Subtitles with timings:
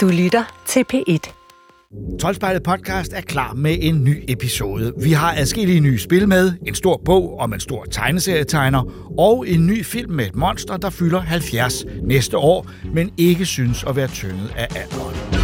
[0.00, 1.32] Du lytter til P1.
[2.20, 4.92] Troldspejlet podcast er klar med en ny episode.
[5.02, 9.66] Vi har adskillige nye spil med, en stor bog om en stor tegneserietegner, og en
[9.66, 14.08] ny film med et monster, der fylder 70 næste år, men ikke synes at være
[14.08, 15.39] tynget af alderen.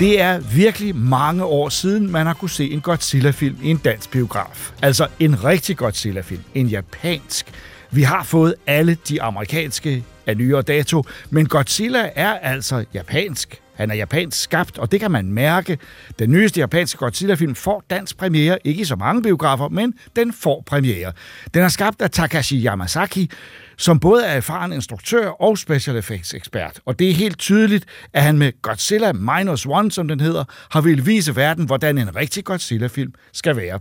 [0.00, 4.10] Det er virkelig mange år siden, man har kunne se en Godzilla-film i en dansk
[4.10, 4.72] biograf.
[4.82, 6.42] Altså en rigtig Godzilla-film.
[6.54, 7.46] En japansk.
[7.90, 13.60] Vi har fået alle de amerikanske af nyere dato, men Godzilla er altså japansk.
[13.74, 15.78] Han er japansk skabt, og det kan man mærke.
[16.18, 20.62] Den nyeste japanske Godzilla-film får dansk premiere, ikke i så mange biografer, men den får
[20.66, 21.12] premiere.
[21.54, 23.30] Den er skabt af Takashi Yamazaki,
[23.78, 26.80] som både er erfaren instruktør og special effects ekspert.
[26.86, 30.80] Og det er helt tydeligt, at han med Godzilla Minus One, som den hedder, har
[30.80, 33.80] ville vise verden, hvordan en rigtig Godzilla-film skal være.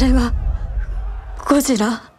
[0.00, 0.34] Det var
[1.44, 2.09] Godzilla.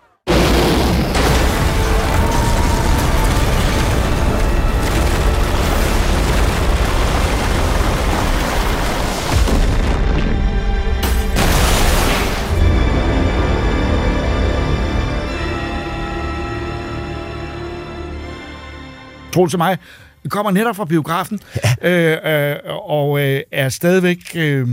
[19.32, 19.78] Troels og mig
[20.30, 21.40] kommer netop fra biografen,
[21.84, 21.90] ja.
[21.90, 22.58] øh, øh,
[22.90, 24.18] og øh, er stadigvæk...
[24.36, 24.68] Øh,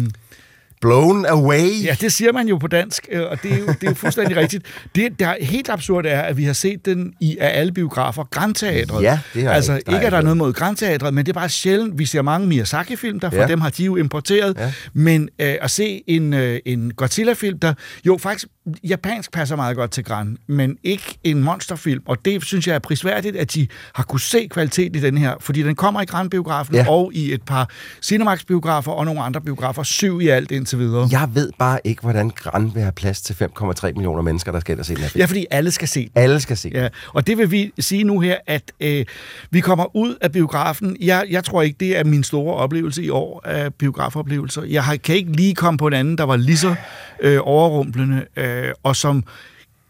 [0.80, 1.84] Blown away.
[1.84, 3.94] Ja, det siger man jo på dansk, øh, og det er jo, det er jo
[3.94, 4.64] fuldstændig rigtigt.
[4.94, 8.24] Det, der er helt absurd er, at vi har set den i af alle biografer,
[8.24, 9.02] Grandteatret.
[9.02, 9.92] Ja, det har Altså ikke.
[9.92, 11.98] ikke, at der er noget mod Grandteatret, men det er bare sjældent.
[11.98, 13.46] Vi ser mange Miyazaki-film, der for Ja.
[13.46, 14.56] dem har de jo importeret.
[14.58, 14.72] Ja.
[14.92, 17.74] Men øh, at se en, øh, en Godzilla-film, der
[18.06, 18.46] jo faktisk
[18.84, 22.02] japansk passer meget godt til Grand, men ikke en monsterfilm.
[22.06, 25.34] Og det synes jeg er prisværdigt, at de har kunne se kvalitet i den her,
[25.40, 26.84] fordi den kommer i Grand-biografen Ja.
[26.88, 27.70] og i et par
[28.04, 29.82] Cinemax-biografer og nogle andre biografer.
[29.82, 31.08] Syv i alt indtil videre.
[31.10, 34.72] Jeg ved bare ikke, hvordan Gran vil have plads til 5,3 millioner mennesker, der skal
[34.72, 35.20] ind og se den her film.
[35.20, 36.10] Ja, fordi alle skal se den.
[36.14, 36.70] Alle skal se.
[36.74, 39.04] Ja, og det vil vi sige nu her, at øh,
[39.50, 40.96] vi kommer ud af biografen.
[41.00, 44.62] Jeg, jeg tror ikke, det er min store oplevelse i år af biografoplevelser.
[44.62, 46.74] Jeg har, kan ikke lige komme på en anden, der var lige så
[47.20, 49.24] øh, overrumplende, øh, og som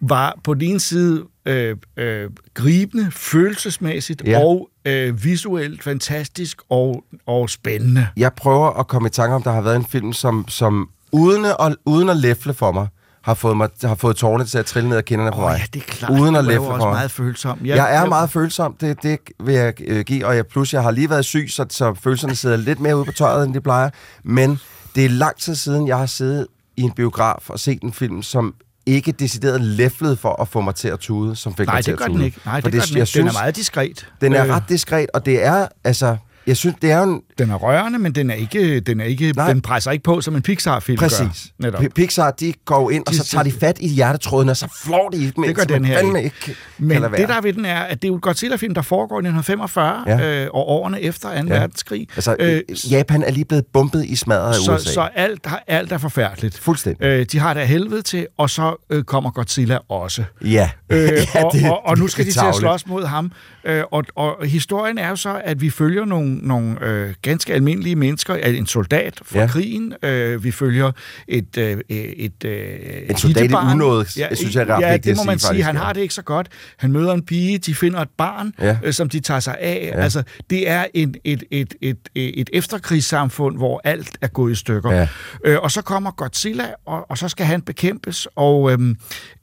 [0.01, 4.39] var på den ene side øh, øh, gribende, følelsesmæssigt Ja.
[4.45, 8.07] og øh, visuelt fantastisk og, og spændende.
[8.17, 11.45] Jeg prøver at komme i tanke om, der har været en film, som, som uden,
[11.45, 12.89] at, uden at læfle for mig,
[13.23, 15.59] har fået, mig, har fået tårne til at trille ned ad kinderne på Åh mig.
[15.59, 16.21] ja, det er klart.
[16.21, 16.95] Uden at læfle også for mig.
[16.95, 17.59] meget følsom.
[17.65, 20.91] Jeg er meget følsom, det, det vil jeg øh, give, og jeg, plus jeg har
[20.91, 23.91] lige været syg, så, så følelserne sidder lidt mere ude på tøjet, end de plejer.
[24.25, 24.59] Men
[24.95, 28.23] det er lang tid siden, jeg har siddet i en biograf og set en film,
[28.23, 28.55] som
[28.89, 31.93] ikke decideret læflede for at få mig til at tude, som fik Nej, mig til
[31.93, 32.19] det at gør tude.
[32.19, 32.39] den ikke.
[32.45, 33.19] Nej, For det, gør den jeg ikke.
[33.19, 34.09] Den er meget diskret.
[34.21, 36.17] den er Øh, ret diskret, og det er, altså,
[36.49, 39.05] jeg synes, det er jo en, Den er rørende, men den er ikke, den er
[39.05, 39.53] ikke, Nej.
[39.53, 41.09] den presser ikke på, som en Pixar-film gør.
[41.09, 41.47] Præcis.
[41.59, 41.81] Netop.
[41.83, 44.69] P- Pixar, de går ind, og De- så tager de fat i hjertetråden, og så
[44.85, 46.23] flår de i dem, Det gør den her ikke.
[46.23, 48.83] ikke Men det, der er ved den, er, at det er jo en Godzilla-film, der
[48.83, 50.45] foregår i 1945, Ja.
[50.45, 51.35] øh, og årene efter 2.
[51.35, 51.43] Ja.
[51.43, 52.09] Verdenskrig.
[52.17, 52.61] Altså, Øh,
[52.91, 54.91] Japan er lige blevet bumpet i smadret af så, USA.
[54.93, 56.59] så alt, alt er forfærdeligt.
[56.59, 57.05] Fuldstændig.
[57.07, 60.25] Øh, de har det af helvede til, og så øh, kommer Godzilla også.
[60.45, 60.71] Ja.
[60.91, 60.99] Øh,
[61.35, 63.33] ja og, og, og nu skal de det til er at slås mod ham.
[63.65, 67.97] Øh, og, og historien er jo så, at vi følger nogle, nogle øh, ganske almindelige
[67.97, 69.45] mennesker, en soldat fra ja.
[69.45, 69.49] Ja.
[69.51, 69.95] krigen.
[70.03, 70.93] Øh, vi følger
[71.29, 72.71] et, øh, et, øh,
[73.11, 74.05] En soldat i unåde,
[74.37, 75.49] synes jeg er ret Ja, det må sige, man sige.
[75.49, 75.81] faktisk, Han ja.
[75.83, 76.49] har det ikke så godt.
[76.77, 78.79] Han møder en pige, de finder et barn, Ja.
[78.85, 79.91] øh, som de tager sig af.
[79.95, 80.01] Ja.
[80.03, 84.93] Altså, det er et, et, et, et, et efterkrigssamfund, hvor alt er gået i stykker.
[84.93, 85.09] Ja.
[85.45, 88.97] Øh, og så kommer Godzilla, og, og så skal han bekæmpes, og øhm,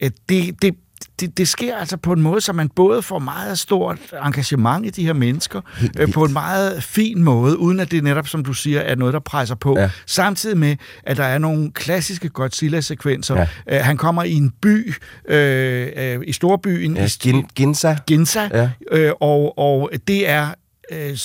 [0.04, 0.76] øh, det, det,
[1.20, 4.90] det, det sker altså på en måde, så man både får meget stort engagement i
[4.90, 5.62] de her mennesker,
[6.00, 9.14] øh, på en meget fin måde, uden at det netop, som du siger, er noget,
[9.14, 9.80] der presser på.
[9.80, 9.90] Ja.
[10.06, 13.36] Samtidig med, at der er nogle klassiske Godzilla-sekvenser.
[13.36, 13.48] Ja.
[13.78, 14.94] Øh, han kommer i en by,
[15.28, 17.98] øh, øh, i storbyen, Ja, i, Gin, Ginza.
[18.08, 18.70] Ginza, Ja.
[18.92, 20.48] øh, og, og det er...
[20.92, 21.18] Øh,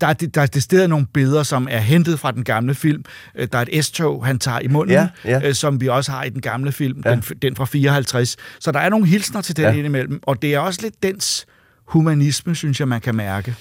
[0.00, 3.04] der er, der er decideret nogle billeder, som er hentet fra den gamle film.
[3.36, 5.48] Øh, Der er et S-tog, han tager i munden, Ja, ja.
[5.48, 7.10] Øh, som vi også har i den gamle film, Ja.
[7.10, 8.36] den, den fra 54.
[8.60, 9.72] Så der er nogle hilsner til den Ja.
[9.72, 11.46] indimellem, og det er også lidt dens
[11.88, 13.54] humanisme, synes jeg, man kan mærke.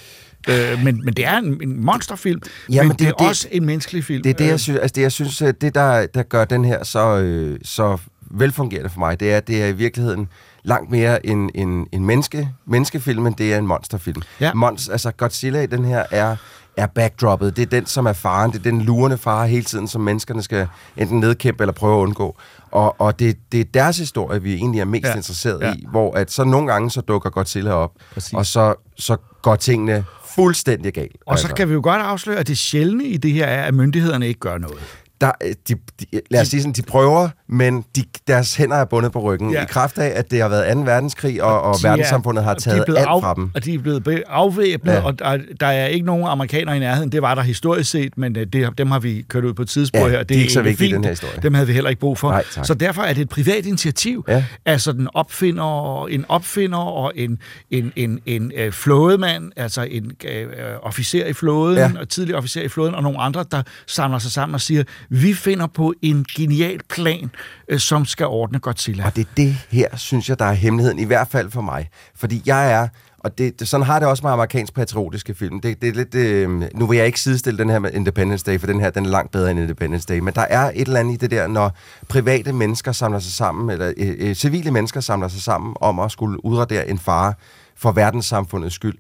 [0.49, 2.41] Øh, men, men det er en, en monsterfilm,
[2.71, 4.23] Ja, men, men det er det- det- også en menneskelig film.
[4.23, 6.45] Det er det, Øh, jeg synes, altså det, jeg synes øh, det der, der gør
[6.45, 7.97] den her så, øh, så
[8.31, 10.27] velfungerende for mig, det er, det er i virkeligheden
[10.63, 14.21] langt mere en, en, en menneske, menneskefilm, end det er en monsterfilm.
[14.39, 14.53] Ja.
[14.53, 16.35] Mons, altså Godzilla i den her er
[16.77, 17.55] er backdroppet.
[17.55, 18.51] Det er den, som er faren.
[18.51, 20.67] Det er den lurende fare hele tiden, som menneskerne skal
[20.97, 22.35] enten nedkæmpe eller prøve at undgå.
[22.71, 25.15] Og, og det, det er deres historie, vi egentlig er mest Ja.
[25.15, 25.73] interesseret Ja.
[25.73, 28.33] i, hvor at så nogle gange så dukker Godzilla op, Præcis.
[28.33, 30.03] og så, så går tingene
[30.35, 31.15] fuldstændig galt.
[31.25, 33.73] Og så kan vi jo godt afsløre, at det sjældne i det her er, at
[33.73, 34.79] myndighederne ikke gør noget.
[35.21, 38.85] der, øh, de, de, lad os sige sådan, de prøver, men de, deres hænder er
[38.85, 39.51] bundet på ryggen.
[39.51, 39.61] Ja.
[39.63, 40.79] I kraft af, at det har været 2.
[40.81, 43.51] verdenskrig, og, og er- verdenssamfundet har og taget alt af, fra dem.
[43.55, 45.01] Og de er blevet afvæbnet, ja.
[45.03, 47.11] Og der, der er ikke nogen amerikanere i nærheden.
[47.11, 49.67] Det var der historisk set, men øh, det, dem har vi kørt ud på et
[49.69, 50.23] tidsspor Ja, her.
[50.23, 51.33] de er ikke så vigtige i den her historie.
[51.43, 52.29] Dem havde vi heller ikke brug for.
[52.29, 52.65] Nej, tak.
[52.65, 54.25] så derfor er det et privat initiativ.
[54.27, 54.45] Ja.
[54.65, 57.39] Altså den opfinder, og en opfinder og en,
[57.71, 60.45] en, en, en øh, flådemand, altså en øh,
[60.81, 61.77] officer i flåden.
[61.77, 61.91] Ja.
[61.99, 65.33] og tidligere officer i flåden, og nogle andre, der samler sig sammen og siger, vi
[65.33, 67.29] finder på en genial plan,
[67.67, 69.05] øh, som skal ordne Godzilla.
[69.05, 71.89] Og det er det her, synes jeg, der er hemmeligheden, i hvert fald for mig.
[72.15, 72.87] Fordi jeg er,
[73.19, 75.61] og det, det, sådan har det også med amerikansk patriotiske film.
[75.61, 78.59] Det, det er lidt, øh, nu vil jeg ikke sidestille den her med Independence Day,
[78.59, 80.19] for den her den er langt bedre end Independence Day.
[80.19, 81.77] Men der er et eller andet i det der, når
[82.09, 86.11] private mennesker samler sig sammen, eller øh, øh, civile mennesker samler sig sammen om at
[86.11, 87.33] skulle udradere en fare
[87.75, 88.97] for verdenssamfundets skyld.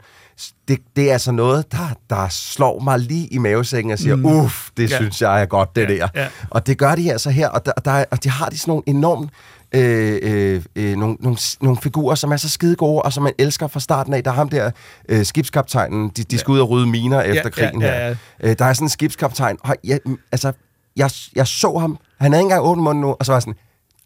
[0.67, 4.25] Det, det er altså noget, der, der slår mig lige i mavesækken og siger, mm.
[4.25, 4.95] uff, det Ja.
[4.95, 5.01] ja.
[5.01, 6.07] synes jeg er godt, det Ja, der.
[6.15, 6.27] ja.
[6.49, 8.57] Og det gør de altså her, og, der, og, der, er- og de har de
[8.57, 9.31] sådan nogle enormt
[9.75, 13.33] øh, øh, øh, nogle, nogle, nogle figurer, som er så skide gode, og som man
[13.39, 14.23] elsker fra starten af.
[14.23, 14.71] Der er ham der,
[15.09, 18.07] øh, skibskaptajnen, de, de skal ud og rydde miner efter krigen ja, her.
[18.07, 18.15] ja.
[18.49, 19.99] Øh, der er sådan en skibskaptajn, og jeg,
[20.31, 20.51] altså,
[20.95, 23.41] jeg, jeg så ham, han havde ikke engang åbnet munden nu, og så var jeg
[23.41, 23.55] sådan,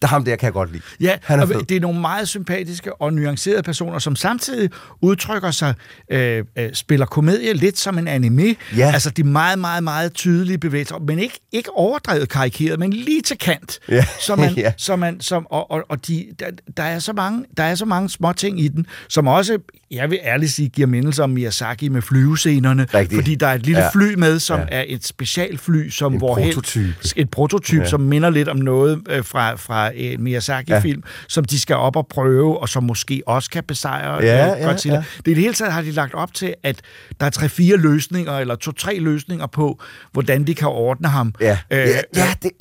[0.01, 0.83] der ham der kan jeg godt lide.
[0.99, 1.61] Ja, han er og fed.
[1.61, 4.69] det er nogle meget sympatiske og nuancerede personer, som samtidig
[5.01, 5.73] udtrykker sig,
[6.11, 8.55] øh, øh, spiller komedie lidt som en anime.
[8.77, 8.91] Ja.
[8.93, 13.37] Altså de meget, meget, meget tydelige bevægelser, men ikke, ikke overdrevet karikeret, men lige til
[13.37, 13.79] kant.
[13.89, 14.05] Ja.
[14.19, 14.73] Så man, Ja.
[14.77, 16.45] så man, som, og, og, og de, der,
[16.77, 19.57] der, er så mange, der er så mange små ting i den, som også,
[19.91, 22.87] jeg vil ærligt sige, giver mindelser om Miyazaki med flyvescenerne.
[22.93, 23.17] Rigtigt.
[23.21, 23.89] Fordi der er et lille Ja.
[23.93, 24.65] fly med, som Ja.
[24.71, 26.93] er et specialfly, som En hvorhen- prototype.
[27.15, 27.83] et prototype, ja.
[27.83, 27.89] Ja.
[27.89, 31.11] som minder lidt om noget øh, fra, fra en Miyazaki-film, ja.
[31.27, 34.67] som de skal op og prøve, og som måske også kan besejre Ja, øh, ja,
[34.67, 34.97] Godzilla.
[34.97, 35.03] ja.
[35.17, 36.81] Det i det hele taget har de lagt op til, at
[37.19, 39.81] der er tre-fire løsninger, eller to-tre løsninger på,
[40.11, 41.33] hvordan de kan ordne ham.
[41.41, 41.85] Ja, Øh, ja,
[42.15, 42.51] ja det,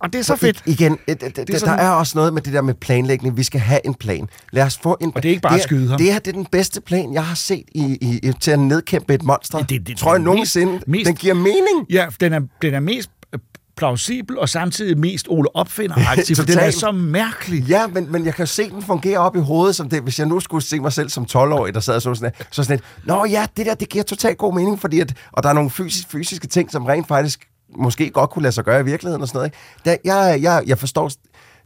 [0.00, 0.62] Og det er så fedt.
[0.66, 3.36] I, igen, det, det, det, sådan- der er også noget med det der med planlægning.
[3.36, 4.28] Vi skal have en plan.
[4.52, 5.98] Lad os få en Og det er ikke bare at skyde ham.
[5.98, 8.58] Det her det er den bedste plan, jeg har set i, i, i, til at
[8.58, 9.58] nedkæmpe et monster.
[9.58, 10.72] Det- det- det- tror jeg det- nogensinde.
[10.72, 11.86] mest- mest- den giver mening.
[11.90, 13.40] Ja, den er, den er mest øh,
[13.76, 17.62] plausibel, og samtidig mest Ole Opfinder-agtig, for den er så mærkelig.
[17.64, 20.26] Ja, men, men jeg kan se den fungere op i hovedet, som det, hvis jeg
[20.26, 22.84] nu skulle se mig selv som 12-årig, der sad og så sådan, så sådan et,
[23.04, 25.70] Nå ja, det der, det giver totalt god mening, fordi at, og der er nogle
[25.70, 29.28] fysisk, fysiske ting, som rent faktisk måske godt kunne lade sig gøre i virkeligheden og
[29.28, 29.46] sådan noget.
[29.84, 30.00] Ikke?
[30.04, 31.10] Der, jeg, jeg, jeg forstår,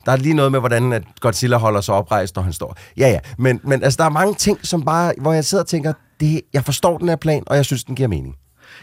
[0.07, 2.77] der er lige noget med, hvordan at Godzilla holder sig oprejst, når han står.
[2.97, 5.69] Ja, ja, men, men altså, der er mange ting, som bare, hvor jeg sidder og
[5.69, 8.35] tænker, det, jeg forstår den her plan, og jeg synes, den giver mening.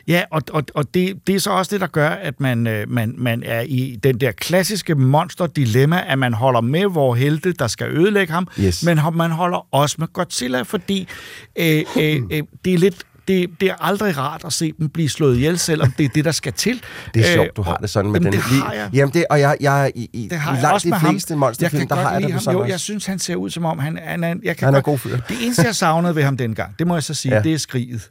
[0.07, 2.89] Ja, og, og, og det, det er så også det, der gør, at man, øh,
[2.89, 7.68] man, man er i den der klassiske monster-dilemma, at man holder med hvor helte, der
[7.68, 8.83] skal ødelægge ham, Yes.
[8.86, 11.07] men man holder også med Godzilla, fordi
[11.56, 15.10] øh, øh, øh, det er lidt det, det er aldrig rart at se dem blive
[15.10, 16.74] slået ihjel, selvom det er det, der skal til.
[17.14, 18.42] Det er Øh, sjovt, du har det sådan med jamen, den.
[18.42, 18.90] Det har jeg.
[18.94, 21.88] Jamen det, og jeg, jeg i, i, Det har jeg langt også de fleste monsterfilm,
[21.88, 22.72] der har jeg det sådan Jo, også.
[22.72, 24.36] jeg synes, han ser ud som om, han, han er...
[24.44, 25.18] Jeg kan Han er godt, god fyr.
[25.30, 27.36] Det eneste, jeg savnede ved ham dengang, det må jeg så sige.
[27.36, 27.42] Ja.
[27.42, 28.10] det er skriget.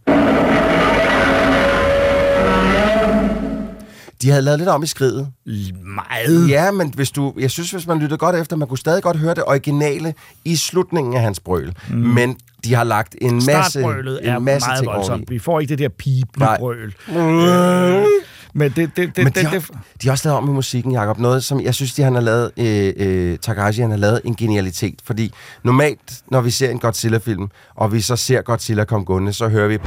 [4.22, 5.28] De havde lavet lidt om i skridet.
[5.84, 6.48] Meget.
[6.48, 9.16] Ja, men hvis du, jeg synes, hvis man lyttede godt efter, man kunne stadig godt
[9.16, 11.72] høre det originale i slutningen af hans brøl.
[11.90, 11.96] Mm.
[11.96, 13.80] Men de har lagt en masse,
[14.22, 15.10] er en masse meget ting voldsomt.
[15.10, 15.24] oveni.
[15.28, 16.58] Vi får ikke det der pibende Nej.
[16.58, 16.94] brøl.
[17.08, 18.04] Øh,
[18.54, 19.58] men det, det, det, Men de, det, har,
[20.02, 21.18] de har også lavet om i musikken, Jacob.
[21.18, 24.36] Noget, som jeg synes, de han har lavet, øh, øh, Takahashi, han har lavet en
[24.36, 24.94] genialitet.
[25.04, 25.32] Fordi
[25.64, 29.68] normalt, når vi ser en Godzilla-film, og vi så ser Godzilla komme gående, så hører
[29.68, 29.78] vi...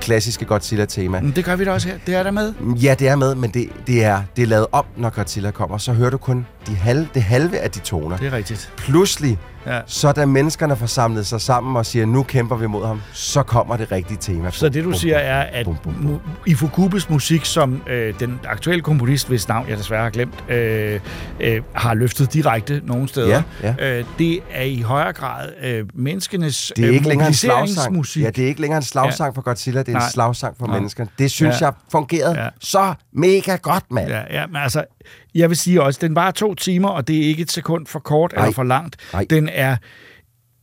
[0.00, 1.20] Det klassiske Godzilla-tema.
[1.20, 1.98] Men det gør vi da også her.
[2.06, 2.52] Det er der med.
[2.82, 5.78] Ja, det er med, men det, det, er, det er lavet op, når Godzilla kommer.
[5.78, 8.16] Så hører du kun de halve, det halve af de toner.
[8.16, 8.72] Det er rigtigt.
[8.76, 9.80] Pludselig, Ja.
[9.86, 13.42] så da menneskerne får samlet sig sammen og siger, nu kæmper vi mod ham, så
[13.42, 14.50] kommer det rigtige tema.
[14.50, 16.20] Så det, du Bum, siger, bum, er, at bum, bum, bum.
[16.46, 21.00] Ifukubes musik, som øh, den aktuelle komponist, hvis navn jeg desværre har glemt, øh,
[21.40, 26.72] øh, har løftet direkte nogle steder, Ja, Øh, det er i højere grad øh, menneskenes
[26.76, 27.60] Det er øh, ikke længere en slagsang.
[27.60, 28.22] mobiliseringsmusik.
[28.22, 30.06] Ja, det er ikke længere en slagsang for Godzilla, det er Nej.
[30.06, 30.76] en slagsang for Nej.
[30.76, 31.06] mennesker.
[31.18, 31.66] Det synes Ja.
[31.66, 32.48] jeg fungerede Ja.
[32.60, 34.08] så mega godt, mand.
[34.08, 34.84] Ja, ja, men altså,
[35.34, 37.98] jeg vil sige også, den var to timer, og det er ikke et sekund for
[37.98, 38.44] kort Nej.
[38.44, 38.96] eller for langt.
[39.12, 39.26] Nej.
[39.30, 39.76] Den er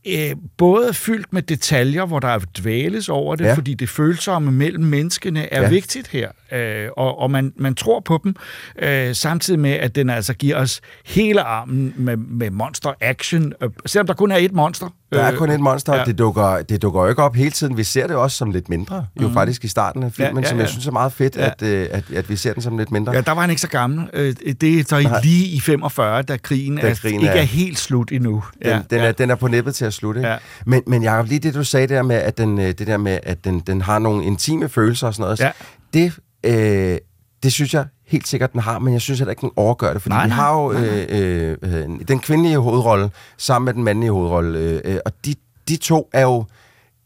[0.06, 3.54] øh, både fyldt med detaljer, hvor der er dvæles over det, Ja.
[3.54, 5.68] fordi det følsomme mellem menneskene er Ja.
[5.68, 8.36] vigtigt her, øh, og, og man, man tror på dem,
[8.78, 13.70] øh, samtidig med, at den altså giver os hele armen med, med monster action, øh,
[13.86, 14.88] selvom der kun er et monster.
[15.12, 15.98] Der er øh, kun et monster, ja.
[15.98, 16.04] ja.
[16.04, 17.76] det, dukker, det dukker jo ikke op hele tiden.
[17.76, 20.38] Vi ser det også som lidt mindre, jo faktisk i starten af filmen, Mhm.
[20.38, 20.70] Ja, ja, som jeg ja.
[20.70, 21.46] synes er meget fedt, Ja.
[21.46, 23.12] at, øh, at, at vi ser den som lidt mindre.
[23.12, 24.08] Ja, der var han ikke så gammel.
[24.12, 25.20] Øh, Det er så Nej.
[25.22, 28.44] lige i 45, da krigen, Da krigen krigen ikke er- er helt slut endnu.
[28.62, 30.20] Den, ja, den, er, den er på nippet til at slutte.
[30.20, 30.30] Ikke?
[30.30, 30.36] Ja.
[30.66, 33.44] Men, men Jacob, lige det du sagde der med, at den, det der med, at
[33.44, 35.50] den, den har nogle intime følelser og sådan noget, Ja.
[35.94, 36.12] det,
[36.46, 36.98] øh,
[37.42, 40.02] det synes jeg helt sikkert, den har, men jeg synes heller ikke, den overgør det,
[40.02, 43.74] fordi Nej, vi nej, har jo nej, øh, øh, øh, den kvindelige hovedrolle sammen med
[43.74, 45.34] den mandlige hovedrolle, øh, øh, og de,
[45.68, 46.44] de to er jo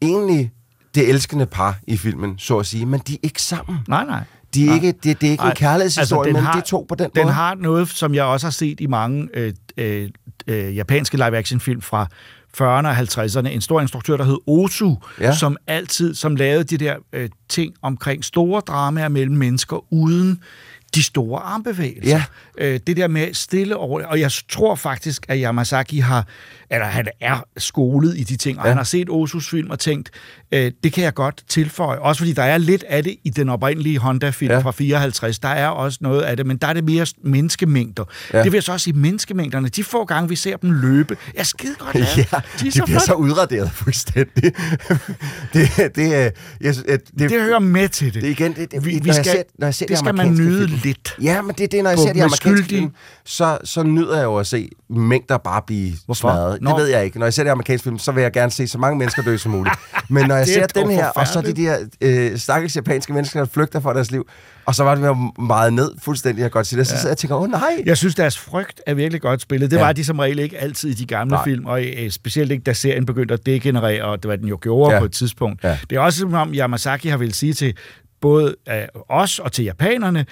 [0.03, 0.51] egentlig
[0.95, 3.79] det elskende par i filmen, så at sige, men de er ikke sammen.
[3.89, 4.21] Nej, nej.
[4.55, 4.75] De er Nej.
[4.75, 7.11] ikke, det, det er ikke en Nej, kærlighedshistorie, den men har- de to på den,
[7.15, 7.35] Den måde.
[7.35, 10.11] har noget, som jeg også har set i mange øh, øh,
[10.47, 12.07] øh, japanske live-action-film fra
[12.61, 13.49] 40'erne og 50'erne.
[13.49, 14.39] En stor instruktør, der hed
[15.21, 15.25] Ja.
[15.27, 15.35] ja.
[15.35, 20.41] som altid som lavede de der øh, ting omkring store dramaer mellem mennesker uden
[20.95, 22.21] de store armbevægelser.
[22.59, 22.65] Ja.
[22.67, 24.05] Øh, det der med stille over...
[24.07, 26.27] Og jeg tror faktisk, at Yamazaki har...
[26.71, 28.71] Eller han er skolet i de ting, og Ja.
[28.71, 30.11] han har set Ozus film og tænkt,
[30.53, 31.99] øh, det kan jeg godt tilføje.
[31.99, 34.59] Også fordi der er lidt af det i den oprindelige Honda-film Ja.
[34.59, 35.39] fra 54.
[35.39, 38.05] Der er også noget af det, men der er det mere menneskemængder.
[38.33, 38.39] Ja.
[38.43, 41.43] Det vil jeg så også sige, menneskemængderne, de få gange, vi ser dem løbe, er
[41.43, 42.17] skide godt lavet.
[42.17, 44.43] Ja, de, er de så bliver så udraderet fuldstændig.
[45.55, 46.31] det, det, er-
[46.61, 48.23] jeg, det, det hører med til det.
[48.23, 49.99] det igen, det, det, Vi- vi når, jeg skal- ser, når jeg ser det de
[49.99, 51.17] skal man nyde film, lidt.
[51.23, 52.91] Ja, men det er det, når jeg På- ser de amerikanske film,
[53.25, 56.21] så, så nyder jeg jo at se mængder bare blive Hvorfor?
[56.21, 56.53] smadret.
[56.55, 56.77] Det Nå.
[56.77, 57.19] ved jeg ikke.
[57.19, 59.37] Når jeg ser de amerikanske film, så vil jeg gerne se så mange mennesker dø
[59.37, 59.75] som muligt.
[60.09, 63.13] Men når jeg Det er ser den her, og så de der øh, stakkels japanske
[63.13, 64.29] mennesker, der flygter fra deres liv,
[64.67, 67.37] og så var det meget ned fuldstændig, jeg godt sige det, så sidder jeg tænker,
[67.37, 67.83] åh oh, nej.
[67.87, 69.71] Jeg synes, deres frygt er virkelig godt spillet.
[69.71, 69.81] Det Ja.
[69.81, 69.87] ja.
[69.87, 71.45] var de som regel ikke altid i de gamle Nej.
[71.45, 74.59] Film, og øh, specielt ikke, da serien begyndte at degenerere, og det var den jo
[74.63, 74.95] gjorde Ja.
[74.95, 75.01] ja.
[75.01, 75.65] på et tidspunkt.
[75.65, 75.69] Ja.
[75.69, 75.79] Ja.
[75.91, 77.77] Det er også som om Yamazaki har vil sige til
[78.21, 78.75] både øh,
[79.09, 80.27] os og til japanerne,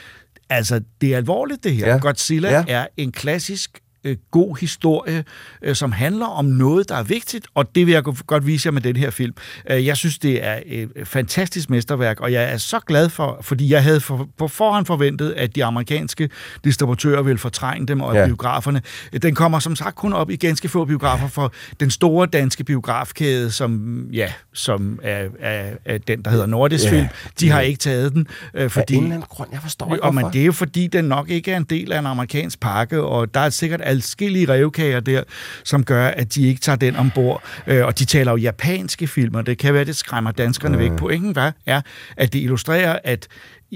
[0.50, 1.88] altså, det er alvorligt det her.
[1.88, 1.99] Ja.
[1.99, 2.64] Godzilla ja.
[2.69, 5.25] er en klassisk øh, god historie,
[5.62, 8.66] øh, som handler om noget, der er vigtigt, og det vil jeg go- godt vise
[8.66, 9.33] jer med den her film.
[9.71, 13.73] Øh, jeg synes, det er et fantastisk mesterværk, og jeg er så glad for, fordi
[13.73, 16.28] jeg havde for, på forhånd forventet, at de amerikanske
[16.64, 18.26] distributører ville fortrænge dem, og Ja.
[18.26, 18.83] biograferne.
[19.23, 23.50] Den kommer som sagt kun op i ganske få biografer for den store danske biografkæde,
[23.50, 26.90] som, ja, som er, er, er den, der hedder Nordisk Ja.
[26.90, 27.07] Film.
[27.40, 28.95] De har ikke taget den, øh, Fordi.
[28.97, 30.28] Af en grund, jeg forstår ikke, Og hvorfor.
[30.30, 33.35] det er jo fordi, den nok ikke er en del af en amerikansk pakke, og
[33.35, 35.23] der er sikkert adskillige revkager der,
[35.64, 37.42] som gør, at de ikke tager den ombord.
[37.66, 39.42] Øh, og de taler jo japanske filmer.
[39.42, 40.92] Det kan være, det skræmmer danskerne væk.
[40.92, 41.80] Pointen var, er,
[42.16, 43.28] at det illustrerer, at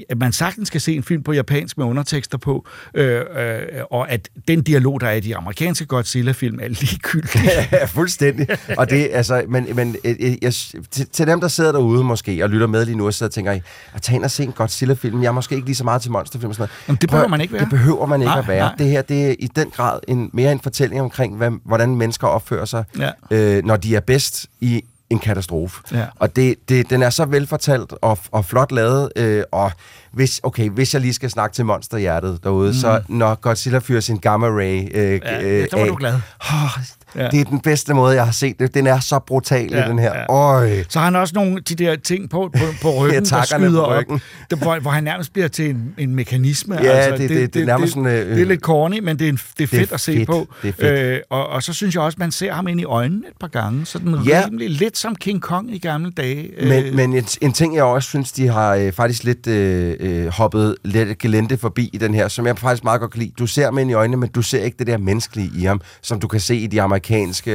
[0.08, 3.58] at man sagtens skal se en film på japansk med undertekster på, øh, øh,
[3.90, 7.40] og at den dialog, der er i de amerikanske Godzilla-film, er ligegyldig.
[7.72, 8.46] Ja, fuldstændig.
[8.78, 12.44] Og det, altså, men, men øh, øh, jeg, til, til dem, der sidder derude måske
[12.44, 13.52] og lytter med lige nu og sidder og tænker,
[13.94, 16.10] at tage ind og se en Godzilla-film, jeg er måske ikke lige så meget til
[16.10, 16.88] monsterfilm og sådan noget.
[16.88, 17.62] Jamen, det Prøv- behøver man ikke være.
[17.62, 18.58] Det behøver man ikke Nej, at være.
[18.66, 18.74] nej.
[18.78, 22.26] Det her, det er i den grad en, mere en fortælling omkring, hvad, hvordan mennesker
[22.26, 23.10] opfører sig, Ja.
[23.30, 25.82] øh, når de er bedst i en katastrofe.
[25.92, 26.06] Ja.
[26.16, 29.72] Og det, det, den er så velfortalt og, og flot lavet, øh, og
[30.12, 32.74] hvis, okay, hvis jeg lige skal snakke til monsterhjertet derude, mm.
[32.74, 36.14] så når Godzilla fyrer sin gamma ray øh, Ja, øh, af, du glad.
[36.40, 36.70] Oh,
[37.16, 37.28] Ja.
[37.28, 38.74] Det er den bedste måde, jeg har set det.
[38.74, 40.12] Den er så brutal ja, Ja, i den her.
[40.18, 40.32] ja.
[40.34, 40.84] Øj.
[40.88, 43.84] Så har han også nogle de der ting på, på, på ryggen, der takkerne skyder
[43.84, 44.14] på ryggen.
[44.14, 46.78] op, der, hvor, hvor han nærmest bliver til en, en mekanisme.
[46.82, 49.28] Ja, det- det- det er nærmest sådan, øh, det er lidt corny, men det er,
[49.28, 50.26] en, det er fedt at se fedt.
[50.26, 50.48] på.
[50.62, 51.08] Det er fedt.
[51.08, 53.48] Øh, og, og så synes jeg også, man ser ham ind i øjnene et par
[53.48, 53.86] gange.
[53.86, 54.38] Sådan Ja.
[54.40, 54.46] ja.
[54.46, 56.50] rimelig lidt som King Kong i gamle dage.
[56.58, 59.96] Øh, Men, men en, en ting, jeg også synes, de har øh, faktisk lidt øh,
[60.00, 63.32] øh, hoppet lidt gelente forbi i den her, som jeg faktisk meget godt kan lide.
[63.38, 65.80] Du ser ham ind i øjnene, men du ser ikke det der menneskelige i ham,
[66.02, 67.03] som du kan se i de amerikanske,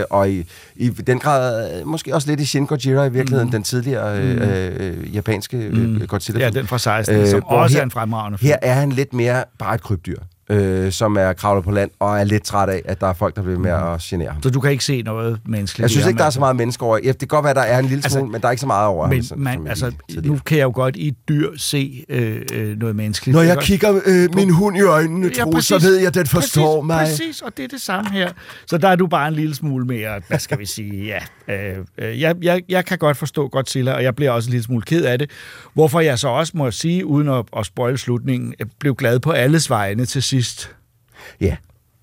[0.09, 3.51] og i, i den grad, måske også lidt i Shin Gojira i virkeligheden, mm.
[3.51, 6.41] den tidligere øh, øh, japanske øh, Godzilla.
[6.45, 8.47] ja, den fra 16, Øh, som også her- er en fremragende film.
[8.47, 10.17] Her er han lidt mere bare et krybdyr,
[10.49, 13.35] øh, som er kravlet på land, og er lidt træt af, at der er folk,
[13.35, 14.43] der bliver med at genere ham.
[14.43, 16.35] Så du kan ikke se noget menneskeligt Jeg synes ham, ikke, der er altså.
[16.37, 16.99] så meget mennesker over.
[17.03, 18.61] Ja, det kan godt være, der er en lille Altså, smule, men der er ikke
[18.61, 19.13] så meget over ham.
[19.15, 19.91] Men som- man, jeg altså,
[20.23, 23.35] nu kan jeg jo godt i et dyr se øh, øh, noget menneskeligt.
[23.35, 23.63] Når jeg ikke?
[23.63, 25.87] kigger øh, min hund i øjnene, Ja, Troels, så præcis.
[25.89, 26.97] ved jeg, at den forstår præcis, mig.
[27.05, 28.29] Præcis, og det er det samme her.
[28.65, 31.19] Så der er du bare en lille smule mere, hvad skal vi sige, ja.
[31.53, 34.63] Øh, øh, jeg, jeg, jeg kan godt forstå Godzilla, og jeg bliver også en lille
[34.63, 35.29] smule ked af det.
[35.73, 39.31] Hvorfor jeg så også må sige, uden at, at spoil slutningen, jeg blev glad på
[39.31, 40.38] alles vegne til sidst.
[41.41, 41.55] Ja,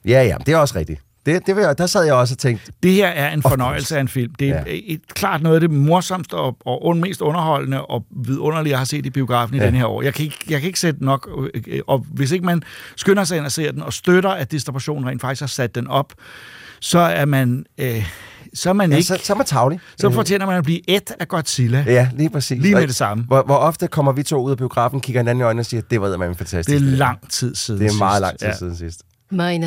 [0.06, 1.00] ja, ja, det er også rigtigt.
[1.26, 3.96] Det, det vil jeg, der sad jeg også og tænkte, Det her er en fornøjelse
[3.96, 4.34] af en film.
[4.34, 4.62] Det er Ja.
[4.66, 9.06] et, klart noget af det morsomste og, og mest underholdende og vidunderlige, jeg har set
[9.06, 9.66] i biografen i Ja.
[9.66, 10.02] den her år.
[10.02, 11.28] Jeg kan ikke, jeg kan ikke sætte nok,
[11.66, 12.62] øh, og hvis ikke man
[12.96, 15.86] skynder sig ind og ser den, og støtter, at distributionen rent faktisk har sat den
[15.88, 16.12] op,
[16.80, 17.66] så er man...
[17.78, 18.06] Øh,
[18.56, 19.06] så er man Ja, ikke...
[19.08, 19.80] så, så er man tavlig.
[20.00, 21.84] Så fortjener man at blive et af Godzilla.
[21.86, 22.62] Ja, lige præcis.
[22.62, 23.24] Lige med Og det samme.
[23.24, 25.80] Hvor, hvor ofte kommer vi to ud af biografen, kigger hinanden i øjnene og siger,
[25.90, 26.80] det var man fantastisk.
[26.80, 28.56] Det er lang tid siden Det er meget lang tid Ja.
[28.56, 29.02] siden sidst.
[29.32, 29.58] マイ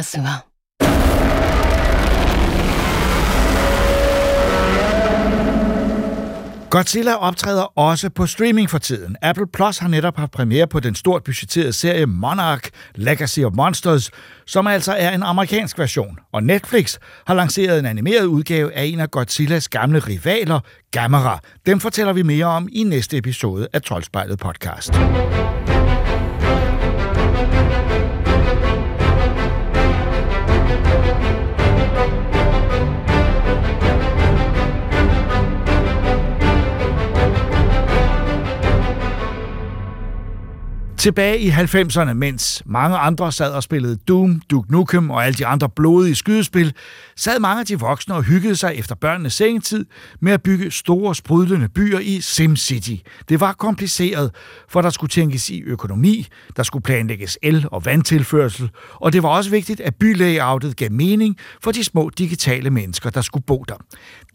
[6.69, 9.15] Godzilla optræder også på streaming for tiden.
[9.21, 14.11] Apple Plus har netop haft premiere på den stort budgetterede serie Monarch Legacy of Monsters,
[14.47, 16.19] som altså er en amerikansk version.
[16.33, 16.97] Og Netflix
[17.27, 20.59] har lanceret en animeret udgave af en af Godzillas gamle rivaler,
[20.91, 21.39] Gamera.
[21.65, 24.93] Dem fortæller vi mere om i næste episode af Troldspejlet podcast.
[40.99, 45.45] Tilbage i 90'erne, mens mange andre sad og spillede Doom, Duke Nukem og alle de
[45.45, 46.73] andre blodige skydespil,
[47.19, 49.85] sad mange af de voksne og hyggede sig efter børnenes sengetid
[50.19, 52.95] med at bygge store, sprudlende byer i SimCity.
[53.29, 54.31] Det var kompliceret,
[54.69, 59.29] for der skulle tænkes i økonomi, der skulle planlægges el- og vandtilførsel, og det var
[59.29, 63.75] også vigtigt, at bylayoutet gav mening for de små digitale mennesker, der skulle bo der.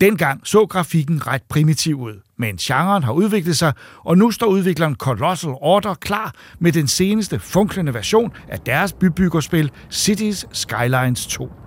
[0.01, 3.73] Dengang så grafikken ret primitiv ud, men genren har udviklet sig,
[4.05, 9.71] og nu står udvikleren Colossal Order klar med den seneste funklende version af deres bybyggerspil
[9.91, 11.64] Cities Skylines 2.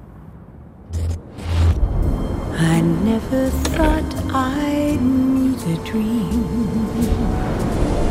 [2.60, 6.44] I never thought I'd meet a dream.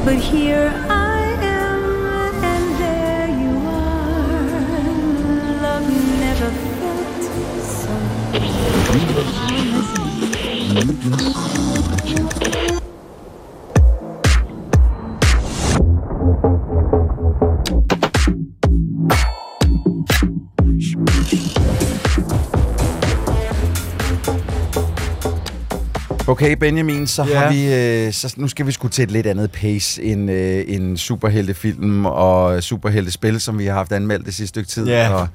[0.04, 1.05] But here I
[26.36, 27.38] Okay, Benjamin, så Ja.
[27.38, 27.74] har vi,
[28.06, 32.06] øh, så nu skal vi sgu til et lidt andet pace end øh, en superheltefilm
[32.06, 34.86] og superheltespil, som vi har haft anmeldt det sidste stykke tid.
[34.86, 35.10] Ja.
[35.14, 35.28] Og,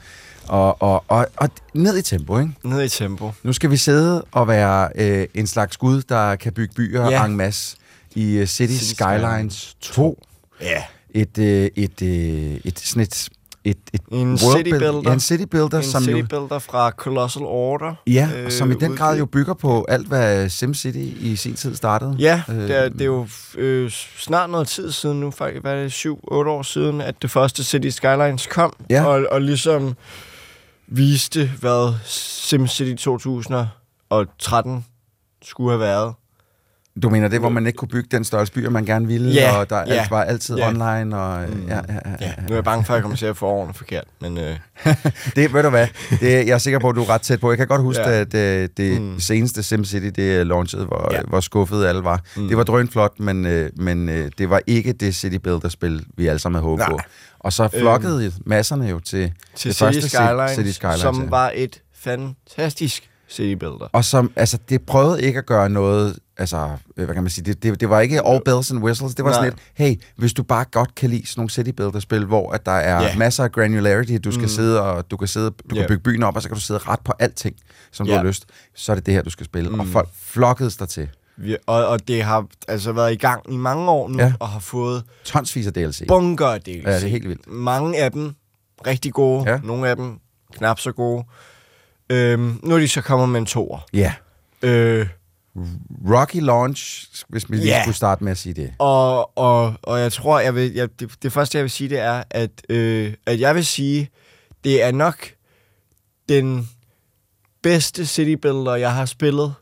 [0.48, 2.52] og, og, og, og ned i tempo, ikke?
[2.64, 3.32] Ned i tempo.
[3.44, 7.26] Nu skal vi sidde og være øh, en slags gud, der kan bygge byer Ja.
[7.26, 7.76] en masse
[8.16, 10.24] i uh, City, City Skylines 2.
[10.62, 10.84] Ja.
[11.14, 13.30] Et, øh, et, øh, et, sådan et,
[13.66, 15.02] et, et En world city build- builder.
[15.06, 17.96] Ja, en city builder, En som city jo, fra Colossal Order.
[18.08, 21.76] ja, øh, som i den grad jo bygger på alt, hvad SimCity i sin tid
[21.76, 22.16] startede.
[22.20, 25.74] Ja, Øh, det er, det er jo øh, snart noget tid siden nu, faktisk, hvad
[25.74, 29.06] er det, 7-8 år siden, at det første City Skylines kom, Ja.
[29.06, 29.96] og, og ligesom
[30.88, 34.86] viste, hvad SimCity 2013
[35.44, 36.14] skulle have været.
[37.04, 39.58] Du mener det, hvor man ikke kunne bygge den størrelse byer, man gerne ville, Ja,
[39.58, 40.68] og der ja, alt var altid ja.
[40.68, 41.68] online, og mm.
[41.68, 43.46] ja, ja, ja, Ja, nu er jeg bange for, at jeg kommer til at få
[43.46, 44.56] årene forkert, men øh,
[45.36, 45.88] Det, ved du hvad,
[46.20, 47.52] det, jeg er sikker på, at du er ret tæt på.
[47.52, 48.10] Jeg kan godt huske, Ja.
[48.10, 48.20] ja.
[48.22, 49.20] at det, det Mm.
[49.20, 51.18] seneste SimCity, det launchede, hvor, Ja.
[51.18, 51.22] ja.
[51.28, 52.22] hvor skuffet alle var.
[52.36, 52.48] Mm.
[52.48, 56.40] Det var drønflot, men, øh, men øh, det var ikke det City Builder-spil, vi alle
[56.40, 57.00] sammen havde håbet på.
[57.40, 58.34] Og så flokkede øhm.
[58.46, 61.30] masserne jo til, til det City første Skylines, City Skylines, som ja.
[61.30, 63.88] var et fantastisk city builder.
[63.92, 67.46] Og som, altså, det prøvede ikke at gøre noget, altså, øh, hvad kan man sige,
[67.46, 69.50] det, det, det var ikke all bells and whistles, det var sådan Nej.
[69.78, 72.66] lidt, hey, hvis du bare godt kan lide sådan nogle city builder spil, hvor at
[72.66, 73.18] der er yeah.
[73.18, 74.48] masser af granularity, du skal Mm.
[74.48, 75.82] sidde og du kan sidde, du Ja.
[75.82, 77.56] kan bygge byen op, og så kan du sidde ret på alting,
[77.92, 78.18] som du Ja.
[78.18, 79.70] har lyst, så er det det her, du skal spille.
[79.70, 79.80] Mm.
[79.80, 81.10] Og folk flokkedes der til.
[81.38, 84.34] Vi, og, og det har altså været i gang i mange år nu, ja.
[84.40, 86.08] Og har fået Tonsvis af DLC.
[86.08, 86.84] bunker af DLC.
[86.86, 87.48] Ja, det er helt vildt.
[87.48, 88.34] Mange af dem
[88.88, 89.52] rigtig gode.
[89.52, 89.60] Ja.
[89.64, 90.20] nogle af dem
[90.54, 91.24] knap så gode.
[92.10, 93.80] Øhm, nu er de så kommet med en toer.
[93.94, 94.14] Ja.
[94.62, 95.08] Øh,
[96.10, 97.82] Rocky Launch, hvis vi lige Ja.
[97.84, 98.74] skulle starte med at sige det.
[98.80, 102.00] og, og, og jeg tror, jeg vil, jeg, det, det første, jeg vil sige, det
[102.00, 104.10] er, at, øh, at jeg vil sige,
[104.64, 105.28] det er nok
[106.30, 106.70] den
[107.64, 109.54] bedste city builder, jeg har spillet,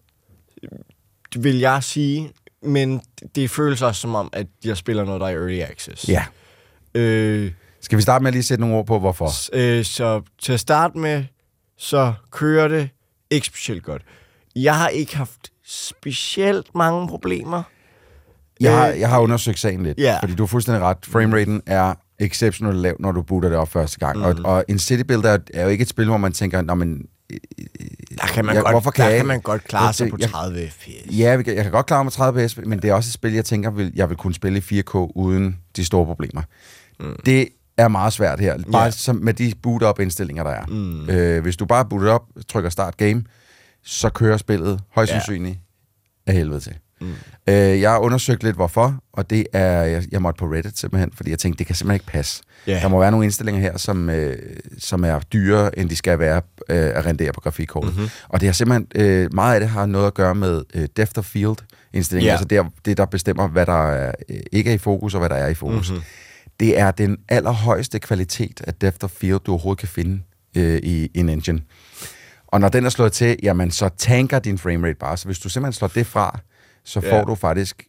[1.36, 2.32] vil jeg sige.
[2.64, 3.02] Men
[3.36, 6.10] det føles også som om, at jeg spiller noget, der er early access.
[6.10, 6.26] Ja.
[6.94, 9.30] Øh, Skal vi starte med at lige sætte nogle ord på, hvorfor?
[9.30, 11.24] S- øh, så til at starte med,
[11.78, 12.90] så kører det
[13.30, 14.02] ikke specielt godt.
[14.56, 17.64] Jeg har ikke haft specielt mange problemer.
[18.60, 20.18] Jeg har, Øh, jeg har undersøgt sagen lidt, ja.
[20.22, 20.98] fordi du har fuldstændig ret.
[21.04, 24.18] Frameraten er exceptionelt lav, når du booter det op første gang.
[24.18, 24.24] Mm.
[24.24, 27.06] Og, og en City Builder er jo ikke et spil, hvor man tænker, Nå, men,
[28.22, 30.10] Der kan man, Ja, godt, hvorfor kan der jeg kan man godt klare Jeg- sig
[30.10, 30.88] på jeg- 30 fps.
[31.20, 33.14] ja, jeg kan- jeg kan godt klare mig 30 PS, men det er også et
[33.14, 36.42] spil, jeg tænker, vil, jeg vil kunne spille i 4K uden de store problemer.
[37.00, 37.16] Mm.
[37.26, 38.92] Det er meget svært her, bare Ja.
[38.92, 40.66] som med de boot-up-indstillinger, der er.
[40.66, 41.10] Mm.
[41.10, 43.24] Øh, hvis du bare booter op, trykker start game,
[43.84, 45.16] så kører spillet højst Ja.
[45.20, 45.60] sandsynligt
[46.28, 46.76] af helvede til.
[47.02, 47.08] Mm.
[47.48, 51.12] Øh, jeg har undersøgt lidt, hvorfor, og det er, jeg, jeg måtte på Reddit simpelthen,
[51.16, 52.44] fordi jeg tænkte, det kan simpelthen ikke passe.
[52.68, 52.80] Ja.
[52.82, 54.38] Der må være nogle indstillinger her, som, øh,
[54.78, 57.92] som er dyrere, end de skal være øh, at rendere på grafikkortet.
[57.94, 58.00] Mhm.
[58.02, 58.12] Mm-hmm.
[58.30, 61.20] Og det har simpelthen, øh, meget af det har noget at gøre med øh, depth
[61.20, 61.56] of field
[61.94, 62.32] indstillinger, Ja.
[62.34, 65.30] altså det, det, der bestemmer, hvad der er, øh, ikke er i fokus, og hvad
[65.30, 65.90] der er i fokus.
[65.90, 65.96] Mhm.
[65.98, 66.56] Mm-hmm.
[66.60, 70.22] Det er den allerhøjeste kvalitet af depth of field, du overhovedet kan finde
[70.58, 71.62] øh, i en engine.
[72.52, 75.18] Og når den er slået til, jamen så tanker din framerate bare.
[75.18, 76.40] Så hvis du simpelthen slår det fra,
[76.86, 77.12] så Ja.
[77.20, 77.84] får du faktisk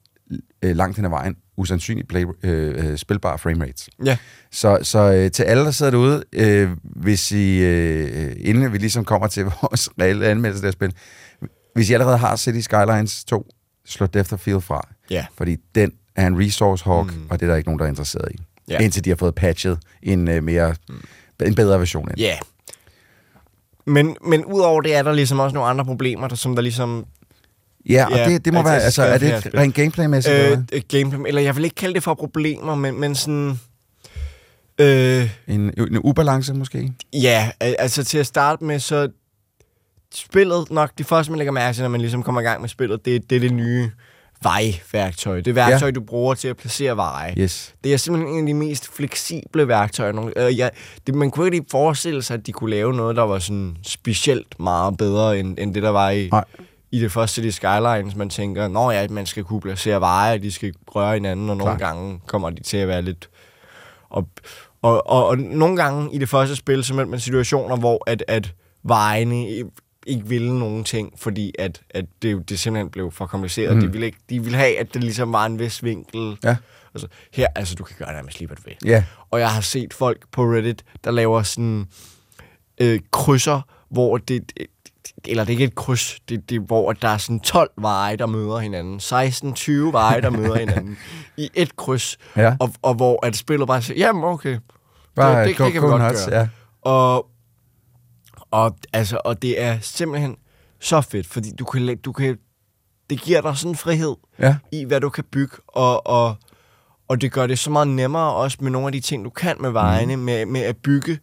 [0.62, 3.88] øh, langt hen ad vejen usandsynligt play, øh, øh, spilbare framerates.
[4.05, 4.16] Ja.
[4.53, 9.05] Så, så øh, til alle, der sidder derude, øh, hvis I, øh, inden vi ligesom
[9.05, 10.92] kommer til vores reelle anmeldelse af spil,
[11.75, 13.46] hvis I allerede har City Skylines 2,
[13.87, 14.88] slå Depth of Field fra.
[15.11, 15.27] Ja.
[15.37, 17.12] Fordi den er en resource hog, mm.
[17.31, 18.37] og det er der ikke nogen, der er interesseret i.
[18.68, 18.79] Ja.
[18.79, 20.75] Indtil de har fået patchet en, øh, mere,
[21.44, 22.18] en bedre version ind.
[22.18, 22.38] Ja.
[23.90, 27.05] Men, men udover det er der ligesom også nogle andre problemer, der, som der ligesom...
[27.88, 29.61] Ja, og Ja, det, det må altså, være, altså, er det spille.
[29.61, 30.35] rent gameplaymæssigt?
[30.35, 33.61] Øh, eller øh, gameplay, eller jeg vil ikke kalde det for problemer, men, men sådan...
[34.79, 36.92] Øh, en, en ubalance måske?
[37.12, 39.09] ja, al- altså til at starte med, så...
[40.14, 42.68] Spillet nok, det første, man lægger mærke til, når man ligesom kommer i gang med
[42.68, 43.90] spillet, det, det er det nye
[44.42, 45.40] vejværktøj.
[45.40, 45.92] Det værktøj, ja.
[45.92, 47.35] du bruger til at placere veje.
[47.38, 47.74] Yes.
[47.85, 50.12] Det er simpelthen en af de mest fleksible værktøjer.
[50.12, 50.68] nogle- Øh, ja,
[51.07, 53.76] det, man kunne ikke lige forestille sig, at de kunne lave noget, der var sådan
[53.83, 56.44] specielt meget bedre, end, end det, der var i, Nej.
[56.90, 58.16] i det første City Skylines.
[58.16, 61.76] Man tænker, nå ja, man skal kunne placere veje, de skal røre hinanden, og nogle
[61.76, 61.94] Klart.
[61.94, 63.29] gange kommer de til at være lidt...
[64.11, 64.29] Og,
[64.83, 68.24] og, og, og nogle gange i det første spil, så mødte man situationer, hvor at,
[68.29, 69.46] at vejene
[70.06, 73.76] ikke ville nogen ting, fordi at, at det, det simpelthen blev for kompliceret.
[73.76, 73.80] Mm.
[73.80, 76.38] De, ville ikke, de ville have, at det ligesom var en vis vinkel.
[76.44, 76.56] Ja.
[76.94, 78.76] Altså, her, altså, du kan gøre nærmest lige, hvad du vil.
[78.84, 79.04] Ja.
[79.30, 81.86] Og jeg har set folk på Reddit, der laver sådan
[82.80, 83.60] øh, krydser,
[83.90, 84.66] hvor det, det
[85.24, 88.26] eller det er ikke et kryds, det, det, hvor der er sådan 12 veje, der
[88.26, 88.98] møder hinanden.
[88.98, 90.98] 16-20 veje, der møder hinanden
[91.36, 92.18] i et kryds.
[92.36, 92.56] Ja.
[92.60, 94.58] Og, og hvor at spillet bare siger, jamen okay,
[95.16, 96.38] Bare det, det, det kan vi go godt nuts, gøre.
[96.40, 96.48] ja.
[96.82, 97.26] Og,
[98.50, 100.36] og, altså, og det er simpelthen
[100.80, 102.38] så fedt, fordi du kan, du kan,
[103.10, 104.56] det giver dig sådan en frihed Ja.
[104.72, 106.34] i, hvad du kan bygge, og, og,
[107.08, 109.56] og det gør det så meget nemmere også med nogle af de ting, du kan
[109.60, 110.22] med vejene, mm.
[110.22, 111.18] med, med at bygge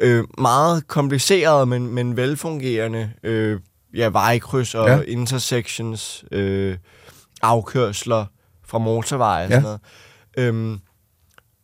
[0.00, 3.60] øh, meget komplicerede, men, men velfungerende øh,
[3.94, 5.00] ja, vejkryds og Ja.
[5.00, 6.76] intersections, øh,
[7.42, 8.26] afkørsler
[8.64, 9.54] fra motorveje og Ja.
[9.60, 9.80] sådan noget.
[10.38, 10.80] Øhm,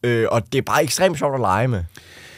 [0.02, 1.84] øh, og det er bare ekstremt sjovt at lege med.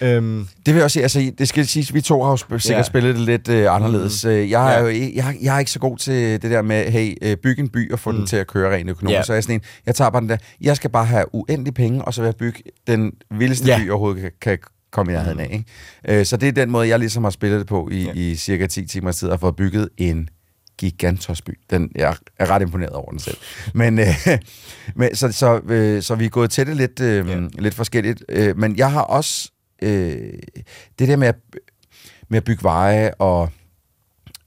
[0.04, 2.58] Øhm, Det vil jeg også sige, altså, det skal siges, vi to har jo sp-
[2.58, 2.82] sikkert Ja.
[2.82, 4.24] spillet det lidt øh, anderledes.
[4.24, 4.30] Mm.
[4.30, 4.80] Jeg, er Ja.
[4.80, 7.68] jo, jeg, jeg er ikke så god til det der med, hey, øh, bygge en
[7.68, 8.16] by og få mm.
[8.16, 9.16] den til at køre rent økonomisk.
[9.18, 9.22] Ja.
[9.22, 11.74] Så er jeg sådan en, jeg tager bare den der, jeg skal bare have uendelig
[11.74, 13.78] penge, og så vil jeg bygge den vildeste Ja.
[13.78, 14.58] by, jeg overhovedet kan, kan
[14.92, 15.48] komme i nærheden af.
[15.52, 16.20] Ikke?
[16.20, 18.12] Øh, så det er den måde, jeg ligesom har spillet det på i, Ja.
[18.14, 20.28] i cirka 10 timers tid, og fået bygget en
[20.78, 21.58] gigantosby.
[21.70, 23.36] Den, jeg er ret imponeret over den selv.
[23.74, 24.06] Men, øh,
[24.96, 27.36] men så, så, øh, så vi er gået til det lidt, øh, Ja.
[27.58, 28.24] lidt forskelligt.
[28.28, 29.50] Øh, men jeg har også
[29.82, 30.32] øh,
[30.98, 31.36] det der med at,
[32.28, 33.48] med at bygge veje og,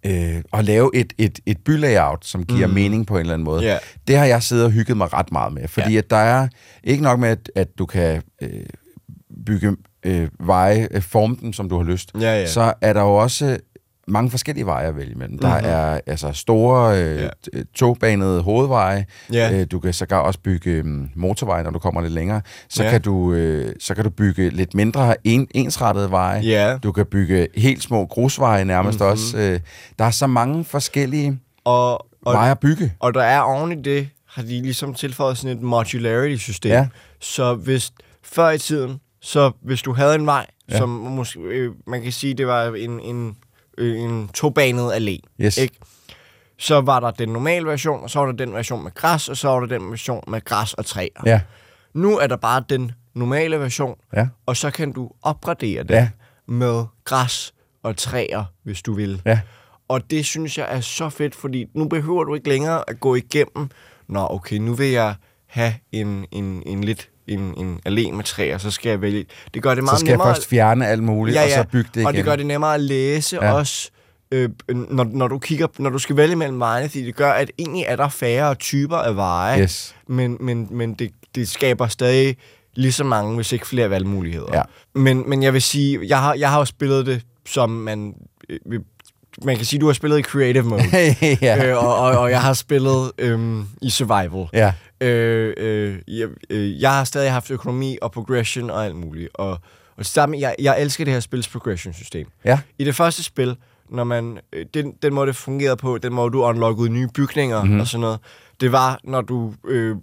[0.06, 2.74] øh, lave et, et, et bylayout, som giver mm.
[2.74, 3.78] mening på en eller anden måde, Ja.
[4.08, 5.68] det har jeg siddet og hygget mig ret meget med.
[5.68, 5.98] Fordi ja.
[5.98, 6.48] at der er
[6.84, 8.50] ikke nok med, at, at du kan øh,
[9.46, 12.48] bygge øh, veje, øh, forme dem, som du har lyst, Ja, ja.
[12.48, 13.58] så er der jo også
[14.08, 15.38] mange forskellige veje at vælge imellem.
[15.40, 15.66] Der Mhm.
[15.70, 17.30] er altså store øh, ja.
[17.76, 19.06] togbanede hovedveje.
[19.34, 19.60] Ja.
[19.60, 22.42] Øh, du kan sågar også bygge um, motorveje, når du kommer lidt længere.
[22.70, 22.90] Så, Ja.
[22.90, 26.42] kan, du, øh, så kan du bygge lidt mindre en, ensrettede veje.
[26.42, 26.78] Ja.
[26.84, 29.04] Du kan bygge helt små grusveje nærmest Mhm.
[29.06, 29.12] mm-hmm.
[29.12, 29.38] også.
[29.38, 29.60] Øh,
[30.00, 31.92] der er så mange forskellige og,
[32.26, 32.94] og, veje at bygge.
[33.00, 36.72] Og der er oven i det, har de ligesom tilføjet sådan et modularity-system.
[36.72, 36.88] Ja.
[37.22, 37.92] Så hvis
[38.24, 40.78] før i tiden, så hvis du havde en vej, Ja.
[40.78, 43.36] som måske, øh, man kan sige, det var en, en,
[43.78, 45.58] en tobanet allé, Yes.
[45.58, 45.76] ikke?
[46.58, 49.38] så var der den normale version, og så var der den version med græs, og
[49.38, 51.22] så var der den version med græs og træer.
[51.26, 51.42] Ja.
[51.94, 54.28] Nu er der bare den normale version, Ja.
[54.46, 56.10] og så kan du opgradere det Ja.
[56.48, 59.22] med græs og træer, hvis du vil.
[59.26, 59.40] Ja.
[59.88, 63.16] Og det synes jeg er så fedt, fordi nu behøver du ikke længere at gå
[63.16, 63.70] igennem,
[64.08, 65.16] nå okay, nu vil jeg
[65.48, 69.26] have en, en, en lidt en, en allé med træer, så skal jeg vælge.
[69.54, 70.36] Det gør det Så meget skal jeg nemmere.
[70.36, 72.08] først fjerne alt muligt, og så bygge det igen.
[72.08, 73.46] Og det gør det nemmere at læse Ja.
[73.46, 73.54] ja.
[73.54, 73.90] også,
[74.32, 77.52] øh, når, når du kigger, når du skal vælge mellem vejene, fordi det gør, at
[77.60, 79.96] egentlig er der færre typer af veje, Yes.
[80.08, 82.38] men, men, men det, det skaber stadig
[82.76, 84.48] lige så mange, hvis ikke flere valgmuligheder.
[84.54, 84.62] Ja.
[84.96, 88.14] Men, men jeg vil sige, jeg har, jeg har jo spillet det, som man...
[88.50, 88.80] øh,
[89.46, 90.84] Man kan sige, du har spillet i creative mode.
[91.42, 91.66] ja.
[91.70, 94.46] øh, og, og, og jeg har spillet øhm, i survival.
[94.54, 94.74] ja.
[95.02, 99.30] Øh, øh, jeg, øh, jeg har stadig haft økonomi og progression og alt muligt.
[99.34, 99.60] Og,
[99.98, 102.28] og sammen, jeg, jeg elsker det her spils progression-system.
[102.46, 102.60] Ja.
[102.80, 103.56] I det første spil,
[103.90, 107.58] når man, øh, den, den måde, det fungerede på, den måde, du unlockede nye bygninger
[107.60, 107.68] Mhm.
[107.68, 107.82] mm-hmm.
[107.82, 108.20] og sådan noget,
[108.62, 109.96] det var, når du øh,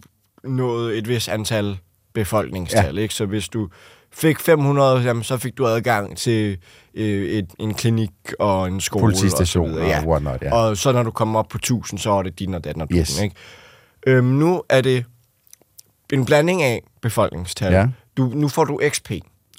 [0.45, 1.79] nåede et vis antal
[2.15, 2.95] befolkningstal.
[2.97, 3.03] Ja.
[3.03, 3.15] Ikke?
[3.15, 3.69] Så hvis du
[4.13, 6.59] fik 500, jamen, så fik du adgang til
[6.95, 9.01] øh, et, en klinik og en skole.
[9.03, 10.07] Politistation og, så og videre.
[10.07, 10.55] whatnot, ja.
[10.55, 12.89] Og så når du kommer op på 1000, så er det din og den og
[12.93, 12.99] Yes.
[13.11, 13.23] yes.
[13.23, 13.35] ikke?
[14.07, 15.05] Øhm, nu er det
[16.12, 17.73] en blanding af befolkningstal.
[17.73, 17.87] Ja.
[18.17, 19.11] Du, nu får du XP,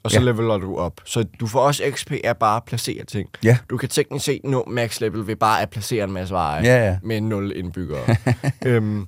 [0.03, 0.23] og så Ja.
[0.25, 1.01] leveler du op.
[1.05, 3.29] Så du får også XP af bare at placere ting.
[3.43, 3.57] Ja.
[3.69, 6.85] Du kan teknisk set nå max level ved bare at placere en masse veje Ja,
[6.87, 6.97] ja.
[7.03, 8.15] med 0 indbyggere.
[8.65, 9.07] øhm,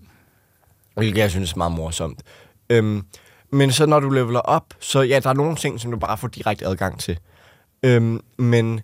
[0.96, 2.22] hvilket jeg synes er meget morsomt.
[2.70, 3.02] Øhm,
[3.52, 6.18] men så når du leveler op, så ja, der er nogle ting, som du bare
[6.18, 7.20] får direkte adgang til.
[7.84, 8.82] Øhm, men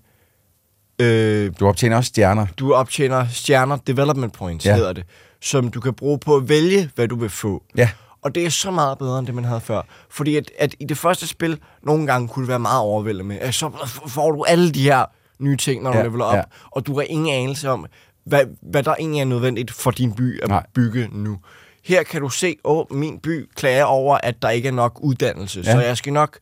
[0.99, 2.45] øh, Du optjener også stjerner.
[2.59, 4.75] du optjener stjerner, development points ja.
[4.75, 5.03] hedder det,
[5.43, 7.63] som du kan bruge på at vælge, hvad du vil få.
[7.77, 7.89] Ja.
[8.21, 9.81] Og det er så meget bedre, end det, man havde før.
[10.09, 13.37] Fordi at, at i det første spil, nogle gange kunne det være meget overvældende med,
[13.39, 13.71] at så
[14.07, 15.05] får du alle de her
[15.39, 16.41] nye ting, når du Ja, leveler op, ja.
[16.71, 17.85] og du har ingen anelse om,
[18.25, 20.65] hvad, hvad der egentlig er nødvendigt for din by at Nej.
[20.73, 21.37] Bygge nu.
[21.85, 25.61] Her kan du se, at min by klager over, at der ikke er nok uddannelse,
[25.65, 25.69] Ja.
[25.71, 25.75] ja.
[25.75, 26.37] så jeg skal nok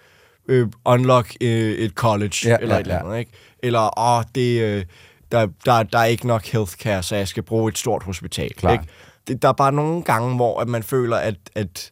[0.48, 3.04] øh, unlock øh, et college Ja, ja, eller ja, et eller ja.
[3.06, 3.20] andet.
[3.20, 3.32] Ikke?
[3.64, 4.86] Eller, åh, det, øh,
[5.32, 8.54] der, der, der er ikke nok healthcare, så jeg skal bruge et stort hospital.
[8.54, 8.74] Klart.
[8.74, 8.86] Ikke?
[9.28, 11.92] Det, der er bare nogle gange, hvor at man føler, at, at,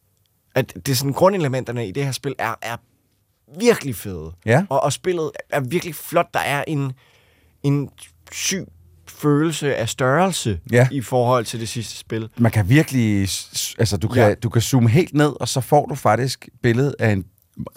[0.56, 2.76] at det er sådan, grundelementerne i det her spil er, er
[3.60, 4.32] virkelig fede.
[4.46, 4.66] Ja.
[4.70, 6.34] Og, og spillet er virkelig flot.
[6.34, 6.94] Der er en,
[7.64, 7.90] en
[8.32, 8.66] syg
[9.08, 10.88] følelse af størrelse Ja.
[10.92, 12.30] i forhold til det sidste spil.
[12.38, 13.20] Man kan virkelig...
[13.80, 14.34] Altså, du kan, Ja.
[14.34, 17.26] du kan zoome helt ned, og så får du faktisk billedet af en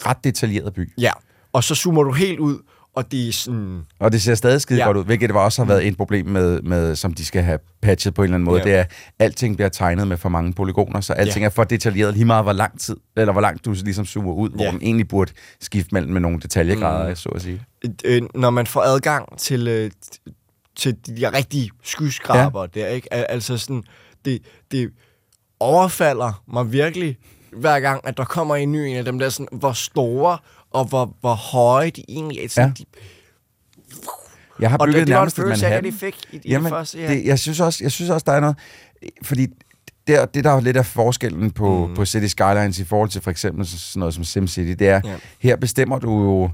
[0.07, 0.93] ret detaljeret by.
[0.99, 1.11] Ja.
[1.53, 2.59] Og så zoomer du helt ud,
[2.97, 3.83] og det er sådan...
[3.99, 4.87] Og det ser stadig skide ja.
[4.87, 7.59] Godt ud, hvilket det også har været et problem med, med, som de skal have
[7.83, 8.59] patchet på en eller anden måde.
[8.59, 8.65] Ja.
[8.65, 11.47] Det er, at alting bliver tegnet med for mange polygoner, så alting Ja.
[11.47, 14.51] er for detaljeret lige meget, hvor lang tid, eller hvor langt du ligesom zoomer ud,
[14.51, 14.71] hvor Ja.
[14.71, 17.17] den egentlig burde skifte mellem med nogle detaljegrader, mm.
[17.17, 17.63] så at sige.
[18.05, 19.91] øh, når man får adgang til, øh,
[20.77, 22.81] til de rigtige skyskraber ja.
[22.81, 23.15] der, ikke?
[23.15, 23.83] Al- Altså sådan,
[24.25, 24.39] det,
[24.71, 24.91] det
[25.61, 27.17] overfalder mig virkelig,
[27.57, 30.39] hver gang, at der kommer en ny en af dem der, sådan, hvor store
[30.75, 32.49] og hvor, hvor høje de egentlig er.
[32.49, 32.75] Sådan, Ja.
[32.79, 32.85] de,
[34.61, 35.93] Jeg har og bygget det, det var en følelse Manhattan.
[35.93, 36.99] de fik i, i Jamen, det første.
[37.01, 37.09] Ja.
[37.09, 38.57] det, jeg, synes også, jeg synes også, der er noget...
[39.23, 39.47] Fordi
[40.07, 41.95] der, det, der er lidt af forskellen på, mm.
[41.95, 45.17] på City Skylines i forhold til for eksempel sådan noget som SimCity, det er, ja.
[45.39, 46.51] Her bestemmer du jo...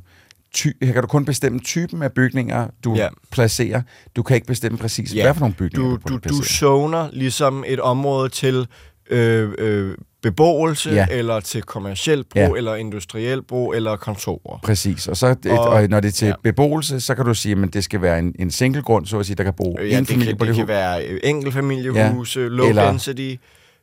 [0.54, 3.08] Ty, her kan du kun bestemme typen af bygninger, du ja.
[3.30, 3.82] Placerer.
[4.16, 5.22] Du kan ikke bestemme præcis, ja.
[5.22, 6.44] hvad for nogle bygninger du, du, du, du placerer.
[6.44, 8.66] zoner ligesom et område til
[9.10, 11.06] øh, øh, beboelse, Ja.
[11.10, 12.50] eller til kommersiel brug, Ja.
[12.56, 14.58] eller industriel brug, eller kontorer.
[14.62, 16.32] Præcis, og, så, og, Og- og når det er til ja.
[16.42, 19.26] beboelse, så kan du sige, at det skal være en, en single grund, så at
[19.26, 21.06] sige, der kan bo Øh, Ja, en det, familie kan, på det det kan være
[21.06, 22.46] øh, enkeltfamiliehuse, ja.
[22.46, 23.34] low Eller- density,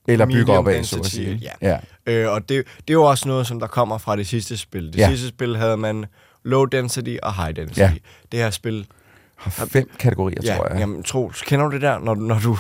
[0.08, 1.40] eller bygge op af, så at sige.
[1.62, 1.78] Ja.
[2.08, 2.14] ja.
[2.26, 4.88] Øh, og det, det er jo også noget, som der kommer fra det sidste spil.
[4.88, 5.10] Det Ja.
[5.10, 6.06] sidste spil havde man
[6.44, 7.80] low density og high density.
[7.80, 7.92] Ja.
[8.32, 8.88] Det her spil,
[9.36, 10.80] Har fem kategorier, ja, tror jeg.
[10.80, 12.58] jamen, Troels, kender du det der, når, når du...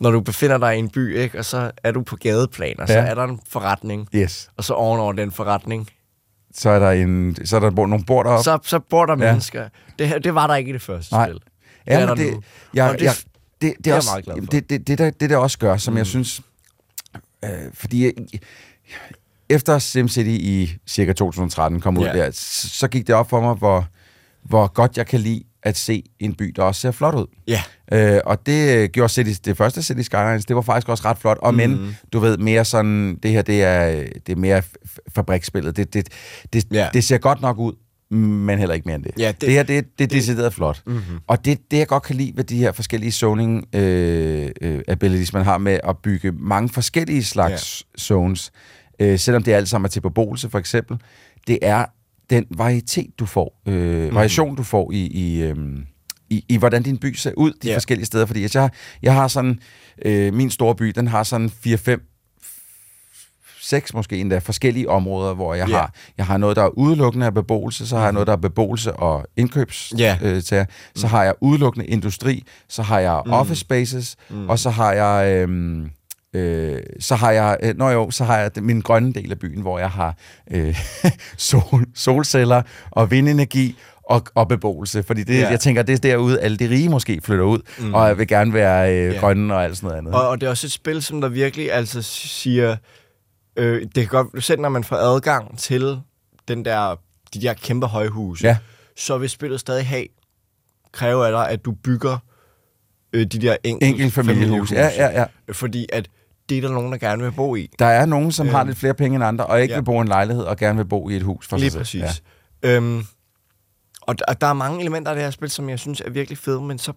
[0.00, 2.88] Når du befinder dig i en by, ikke, og så er du på gadeplan, og
[2.88, 3.00] så Ja.
[3.00, 4.50] er der en forretning, Yes.
[4.56, 5.88] og så ovenover den forretning,
[6.54, 8.44] Så er der, en, så er der nogle bord deroppe.
[8.44, 9.30] så, så bor der Ja.
[9.32, 9.68] mennesker.
[9.98, 11.28] Det, det var der ikke i det første Nej.
[11.28, 11.40] spil.
[11.86, 12.42] Ja, er men der det, nu.
[12.74, 13.14] jeg, Og det- jeg,
[13.60, 14.46] det, det, er er jeg også, meget glad for.
[14.46, 15.98] det, det, det, der, det der også gør, som mm.
[15.98, 16.40] jeg synes,
[17.44, 18.12] øh, fordi jeg,
[19.48, 22.12] efter SimCity i cirka 2013 kom ud Ja.
[22.12, 23.86] der, så, så gik det op for mig, hvor,
[24.42, 27.26] hvor godt jeg kan lide at se en by, der også ser flot ud.
[27.48, 27.62] Ja.
[27.92, 31.18] Øh, og det øh, gjorde City, det første City Skylines, det var faktisk også ret
[31.18, 31.38] flot.
[31.42, 31.56] Og mm.
[31.56, 34.62] men, du ved, mere sådan, det her, det er, det er mere
[35.14, 35.76] fabriksspillet.
[35.76, 36.08] Det, det,
[36.52, 36.88] det, Ja.
[36.92, 37.72] det ser godt nok ud,
[38.16, 39.12] men heller ikke mere end det.
[39.18, 40.82] Ja, det, det- det her, det, det er decideret flot.
[40.86, 40.94] Mhm.
[40.96, 41.18] Mm-hmm.
[41.26, 45.32] Og det, det, jeg godt kan lide ved de her forskellige zoning øh, øh, abilities,
[45.32, 47.98] man har med at bygge mange forskellige slags ja.
[48.00, 48.52] zones,
[49.00, 50.96] øh, selvom det alt sammen er til beboelse for eksempel,
[51.46, 51.84] det er
[52.32, 54.14] den varietet, du får, øh, Mhm.
[54.14, 55.56] variation, du får i, i, øh,
[56.30, 57.74] i, i, hvordan din by ser ud de Ja.
[57.76, 58.26] forskellige steder.
[58.26, 58.70] Fordi jeg,
[59.02, 59.58] jeg har sådan,
[60.04, 62.08] øh, min store by, den har sådan 4-5
[63.60, 65.76] seks måske endda forskellige områder, hvor jeg, Ja.
[65.76, 68.36] har, jeg har noget, der er udelukkende af beboelse, så har jeg noget, der er
[68.36, 70.18] beboelse og indkøbs Ja.
[70.22, 73.32] øh, til, så har jeg udelukkende industri, så har jeg Mm.
[73.32, 74.16] office spaces,
[74.48, 75.32] og så har jeg...
[75.32, 75.90] Øhm,
[76.34, 79.60] Øh, så har jeg, øh, nå jo, så har jeg min grønne del af byen,
[79.62, 80.16] hvor jeg har
[80.50, 80.76] øh,
[81.36, 85.02] sol, solceller og vindenergi og, og beboelse.
[85.02, 85.50] Fordi det, Ja.
[85.50, 87.94] jeg tænker, det er derude, alle de rige måske flytter ud, mm.
[87.94, 89.20] og jeg vil gerne være øh, Ja.
[89.20, 90.14] grønne og alt sådan noget andet.
[90.14, 92.76] Og, og det er også et spil, som der virkelig altså siger,
[93.56, 96.00] øh, det kan godt, selv når man får adgang til
[96.48, 97.00] den der,
[97.34, 98.56] de der kæmpe højhuse, Ja.
[98.96, 100.06] så vil spillet stadig have,
[100.92, 102.18] kræve af dig, at du bygger
[103.12, 104.72] øh, de der enkelt, Enkelt familiehus.
[104.72, 105.24] Ja, ja, ja.
[105.52, 106.08] Fordi at
[106.60, 107.70] det er der nogen, der gerne vil bo i.
[107.78, 109.78] Der er nogen, som Øhm, har lidt flere penge end andre, og ikke ja.
[109.80, 111.78] vil bo i en lejlighed, og gerne vil bo i et hus for Lige sig
[111.80, 112.00] præcis.
[112.02, 112.22] selv.
[112.64, 112.70] Ja.
[112.76, 113.04] Øhm,
[114.00, 116.10] og, der, og der er mange elementer af det her spil, som jeg synes er
[116.10, 116.92] virkelig fede, men så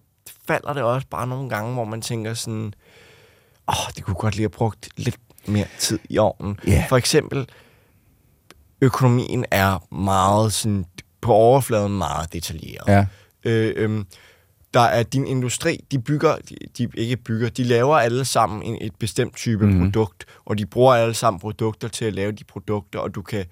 [0.48, 2.74] falder det også bare nogle gange, hvor man tænker sådan,
[3.68, 5.16] åh, det kunne godt lige have brugt lidt
[5.46, 6.60] mere tid i ovnen.
[6.66, 6.84] Ja.
[6.88, 7.48] For eksempel,
[8.80, 10.84] økonomien er meget sådan,
[11.20, 12.88] på overfladen meget detaljeret.
[12.88, 13.06] Ja.
[13.44, 14.06] Øh, øhm,
[14.74, 18.78] der er din industri, de bygger, de, de ikke bygger, de laver alle sammen en,
[18.80, 19.80] et bestemt type mm-hmm.
[19.84, 23.44] produkt, og de bruger alle sammen produkter til at lave de produkter, og du kan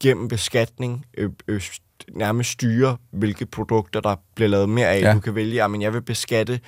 [0.00, 1.80] gennem beskatning øh, øh, st-
[2.12, 5.00] nærmest styre, hvilke produkter, der bliver lavet mere af.
[5.00, 5.14] Ja.
[5.14, 6.60] Du kan vælge, at jeg vil beskatte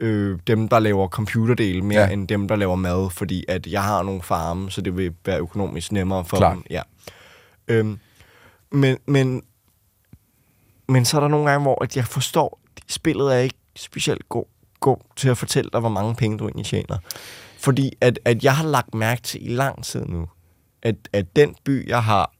[0.00, 2.08] øh, dem, der laver computerdele mere Ja.
[2.08, 5.38] end dem, der laver mad, fordi at jeg har nogle farme, så det vil være
[5.40, 6.54] økonomisk nemmere for Klart.
[6.56, 6.64] dem.
[6.70, 6.82] Ja.
[7.68, 7.98] Øhm,
[8.72, 9.42] men, men,
[10.88, 12.59] men så er der nogle gange, hvor at jeg forstår,
[12.90, 14.44] spillet er ikke specielt god,
[14.80, 16.98] god til at fortælle dig, hvor mange penge du egentlig tjener.
[17.58, 20.28] Fordi at, at jeg har lagt mærke til i lang tid nu,
[20.82, 22.32] at, at den by, jeg har,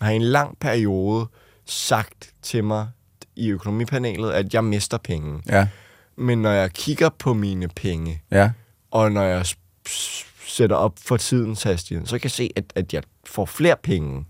[0.00, 1.26] har i en lang periode
[1.66, 2.88] sagt til mig
[3.36, 5.42] i økonomipanelet, at jeg mister penge.
[5.48, 5.68] Ja.
[6.16, 8.50] Men når jeg kigger på mine penge, Ja.
[8.90, 9.46] og når jeg
[10.46, 14.24] sætter op for tidens hastighed, så kan jeg se, at, at jeg får flere penge.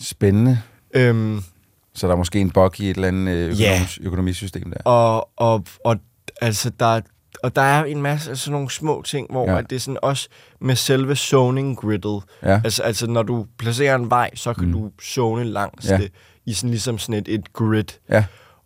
[0.00, 0.62] Spændende.
[0.94, 1.42] Øhm,
[1.98, 3.70] Så der er måske en bug i et eller andet øh, Ja.
[3.70, 4.82] økonomisk, økonomisystem der.
[4.84, 5.96] og, og, og,
[6.40, 7.00] altså, der,
[7.42, 9.58] og der er en masse sådan nogle små ting, hvor Ja.
[9.58, 10.28] at det er sådan også
[10.60, 12.22] med selve zoning gridet.
[12.42, 12.60] Ja.
[12.64, 14.72] Altså, altså, når du placerer en vej, så kan mm.
[14.72, 15.96] du zone langs ja.
[15.96, 16.12] det
[16.46, 17.84] i sådan ligesom sådan et, et grid.
[18.10, 18.24] Ja.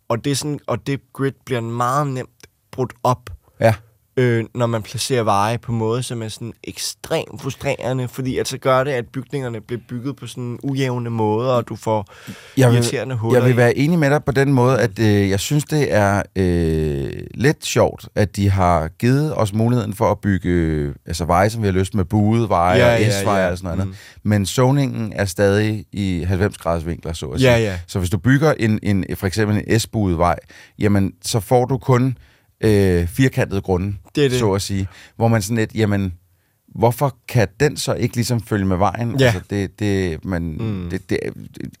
[0.09, 2.29] Og det, er sådan, og det grid bliver meget nemt
[2.71, 3.73] brudt op, Ja.
[4.17, 8.57] Øh, når man placerer veje på måde, som er sådan ekstremt frustrerende, fordi at så
[8.57, 12.05] gør det, at bygningerne bliver bygget på sådan ujævne måder, og du får
[12.57, 13.57] Jeg vil, irriterende huller jeg vil i.
[13.57, 17.65] være enig med dig på den måde, at øh, jeg synes, det er øh, lidt
[17.65, 21.67] sjovt, at de har givet os muligheden for at bygge øh, altså veje, som vi
[21.67, 23.51] har lyst med buede veje Ja, og ja, S-veje ja.
[23.51, 23.87] og sådan noget.
[23.87, 23.95] Mm.
[24.23, 27.51] Men zoningen er stadig i 90 graders vinkler, så at sige.
[27.51, 27.79] Ja, ja.
[27.87, 30.35] Så hvis du bygger en, en, for eksempel en S-buet vej,
[30.79, 32.17] jamen, så får du kun
[32.63, 34.39] øh, firkantede grunde, Det er det.
[34.39, 34.87] så at sige.
[35.15, 36.13] Hvor man sådan lidt, jamen,
[36.75, 39.19] hvorfor kan den så ikke ligesom følge med vejen?
[39.19, 39.25] Ja.
[39.25, 40.87] Altså, det, det, man, mm.
[40.91, 41.19] det, det,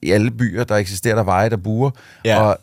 [0.01, 1.91] I alle byer, der eksisterer der veje, der buer,
[2.25, 2.41] Ja.
[2.41, 2.57] og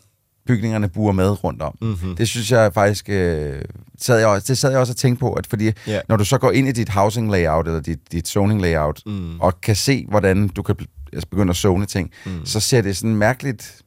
[0.47, 1.77] bygningerne buer med rundt om.
[1.81, 2.15] Mhm.
[2.15, 3.61] Det synes jeg faktisk, øh,
[3.99, 5.99] sad jeg også, det sad jeg også og tænkte på, at fordi Ja.
[6.09, 9.39] når du så går ind i dit housing layout, eller dit, dit zoning layout, Mm.
[9.39, 10.75] og kan se, hvordan du kan
[11.13, 12.45] altså begynde at zone ting, mm.
[12.45, 13.81] så ser det sådan mærkeligt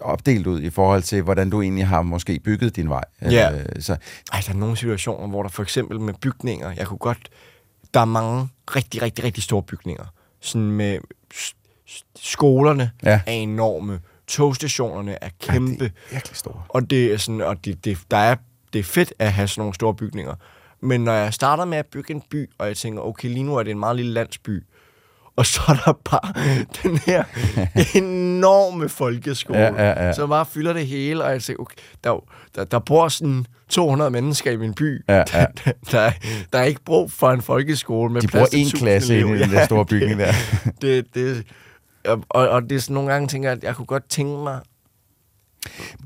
[0.00, 3.04] opdelt ud i forhold til, hvordan du egentlig har måske bygget din vej.
[3.22, 3.52] Ja.
[3.52, 3.96] Øh, så,
[4.32, 7.28] Ej, der er nogle situationer, hvor der for eksempel med bygninger, jeg kunne godt...
[7.94, 10.04] Der er mange rigtig, rigtig, rigtig store bygninger.
[10.40, 10.98] Sådan med
[12.16, 13.20] skolerne Ja.
[13.26, 14.00] er enorme.
[14.26, 15.72] Togstationerne er kæmpe.
[15.84, 16.62] det er virkelig store.
[16.68, 18.36] Og det er sådan, og det, det, der er,
[18.72, 20.34] det er fedt at have sådan nogle store bygninger.
[20.80, 23.56] Men når jeg starter med at bygge en by, og jeg tænker, okay, lige nu
[23.56, 24.64] er det en meget lille landsby,
[25.38, 26.32] og så er der bare
[26.82, 27.24] den her
[27.94, 30.12] enorme folkeskole, Ja, ja, ja.
[30.12, 31.74] som bare fylder det hele, og jeg tænker, okay,
[32.04, 32.24] der,
[32.54, 35.04] der, der bor sådan 200 mennesker i min by.
[35.08, 35.22] Ja, ja.
[35.32, 36.12] Der, der, der, er,
[36.52, 39.38] der er ikke brug for en folkeskole med De plads bruger 1000 klasse inde i
[39.38, 40.32] den der store bygning der.
[40.82, 41.44] Det, det,
[42.04, 44.60] og, og det er sådan nogle gange, tænker jeg, at jeg kunne godt tænke mig,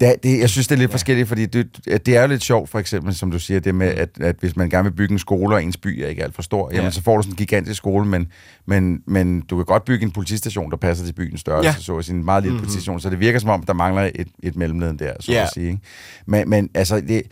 [0.01, 0.95] Det, det, jeg synes, det er lidt ja.
[0.95, 3.87] forskelligt, fordi det, det er jo lidt sjovt, for eksempel, som du siger, det med,
[3.89, 6.35] at, at hvis man gerne vil bygge en skole, og ens by er ikke alt
[6.35, 6.91] for stor, jamen Ja.
[6.91, 8.27] så får du sådan en gigantisk skole, men,
[8.67, 11.75] men, men du kan godt bygge en politistation, der passer til byens størrelse, Ja.
[11.79, 12.65] så at sige, en meget lille mm-hmm.
[12.65, 15.43] politistation, så det virker som om, der mangler et, et mellemled der, så Ja.
[15.43, 15.67] at sige.
[15.67, 15.79] Ikke?
[16.27, 17.23] Men, men altså, det,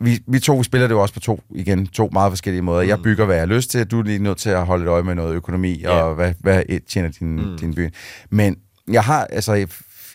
[0.00, 2.82] vi, vi, to vi spiller det jo også på to, igen, to meget forskellige måder.
[2.82, 2.88] Mm.
[2.88, 4.88] Jeg bygger, hvad jeg har lyst til, du er lige nødt til at holde et
[4.88, 5.90] øje med noget økonomi, Ja.
[5.90, 7.58] og hvad, hvad et tjener din, mm.
[7.58, 7.88] din by.
[8.30, 8.56] Men
[8.90, 9.66] jeg har, altså,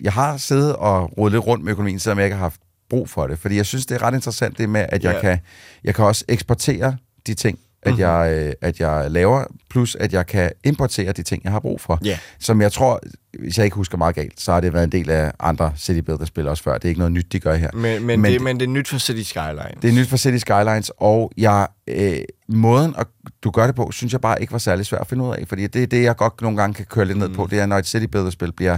[0.02, 3.10] jeg har siddet og rodet lidt rundt med økonomien, selvom jeg ikke har haft brug
[3.10, 3.40] for det.
[3.40, 5.22] Fordi jeg synes, det er ret interessant det med, at jeg, Ja.
[5.22, 5.40] kan,
[5.84, 6.96] jeg kan også eksportere
[7.28, 8.00] de ting, at, Mhm.
[8.00, 11.82] jeg, øh, at jeg laver, plus at jeg kan importere de ting, jeg har brug
[11.82, 12.00] for.
[12.04, 12.18] Ja.
[12.40, 13.00] Som jeg tror,
[13.40, 16.00] hvis jeg ikke husker meget galt, så har det været en del af andre City
[16.00, 16.74] Builder-spil også før.
[16.74, 17.70] Det er ikke noget nyt, de gør her.
[17.74, 19.72] men, men, Men det, men det er nyt for City Skyline.
[19.82, 23.08] Det er nyt for City Skylines, og jeg, øh, måden, at
[23.44, 25.44] du gør det på, synes jeg bare ikke var særlig svært at finde ud af.
[25.48, 27.48] Fordi det er det, jeg godt nogle gange kan køre lidt ned på.
[27.52, 28.78] Det er, når et City Builder-spil bliver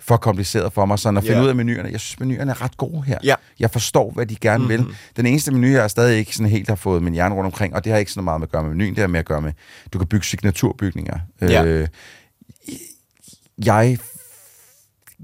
[0.00, 0.98] for kompliceret for mig.
[0.98, 1.42] Så at finde Ja.
[1.42, 1.88] ud af menuerne.
[1.92, 3.18] Jeg synes, menuerne er ret gode her.
[3.24, 3.34] Ja.
[3.60, 4.86] Jeg forstår, hvad de gerne mm-hmm.
[4.86, 4.94] vil.
[5.16, 7.84] Den eneste menu, jeg stadig ikke sådan helt har fået min hjerne rundt omkring, og
[7.84, 9.40] det har ikke så meget med at gøre med menuen, det har med at gøre
[9.40, 9.52] med,
[9.92, 11.18] du kan bygge signaturbygninger.
[11.40, 11.64] Ja.
[11.64, 11.88] Øh,
[13.64, 13.98] jeg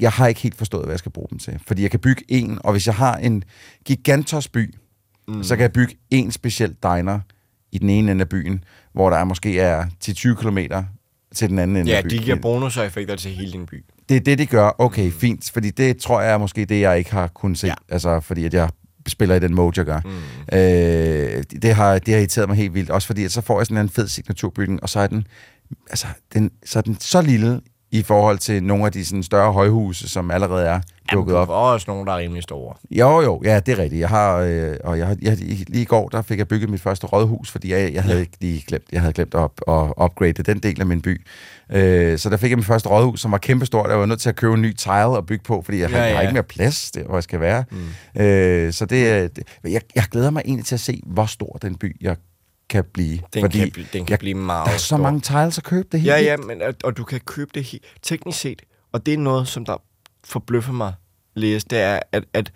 [0.00, 1.60] jeg har ikke helt forstået, hvad jeg skal bruge dem til.
[1.66, 3.44] Fordi jeg kan bygge en, og hvis jeg har en
[3.84, 4.74] gigantos by,
[5.28, 5.42] mm.
[5.44, 7.20] så kan jeg bygge en speciel diner
[7.72, 10.58] i den ene ende af byen, hvor der er måske er 10-20 km
[11.34, 12.10] til den anden ende Ja, af byen.
[12.18, 13.84] de giver bonus effekter til hele din by.
[14.08, 14.70] Det er det, de gør.
[14.78, 15.50] Okay, fint.
[15.52, 17.66] Fordi det tror jeg er måske det, jeg ikke har kunnet se.
[17.66, 17.74] Ja.
[17.88, 18.70] Altså, fordi at jeg
[19.08, 20.00] spiller i den mode, jeg gør.
[20.04, 20.58] Mm.
[20.58, 22.90] Øh, det, har, det har irriteret mig helt vildt.
[22.90, 25.26] Også fordi, at så får jeg sådan en fed signaturbygning, og så er den,
[25.90, 29.52] altså, den, så er den så lille i forhold til nogle af de sådan, større
[29.52, 30.80] højhuse, som allerede er
[31.12, 31.48] dukket Jamen, op.
[31.48, 32.74] Der er også nogen, der er rimelig store.
[32.90, 34.00] Jo, jo, ja, det er rigtigt.
[34.00, 35.36] Jeg har, øh, og jeg, jeg,
[35.68, 38.36] lige i går, der fik jeg bygget mit første rådhus, fordi jeg, jeg havde ikke
[38.40, 41.26] lige glemt, jeg havde glemt at, at upgrade den del af min by.
[41.72, 43.90] Øh, så der fik jeg mit første rådhus, som var kæmpestort.
[43.90, 45.96] Jeg var nødt til at købe en ny tile og bygge på, fordi jeg, ja,
[45.96, 46.28] Ja, jeg har ja.
[46.28, 47.64] ikke mere plads, der, hvor jeg skal være.
[48.16, 48.22] Mm.
[48.22, 51.76] Øh, så det, det jeg, jeg glæder mig egentlig til at se, hvor stor den
[51.76, 52.16] by, jeg
[52.68, 53.18] kan blive.
[53.34, 54.96] Den fordi kan, den kan jeg, blive meget der er så stor.
[54.96, 56.14] mange tiles at købe, det hele.
[56.14, 58.62] Ja, ja, men, og, og du kan købe det he- teknisk set.
[58.92, 59.82] Og det er noget, som der
[60.24, 60.94] forbløffer mig
[61.34, 62.52] læse, det er, at, at,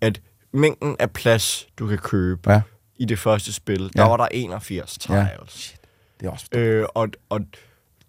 [0.00, 0.20] at
[0.52, 2.60] mængden af plads, du kan købe Ja.
[2.96, 4.08] i det første spil, der Ja.
[4.08, 5.26] var der 81 Ja.
[5.38, 5.74] tiles.
[6.20, 7.40] Det er også Øh, og, og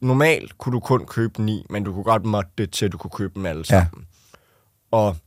[0.02, 2.98] normalt kunne du kun købe 9, men du kunne godt måtte det til, at du
[2.98, 3.64] kunne købe dem alle Ja.
[3.64, 4.06] sammen.
[4.92, 5.18] Og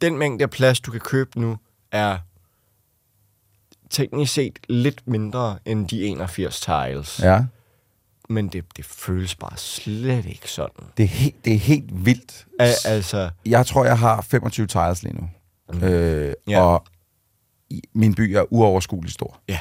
[0.00, 1.56] den mængde af plads, du kan købe nu,
[1.92, 2.18] er
[3.90, 7.20] teknisk set lidt mindre end de 81 tiles.
[7.22, 7.44] Ja,
[8.28, 10.84] Men det, det føles bare slet ikke sådan.
[10.96, 12.46] det er, helt, det er helt vildt.
[12.58, 15.28] Al- altså, Jeg tror, jeg har 25 tiles lige nu.
[15.72, 15.82] Mm.
[15.84, 16.60] Øh, Ja.
[16.60, 16.84] Og
[17.94, 19.40] min by er uoverskueligt stor.
[19.48, 19.60] ja.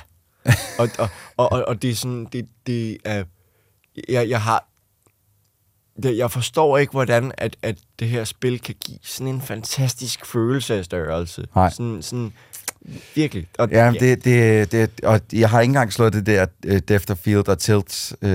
[0.80, 3.24] og, og, og, og, og det er sådan, det, det er,
[4.10, 4.68] jeg, jeg har,
[6.04, 10.26] det, jeg forstår ikke, hvordan at, at det her spil kan give sådan en fantastisk
[10.26, 11.48] følelse af størrelse.
[11.56, 11.70] Nej.
[11.70, 12.34] Sådan, sådan
[13.16, 13.48] virkelig.
[13.58, 17.12] Og, Ja, det, det, det, og jeg har ikke engang slået det der uh, depth
[17.12, 18.30] of field og tilt, uh,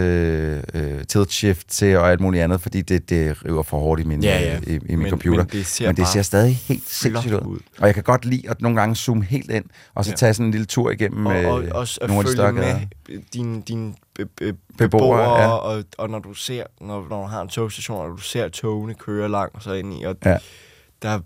[0.82, 4.04] uh, tilt shift til og alt muligt andet, fordi det, det river for hårdt i
[4.04, 4.58] min, Ja, ja.
[4.66, 5.44] i, i min Men- computer.
[5.44, 7.40] men det ser men det ser stadig helt sindssygt ud.
[7.46, 7.58] ud.
[7.78, 9.64] Og jeg kan godt lide at nogle gange zoome helt ind,
[9.94, 10.16] og så Ja.
[10.16, 12.78] tage sådan en lille tur igennem og, og også nogle af de større gader.
[13.08, 14.88] med dine din be, be, Beboere,
[15.18, 15.48] beboere, ja.
[15.48, 18.94] og, og når du ser, når, når du har en togstation, og du ser togene
[18.94, 20.36] køre langt så ind i, og Ja.
[21.02, 21.18] der, ja,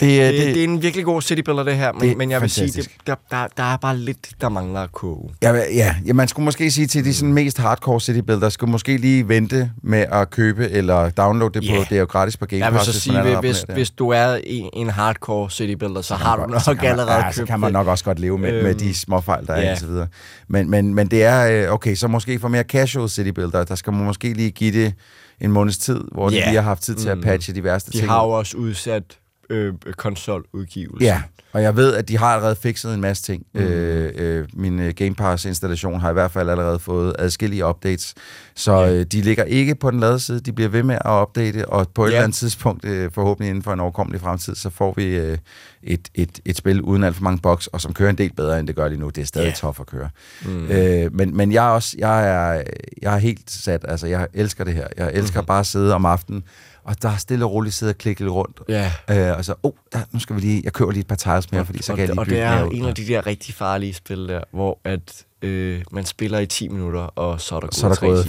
[0.00, 2.18] Det, er- det, det, det, er en virkelig god citybuilder, det her, det er men,
[2.18, 2.96] men jeg vil sige, fantastisk.
[2.98, 5.30] det, der, der, der er bare lidt, der mangler at koge.
[5.42, 8.96] Ja, ja, ja, man skulle måske sige til de sådan mest hardcore citybuilder, skulle måske
[8.96, 11.76] lige vente med at købe eller downloade det Ja.
[11.78, 12.86] på, det er jo gratis på Game Jeg vil Pass.
[12.86, 13.74] så hvis sige, hvis, der.
[13.74, 17.32] hvis du er en, en hardcore citybuilder, så har du nok så man- allerede ja,
[17.32, 17.72] så kan man det.
[17.72, 19.72] nok også godt leve med, øhm, med Øhm, de små fejl, der er ja.
[19.72, 20.06] og så videre.
[20.48, 23.92] Men, men, men det er, øh, okay, så måske for mere casual citybuilder, der skal
[23.92, 24.94] man måske lige give det
[25.40, 26.44] en måneds tid, hvor de Ja.
[26.46, 27.22] lige har haft tid til at Mm.
[27.22, 28.10] patche de værste De ting.
[28.10, 29.02] har jo også udsat
[29.50, 31.04] øh, konsoludgivelse.
[31.06, 31.22] Ja,
[31.52, 33.46] og jeg ved, at de har allerede fikset en masse ting.
[33.54, 33.60] Mm.
[33.60, 38.14] Øh, øh, min øh, Game Pass-installation har i hvert fald allerede fået adskillige updates,
[38.54, 38.92] så Ja.
[38.92, 40.40] øh, de ligger ikke på den lade side.
[40.40, 42.14] De bliver ved med at opdate, og på et Ja.
[42.14, 45.38] eller andet tidspunkt, øh, forhåbentlig inden for en overkommelig fremtid, så får vi øh,
[45.82, 48.58] et, et, et spil uden alt for mange bugs, og som kører en del bedre,
[48.60, 49.08] end det gør lige nu.
[49.08, 49.52] Det er stadig Ja.
[49.54, 50.08] tough at køre.
[50.44, 50.66] Mm.
[50.70, 52.62] Øh, men, men jeg er også, jeg er,
[53.02, 54.86] jeg er helt sat, altså jeg elsker det her.
[54.96, 55.46] Jeg elsker mm-hmm.
[55.46, 56.44] bare at sidde om aftenen,
[56.84, 58.60] og der er stille og roligt sidde og klikke lidt rundt.
[58.68, 58.92] Ja.
[59.10, 61.52] Øh, og så, oh, der, nu skal vi lige, jeg køber lige et par tiles
[61.52, 63.54] mere, fordi så og, kan jeg lige og det er en af de der rigtig
[63.54, 67.66] farlige spil der, hvor at øh, man spiller i 10 minutter, og så er der
[67.66, 68.26] gået så er der gået,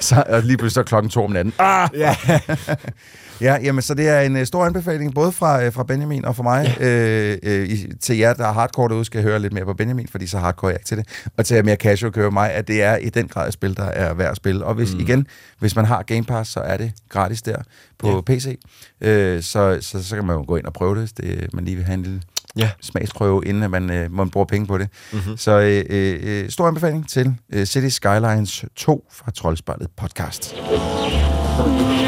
[0.00, 1.52] så lige pludselig så er klokken to om natten.
[1.58, 1.88] Ah!
[1.98, 2.16] Ja.
[3.40, 6.36] Ja, jamen, så det er en uh, stor anbefaling, både fra, uh, fra Benjamin og
[6.36, 6.76] fra mig.
[6.80, 7.34] Ja.
[7.62, 10.26] Uh, i, til jer, der er hardcore derude, skal høre lidt mere på Benjamin, fordi
[10.26, 11.30] så hardcore er jeg ikke til det.
[11.36, 13.76] Og til jer mere casual kører mig, at det er i den grad et spil,
[13.76, 14.64] der er værd at spille.
[14.64, 15.00] Og hvis, mm.
[15.00, 15.26] igen,
[15.58, 17.56] hvis man har Game Pass, så er det gratis der
[17.98, 18.20] på Ja.
[18.20, 18.58] PC.
[19.00, 21.64] Uh, så, så, så kan man jo gå ind og prøve det, hvis det, man
[21.64, 22.22] lige vil have en lille
[22.56, 22.70] Ja.
[22.80, 24.88] smagsprøve, inden at man, øh, man bruger penge på det.
[25.12, 25.36] Mm-hmm.
[25.36, 30.56] Så øh, øh, stor anbefaling til øh, City Skylines 2 fra Troldspejlet podcast.
[31.58, 32.05] Now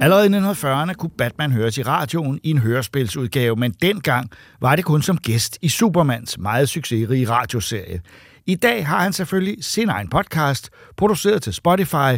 [0.00, 4.30] Allerede i 1940'erne kunne Batman høres i radioen i en hørespilsudgave, men dengang
[4.60, 8.00] var det kun som gæst i Supermans meget succesrige radioserie.
[8.48, 12.12] I dag har han selvfølgelig sin egen podcast, produceret til Spotify,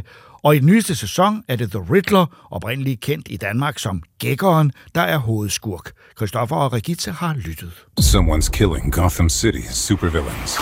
[0.44, 4.72] og i den nyeste sæson er det The Riddler, oprindeligt kendt i Danmark som Gækkeren,
[4.94, 5.90] der er hovedskurk.
[6.16, 7.72] Christoffer og Regitze har lyttet.
[8.00, 10.56] Someone's killing Gotham City's supervillains.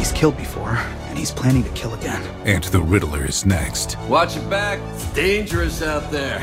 [0.00, 0.76] He's killed before,
[1.10, 2.22] and he's planning to kill again.
[2.54, 3.98] And the Riddler is next.
[4.10, 4.78] Watch your back.
[4.94, 6.40] It's dangerous out there.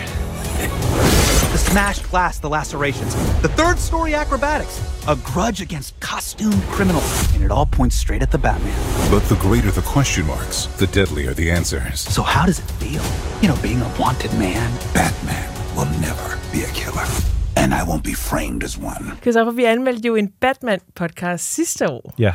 [1.51, 4.75] The smashed glass, the lacerations, the third story acrobatics,
[5.07, 8.75] a grudge against costumed criminals, and it all points straight at the Batman.
[9.11, 11.99] But the greater the question marks, the deadlier the answers.
[12.15, 13.03] So, how does it feel?
[13.41, 14.69] You know, being a wanted man.
[14.93, 17.05] Batman will never be a killer.
[17.57, 19.11] And I won't be framed as one.
[19.21, 22.13] Christoffer, vi anmeldte jo en Batman-podcast sidste år.
[22.19, 22.33] Ja,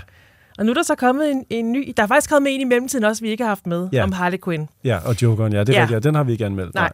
[0.58, 1.92] Og nu er der så kommet en, en ny...
[1.96, 4.02] Der er faktisk kommet en i mellemtiden også, vi ikke har haft med, Ja.
[4.02, 4.68] om Harley Quinn.
[4.84, 5.78] ja, og Jokeren, ja, det er Ja.
[5.78, 5.82] ja.
[5.82, 6.74] rigtigt, ja, den har vi ikke anmeldt.
[6.74, 6.90] Nej.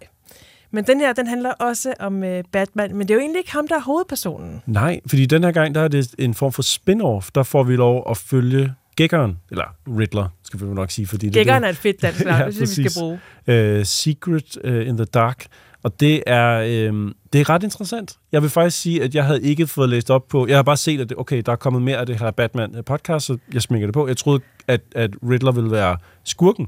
[0.72, 3.52] Men den her, den handler også om uh, Batman, men det er jo egentlig ikke
[3.52, 4.62] ham, der er hovedpersonen.
[4.66, 7.30] Nej, fordi den her gang, der er det en form for spin-off.
[7.34, 9.64] Der får vi lov at følge Gækkeren, eller
[9.98, 11.66] Riddler, skal vi nok sige, fordi det Gækkeren det.
[11.68, 13.20] er et fedt dansk navn, det synes vi skal bruge.
[13.46, 15.46] Øh, Secret uh, in the Dark.
[15.82, 18.18] Og det er, øh, det er ret interessant.
[18.32, 20.46] Jeg vil faktisk sige, at jeg havde ikke fået læst op på...
[20.46, 23.18] Jeg har bare set, at det, okay, der er kommet mere af det her Batman-podcast,
[23.18, 24.06] så jeg smækker det på.
[24.08, 26.66] Jeg troede, at, at Riddler ville være skurken.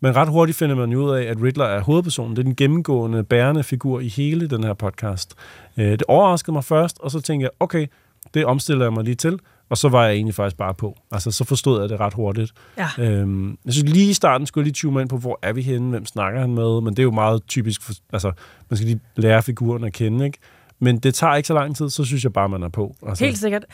[0.00, 2.36] Men ret hurtigt finder man ud af, at Riddler er hovedpersonen.
[2.36, 5.34] Det er den gennemgående, bærende figur i hele den her podcast.
[5.76, 7.86] Øh, det overraskede mig først, og så tænkte jeg, okay,
[8.34, 9.38] det omstiller jeg mig lige til.
[9.70, 10.96] Og så var jeg egentlig faktisk bare på.
[11.12, 12.52] Altså, så forstod jeg det ret hurtigt.
[12.78, 12.88] Ja.
[12.98, 15.62] Øhm, jeg synes lige i starten skulle jeg lige tune ind på, hvor er vi
[15.62, 18.32] henne, hvem snakker han med, men det er jo meget typisk, for, altså,
[18.70, 20.38] man skal lige lære figuren at kende, ikke?
[20.78, 22.94] Men det tager ikke så lang tid, så synes jeg bare, man er på.
[23.06, 23.64] Altså, Helt sikkert.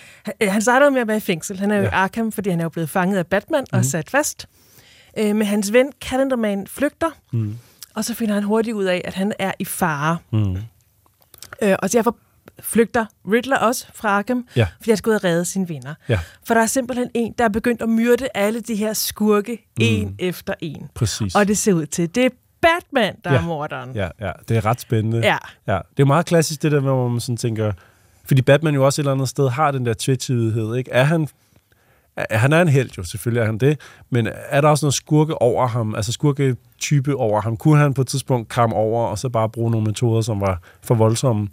[0.41, 1.59] Han, startede med at være i fængsel.
[1.59, 1.89] Han er jo ja.
[1.89, 1.93] i.
[1.93, 3.79] Arkham, fordi han er jo blevet fanget af Batman mm.
[3.79, 4.47] og sat fast.
[5.19, 7.57] Øh, men hans ven, Calendarman, flygter, Mm.
[7.95, 10.19] og så finder han hurtigt ud af, at han er i fare.
[10.33, 10.57] Mm.
[11.63, 12.17] Øh, og derfor
[12.61, 14.67] flygter Riddler også fra Arkham, Ja.
[14.77, 15.95] fordi han skal ud og redde sine venner.
[16.09, 16.19] Ja.
[16.47, 19.85] For der er simpelthen en, der er begyndt at myrde alle de her skurke, mm.
[19.85, 20.89] en efter en.
[20.95, 21.35] Præcis.
[21.35, 23.39] Og det ser ud til, det er Batman, der Ja.
[23.39, 23.91] er morderen.
[23.95, 25.19] Ja, ja, det er ret spændende.
[25.19, 25.37] Ja.
[25.67, 25.79] ja.
[25.97, 27.73] Det er meget klassisk, det der med, hvor man sådan tænker...
[28.25, 30.91] Fordi Batman jo også et eller andet sted har den der tvetydighed, ikke?
[30.91, 31.29] Er han...
[32.31, 35.43] Han er en held jo, selvfølgelig er han det, men er der også noget skurke
[35.43, 37.57] over ham, altså skurke-type over ham?
[37.57, 40.61] Kunne han på et tidspunkt komme over, og så bare bruge nogle metoder, som var
[40.83, 41.49] for voldsomme?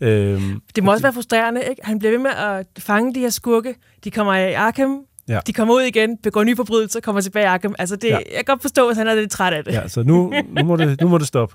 [0.00, 1.82] Øhm, Det må også være frustrerende, ikke?
[1.84, 3.74] Han bliver ved med at fange de her skurke.
[4.04, 5.40] De kommer i Arkham, Ja.
[5.46, 7.74] de kommer ud igen, begår nye forbrydelser, kommer tilbage i Arkham.
[7.78, 8.14] Altså, det, Ja.
[8.16, 9.72] jeg kan godt forstå, at han er lidt træt af det.
[9.72, 11.54] Ja, så nu, nu, må, det, nu må det stoppe.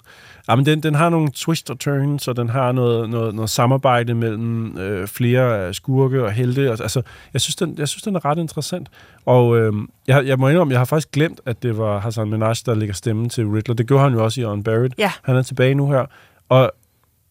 [0.49, 3.49] Ja, men den, den har nogle twist og turns, og den har noget, noget, noget
[3.49, 6.71] samarbejde mellem øh, flere skurke og helte.
[6.71, 7.01] Og, altså,
[7.33, 8.87] jeg synes, den, jeg synes, den er ret interessant.
[9.25, 9.73] Og øh,
[10.07, 12.95] jeg, jeg må indrømme, jeg har faktisk glemt, at det var Hassan Minaj, der lægger
[12.95, 13.75] stemmen til Riddler.
[13.75, 14.89] Det gjorde han jo også i Unburied.
[14.97, 15.11] Ja.
[15.23, 16.05] Han er tilbage nu her.
[16.49, 16.71] Og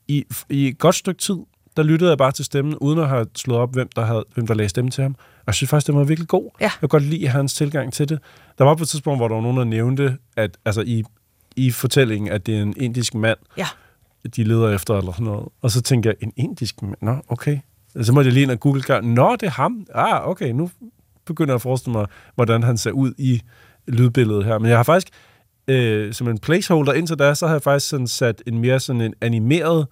[0.09, 1.37] i, i et godt stykke tid,
[1.77, 4.47] der lyttede jeg bare til stemmen, uden at have slået op, hvem der, havde, hvem
[4.47, 5.17] der lagde stemme til ham.
[5.43, 6.51] Og jeg synes faktisk, det var virkelig god.
[6.61, 6.65] Ja.
[6.65, 8.19] Jeg kan godt lide hans tilgang til det.
[8.59, 11.05] Der var på et tidspunkt, hvor der var nogen, der nævnte, at altså, i,
[11.57, 13.67] i fortællingen, at det er en indisk mand, Ja.
[14.37, 15.49] de leder efter, eller sådan noget.
[15.63, 16.95] Og så tænker jeg, en indisk mand?
[17.03, 17.59] Nå, okay.
[18.03, 19.87] Så måtte jeg lige ind og google, nå, det er ham.
[19.95, 20.71] Ah, okay, nu
[21.27, 23.41] begynder jeg at forestille mig, hvordan han ser ud i
[23.89, 24.59] lydbilledet her.
[24.59, 25.09] Men jeg har faktisk,
[25.69, 29.01] øh, som en placeholder indtil da, så har jeg faktisk sådan sat en mere sådan
[29.01, 29.87] en animeret,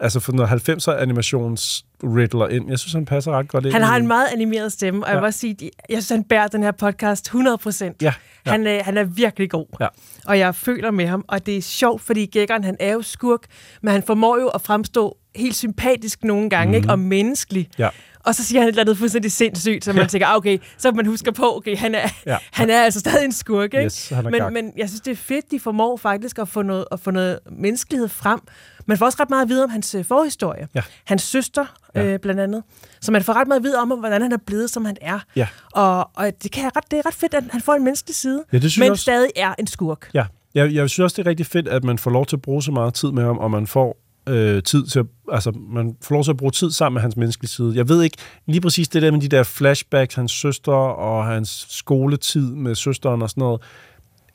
[0.00, 2.70] altså for noget 90'er animations Riddler ind.
[2.70, 3.72] Jeg synes, han passer ret godt ind.
[3.72, 5.20] Han har en meget animeret stemme, og jeg Ja.
[5.20, 5.56] vil også sige,
[5.88, 8.02] jeg synes, han bærer den her podcast 100 procent.
[8.02, 8.12] Ja,
[8.46, 8.50] ja.
[8.50, 9.66] Han, øh, han er virkelig god.
[9.80, 9.86] Ja.
[10.26, 13.40] Og jeg føler med ham, og det er sjovt, fordi Gækkeren, han er jo skurk,
[13.82, 16.74] men han formår jo at fremstå helt sympatisk nogle gange, mm.
[16.74, 16.88] ikke?
[16.90, 17.68] og menneskelig.
[17.78, 17.88] Ja.
[18.24, 20.90] Og så siger han et eller andet fuldstændig sindssygt, så man tænker, ah, okay, så
[20.92, 22.36] man husker på, okay, han er, Ja.
[22.52, 23.84] han er altså stadig en skurk, ikke?
[23.84, 27.00] Yes, men, men jeg synes, det er fedt, de formår faktisk at få noget, at
[27.00, 28.40] få noget menneskelighed frem.
[28.86, 30.68] Man får også ret meget at vide om hans øh, forhistorie.
[30.74, 30.82] Ja.
[31.04, 31.64] Hans søster,
[31.94, 32.04] Ja.
[32.04, 32.62] øh, blandt andet.
[33.00, 35.18] Så man får ret meget at vide om, hvordan han er blevet, som han er.
[35.36, 35.48] Ja.
[35.72, 38.16] Og, og det, kan jeg ret, det er ret fedt, at han får en menneskelig
[38.16, 39.02] side, Ja, det men også.
[39.02, 40.10] stadig er en skurk.
[40.14, 40.24] Ja,
[40.54, 42.62] jeg, jeg synes også, det er rigtig fedt, at man får lov til at bruge
[42.62, 46.14] så meget tid med ham, og man får øh, tid til at, altså, man får
[46.14, 47.72] lov til at bruge tid sammen med hans menneskelige side.
[47.76, 48.16] Jeg ved ikke
[48.46, 53.22] lige præcis det der med de der flashbacks, hans søster og hans skoletid med søsteren
[53.22, 53.60] og sådan noget.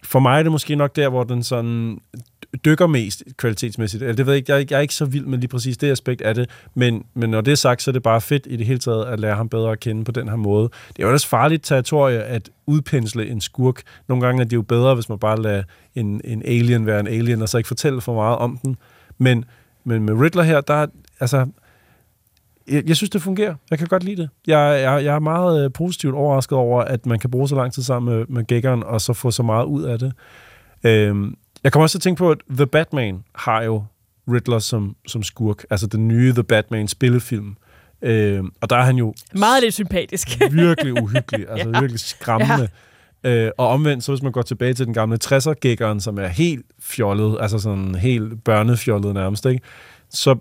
[0.04, 1.98] For mig er det måske nok der, hvor den sådan
[2.66, 4.04] dykker mest kvalitetsmæssigt.
[4.04, 5.48] Eller det ved jeg ikke, jeg, er ikke- jeg er ikke så vild med lige
[5.48, 8.22] præcis det aspekt af det, men, men når det er sagt, så er det bare
[8.22, 10.64] fedt i det hele taget at lære ham bedre at kende på den her måde.
[10.88, 13.82] Det er jo ellers farligt territorie at udpensle en skurk.
[14.08, 15.64] Nogle gange er det jo bedre, hvis man bare lader
[15.95, 18.78] en, en alien være en alien, og så ikke fortælle for meget om den.
[19.18, 19.45] Men,
[19.84, 20.88] men med Riddler her, der er,
[21.20, 21.45] altså,
[22.68, 23.56] jeg, jeg synes, det fungerer.
[23.72, 24.30] Jeg kan godt lide det.
[24.48, 27.74] Jeg, jeg, jeg er meget øh, positivt overrasket over, at man kan bruge så lang
[27.74, 30.14] tid sammen med, med gækkeren, og så få så meget ud af det.
[30.84, 33.84] Øhm, jeg kommer også til at tænke på, at The Batman har jo
[34.32, 35.66] Riddler som, som skurk.
[35.70, 37.55] Altså den nye The Batman spillefilm.
[38.01, 40.39] Øhm, og der er han jo Meget lidt sympatisk.
[40.51, 41.80] virkelig uhyggelig, altså ja.
[41.80, 42.70] virkelig skræmmende.
[43.24, 43.45] Ja.
[43.45, 46.66] Øh, og omvendt, så hvis man går tilbage til den gamle 60'er-gækkeren, som er helt
[46.82, 49.62] fjollet, altså sådan helt børnefjollet nærmest, ikke?
[50.10, 50.36] Så,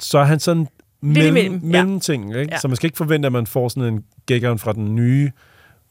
[0.00, 0.68] så er han sådan
[1.00, 1.66] mellem, imellem, ja.
[1.66, 2.52] mellemting, ikke?
[2.52, 2.58] Ja.
[2.58, 5.30] Så man skal ikke forvente, at man får sådan en gækkeren fra den nye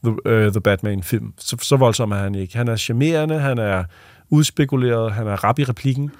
[0.04, 1.32] The, uh, The Batman-film.
[1.38, 2.56] Så, så voldsom er han ikke.
[2.56, 3.84] Han er charmerende, han er
[4.32, 6.10] udspekuleret, han er rap i replikken,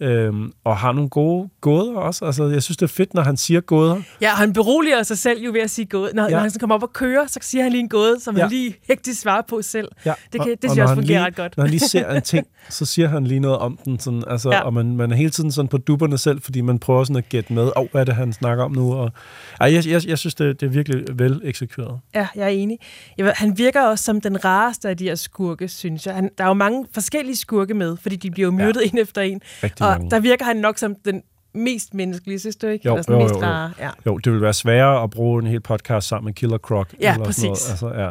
[0.00, 2.24] øhm, og har nogle gode gåder også.
[2.24, 4.00] Altså, jeg synes, det er fedt, når han siger gåder.
[4.20, 6.10] Ja, han beroliger sig selv jo ved at sige gåde.
[6.14, 6.30] Når, ja.
[6.30, 8.42] Når han kommer op og kører, så siger han lige en gåde, som ja.
[8.42, 9.88] Han lige hektisk svarer på selv.
[10.06, 11.56] Ja, Det, kan, og- det og synes jeg når også fungerer lige, ret godt.
[11.56, 13.98] Når han lige ser en ting, så siger han lige noget om den.
[14.00, 14.60] Sådan, altså, Ja.
[14.60, 17.28] Og man, man er hele tiden sådan på dupperne selv, fordi man prøver sådan at
[17.28, 18.94] gætte med, oh, hvad er det, han snakker om nu?
[18.94, 19.12] Og,
[19.60, 21.98] ej, jeg, jeg, jeg synes, det, det er virkelig vel eksekveret.
[22.14, 22.78] Ja, jeg er enig.
[23.18, 26.14] Jeg, han virker også som den rareste af de her skurke, synes jeg.
[26.14, 28.88] Han, der er jo mange forskellige skurke med, fordi de bliver jo myrdet ja.
[28.92, 29.40] en efter en.
[29.62, 30.10] Rigtig og mange.
[30.10, 31.22] der virker han nok som den
[31.54, 32.88] mest menneskelige, synes du ikke?
[32.88, 33.46] Jo, Eller sådan jo, mest jo, jo.
[33.46, 33.72] rare.
[33.78, 33.90] Ja.
[34.06, 36.86] jo, det vil være sværere at bruge en hel podcast sammen med Killer Croc.
[37.00, 37.70] Ja, eller sådan præcis.
[37.70, 38.10] Altså, ja.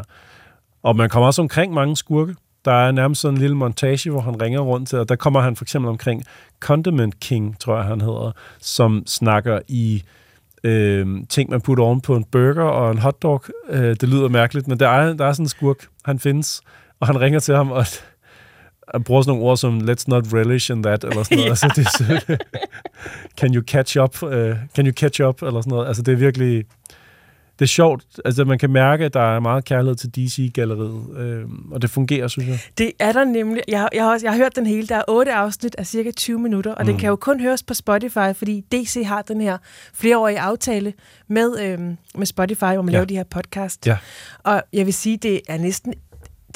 [0.84, 2.36] Og man kommer også omkring mange skurke.
[2.66, 5.42] Der er nærmest sådan en lille montage, hvor han ringer rundt til, og der kommer
[5.42, 6.24] han for eksempel omkring
[6.60, 10.04] Condiment King, tror jeg han hedder, som snakker i
[10.64, 13.44] øh, ting, man putter oven på en burger og en hotdog.
[13.70, 16.62] Øh, det lyder mærkeligt, men der er, der er sådan en skurk, han findes,
[17.00, 17.86] og han ringer til ham, og
[18.94, 21.46] han bruger sådan nogle ord som, let's not relish in that, eller sådan noget.
[21.46, 21.50] Ja.
[21.50, 21.90] Altså, det er
[22.30, 22.38] så,
[23.40, 24.24] can you catch up?
[24.24, 24.30] Uh,
[24.76, 25.42] can you catch up?
[25.42, 25.88] Eller sådan noget.
[25.88, 26.66] Altså, det er virkelig...
[27.60, 28.04] Det er sjovt.
[28.26, 32.28] Altså, man kan mærke, at der er meget kærlighed til DC-galleriet, øh, og det fungerer,
[32.28, 32.60] synes jeg.
[32.78, 33.64] Det er der nemlig.
[33.68, 34.88] Jeg, jeg, har, også, jeg har hørt den hele.
[34.88, 36.86] Der er otte afsnit af cirka 20 minutter, og mm.
[36.86, 37.00] den Mm.
[37.00, 39.58] kan jo kun høres på Spotify, fordi DC har den her
[39.94, 40.94] flereårige aftale
[41.28, 42.92] med, øhm, med Spotify, hvor man ja.
[42.92, 43.88] laver de her podcast.
[43.88, 43.98] Ja.
[44.44, 45.94] Og jeg vil sige, det er næsten...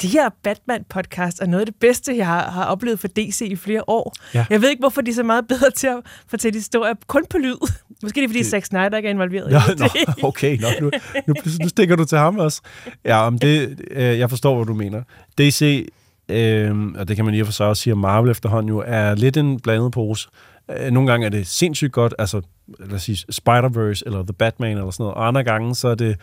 [0.02, 3.56] De her Batman-podcast er noget af det bedste, jeg har, har oplevet for DC i
[3.56, 4.14] flere år.
[4.34, 4.46] Ja.
[4.50, 5.96] Jeg ved ikke, hvorfor de er så meget bedre til at
[6.28, 7.56] fortælle historier kun på lyd.
[8.02, 9.78] Måske det er, fordi Det- Zack Snyder ikke er involveret Ja, i det.
[9.80, 10.90] nå, okay, nå, nu,
[11.26, 12.60] nu, nu stikker du til ham også.
[13.04, 15.02] Ja, om det, øh, jeg forstår, hvad du mener.
[15.38, 15.88] DC,
[16.28, 18.82] øh, og det kan man i og for sig også sige, at Marvel efterhånden jo
[18.86, 20.28] er lidt en blandet pose.
[20.70, 22.40] Øh, Nogle gange er det sindssygt godt, altså
[22.80, 25.94] lad os sige Spider-Verse eller The Batman eller sådan noget, og andre gange så er
[25.94, 26.16] det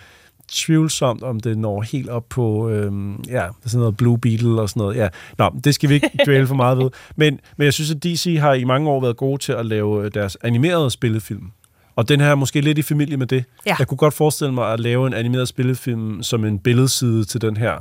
[0.51, 4.81] tvivlsomt, om det når helt op på øhm, ja, sådan noget Blue Beetle og sådan
[4.81, 4.95] noget.
[4.95, 5.07] Ja.
[5.37, 6.89] Nå, det skal vi ikke dvæle for meget ved.
[7.15, 10.05] Men, men jeg synes, at DC har i mange år været gode til at lave
[10.05, 11.51] øh, deres animerede spillefilm.
[11.95, 13.45] Og den her er måske lidt i familie med det.
[13.65, 13.75] Ja.
[13.79, 17.57] Jeg kunne godt forestille mig at lave en animeret spillefilm som en billedside til den
[17.57, 17.77] her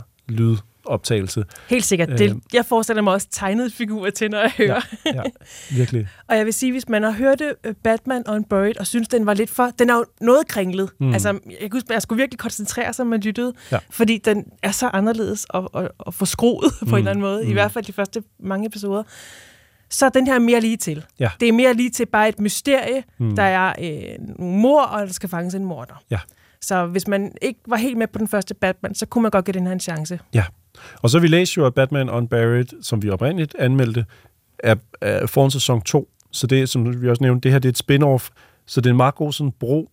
[0.86, 1.44] lydoptagelse.
[1.68, 2.10] Helt sikkert.
[2.10, 4.80] Øh, Det, jeg forestiller mig også tegnede figurer til, når jeg hører.
[5.06, 5.22] Ja, ja,
[5.70, 6.08] virkelig.
[6.28, 9.34] Og jeg vil sige, hvis man har hørt øh, Batman Unburied, og synes, den var
[9.34, 9.70] lidt for...
[9.78, 10.90] Den er jo noget kringlet.
[11.00, 11.06] Mm.
[11.06, 11.12] Mm.
[11.12, 13.78] Altså, jeg, huske, jeg skulle virkelig koncentrere sig, man lyttede, Ja.
[13.90, 16.92] fordi den er så anderledes og, og, og forskroet på Mm.
[16.92, 17.44] en eller anden måde.
[17.44, 17.50] Mm.
[17.50, 19.02] I hvert fald de første mange episoder.
[19.92, 21.04] Så er den her mere lige til.
[21.18, 21.30] Ja.
[21.40, 23.02] Det er mere lige til bare et mysterie.
[23.18, 23.26] Mm.
[23.26, 23.36] Mm.
[23.36, 26.02] Der er øh, nogle mor, og der skal fanges en morder.
[26.10, 26.18] Ja.
[26.62, 29.44] Så hvis man ikke var helt med på den første Batman, så kunne man godt
[29.44, 30.20] give den her en chance.
[30.34, 30.44] Ja.
[31.02, 34.04] Og så vi læser jo, at Batman Unburied, som vi oprindeligt anmeldte,
[34.58, 36.08] er, er foran sæson 2.
[36.30, 38.28] Så det, som vi også nævnte, det her det er et spin-off.
[38.66, 39.90] Så det er en meget god sådan bro,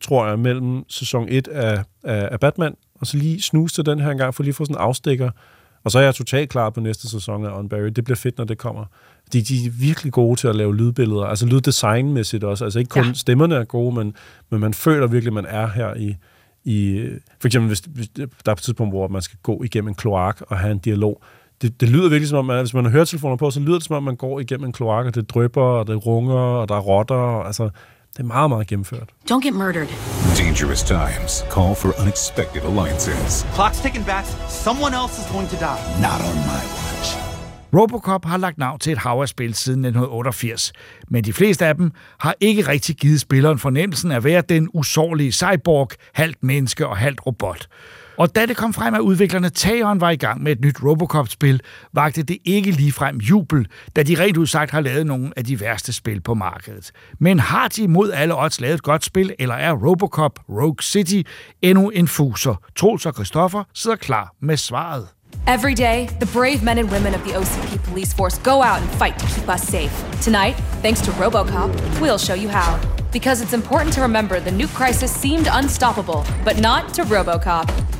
[0.00, 4.00] tror jeg, mellem sæson 1 af, af, af Batman, og så lige snuse til den
[4.00, 5.30] her en gang, for lige at få sådan en afstikker.
[5.88, 7.90] Og så er jeg totalt klar på næste sæson af Unburied.
[7.90, 8.84] Det bliver fedt, når det kommer.
[9.32, 12.64] De, de er virkelig gode til at lave lydbilleder, altså lyddesignmæssigt også.
[12.64, 13.12] Altså ikke kun ja.
[13.12, 14.14] Stemmerne er gode, men,
[14.50, 16.16] men man føler virkelig, at man er her i,
[16.64, 17.08] i...
[17.40, 20.42] For eksempel, hvis, hvis der er et tidspunkt, hvor man skal gå igennem en kloak
[20.48, 21.22] og have en dialog.
[21.62, 23.84] Det, det lyder virkelig som om, man, hvis man har høretelefoner på, så lyder det
[23.84, 26.74] som om, man går igennem en kloak, og det drypper, og det runger, og der
[26.74, 27.14] er rotter.
[27.14, 27.70] Og, altså,
[28.18, 29.08] det er meget, meget gennemført.
[29.30, 29.88] Don't get murdered.
[30.38, 33.46] Dangerous times call for unexpected alliances.
[33.56, 34.30] Clock's ticking, Bats.
[34.64, 35.80] Someone else is going to die.
[36.06, 37.08] Not on my watch.
[37.74, 40.72] Robocop har lagt navn til et hav af spil siden 1988,
[41.08, 44.68] men de fleste af dem har ikke rigtig givet spilleren fornemmelsen af at være den
[44.74, 47.68] usårlige cyborg, halvt menneske og halvt robot.
[48.18, 51.60] Og da det kom frem, at udviklerne Taron var i gang med et nyt Robocop-spil,
[51.92, 53.66] vagte det ikke ligefrem jubel,
[53.96, 56.90] da de rent udsagt har lavet nogle af de værste spil på markedet.
[57.18, 61.22] Men har de mod alle odds lavet et godt spil, eller er Robocop Rogue City
[61.62, 62.54] endnu en fuser?
[62.76, 65.08] Troels og Christoffer sidder klar med svaret.
[65.48, 68.90] Every day, the brave men and women of the OCP police force go out and
[68.90, 69.92] fight to keep us safe.
[70.22, 72.78] Tonight, thanks to Robocop, we'll show you how.
[73.12, 77.97] Because it's important to remember the nuke crisis seemed unstoppable, but not to Robocop.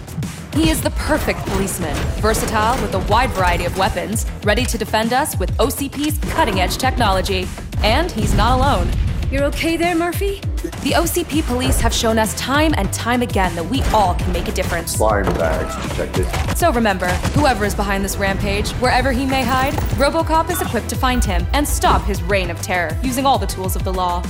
[0.59, 5.13] He is the perfect policeman, versatile with a wide variety of weapons, ready to defend
[5.13, 7.47] us with OCP's cutting edge technology.
[7.85, 8.91] And he's not alone.
[9.31, 10.41] You're okay there, Murphy?
[10.83, 14.49] The OCP police have shown us time and time again that we all can make
[14.49, 14.95] a difference.
[14.97, 16.27] Slime bags detected.
[16.57, 17.07] So remember,
[17.37, 21.47] whoever is behind this rampage, wherever he may hide, Robocop is equipped to find him
[21.53, 24.25] and stop his reign of terror using all the tools of the law.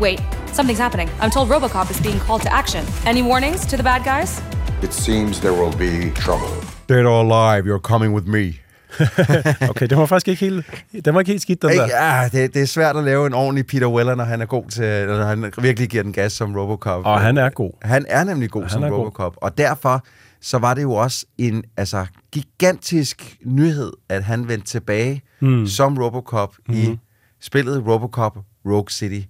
[0.00, 0.22] Wait,
[0.52, 1.10] something's happening.
[1.20, 2.82] I'm told Robocop is being called to action.
[3.04, 4.40] Any warnings to the bad guys?
[4.82, 6.48] It seems there will be trouble.
[6.88, 8.52] Dead or alive, you're coming with me.
[9.70, 10.66] okay, det var faktisk ikke helt,
[11.04, 11.86] den var ikke helt skidt, den der.
[11.86, 14.64] Ja, det, det er svært at lave en ordentlig Peter Weller, når han er god
[14.70, 17.04] til, når han virkelig giver den gas som Robocop.
[17.06, 17.70] Og han er god.
[17.82, 18.98] Han er nemlig god Han som er god.
[18.98, 20.04] Robocop, og derfor
[20.40, 25.66] så var det jo også en altså, gigantisk nyhed, at han vendte tilbage Mm.
[25.66, 26.74] som Robocop mm.
[26.74, 26.98] i Mhm.
[27.40, 29.20] spillet Robocop Rogue City,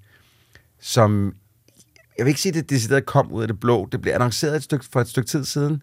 [0.81, 1.33] som,
[2.19, 3.89] jeg vil ikke sige, at det decideret kom ud af det blå.
[3.93, 5.83] Det blev annonceret et stykke, for et stykke tid siden.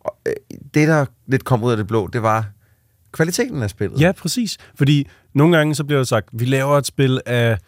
[0.00, 0.32] Og, øh,
[0.74, 2.46] det, der lidt kom ud af det blå, det var
[3.12, 4.00] kvaliteten af spillet.
[4.00, 4.58] Ja, præcis.
[4.74, 7.58] Fordi nogle gange så bliver der sagt, vi laver et spil af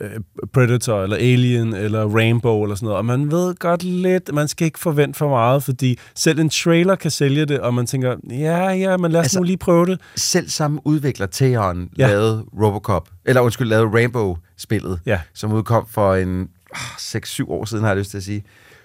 [0.00, 0.10] øh,
[0.52, 2.98] Predator, eller Alien, eller Rainbow, eller sådan noget.
[2.98, 6.94] Og man ved godt lidt, man skal ikke forvente for meget, fordi selv en trailer
[6.94, 9.86] kan sælge det, og man tænker, ja, ja, men lad os altså, nu lige prøve
[9.86, 10.00] det.
[10.16, 12.06] Selv samme udvikler Theon Ja.
[12.06, 15.20] lavede Robocop, eller undskyld, lavede Rainbow-spillet, Ja.
[15.34, 18.44] som udkom for en 6-7 år siden, har jeg lyst til at sige,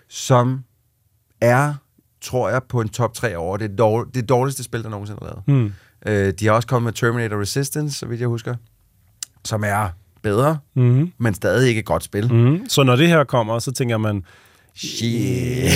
[0.09, 0.59] som
[1.41, 1.73] er,
[2.21, 3.57] tror jeg, på en top 3 over.
[3.57, 5.43] Det er dårl- det dårligste spil, der nogensinde er lavet.
[5.47, 5.73] Hmm.
[6.05, 8.55] Øh, de har også kommet med Terminator Resistance, så vidt jeg husker,
[9.45, 9.89] som er
[10.21, 11.11] bedre, Mhm.
[11.17, 12.33] men stadig ikke et godt spil.
[12.33, 12.65] Mm.
[12.69, 14.23] Så når det her kommer, så tænker man...
[14.77, 15.71] Shit.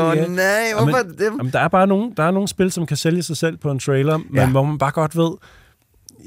[0.00, 1.36] Åh, nej, hvorfor Jamen, dem?
[1.38, 3.70] Jamen, der er bare nogle, der er nogle spil, som kan sælge sig selv på
[3.70, 4.50] en trailer, men Ja.
[4.50, 5.30] hvor man bare godt ved,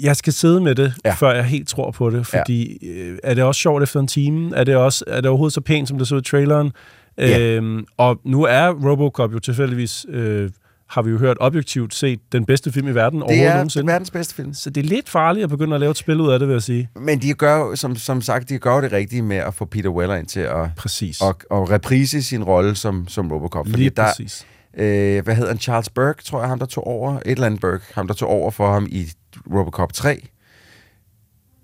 [0.02, 1.10] jeg skal sidde med det, ja.
[1.10, 1.16] Ja.
[1.16, 4.56] før jeg helt tror på det, fordi øh, er det også sjovt efter en time?
[4.56, 6.72] Er det, også, er det overhovedet så pænt, som det så i traileren?
[7.18, 7.40] Ja.
[7.40, 10.50] Øhm, og nu er Robocop jo tilfældigvis, øh,
[10.90, 13.88] har vi jo hørt objektivt set, den bedste film i verden Det overhovedet er nogensinde.
[13.88, 14.54] verdens bedste film.
[14.54, 16.54] Så det er lidt farligt at begynde at lave et spil ud af det, vil
[16.54, 16.90] jeg sige.
[16.96, 19.90] Men de gør jo, som, som sagt, de gør det rigtige med at få Peter
[19.90, 21.22] Weller ind til at, Præcis.
[21.22, 23.68] at, at reprise sin rolle som, som Robocop.
[23.68, 24.46] Lige der, præcis.
[24.78, 25.60] Øh, hvad hedder han?
[25.60, 27.16] Charles Burke, tror jeg, ham der tog over.
[27.16, 29.08] Et eller andet Burke, ham der tog over for ham i
[29.54, 30.28] Robocop 3.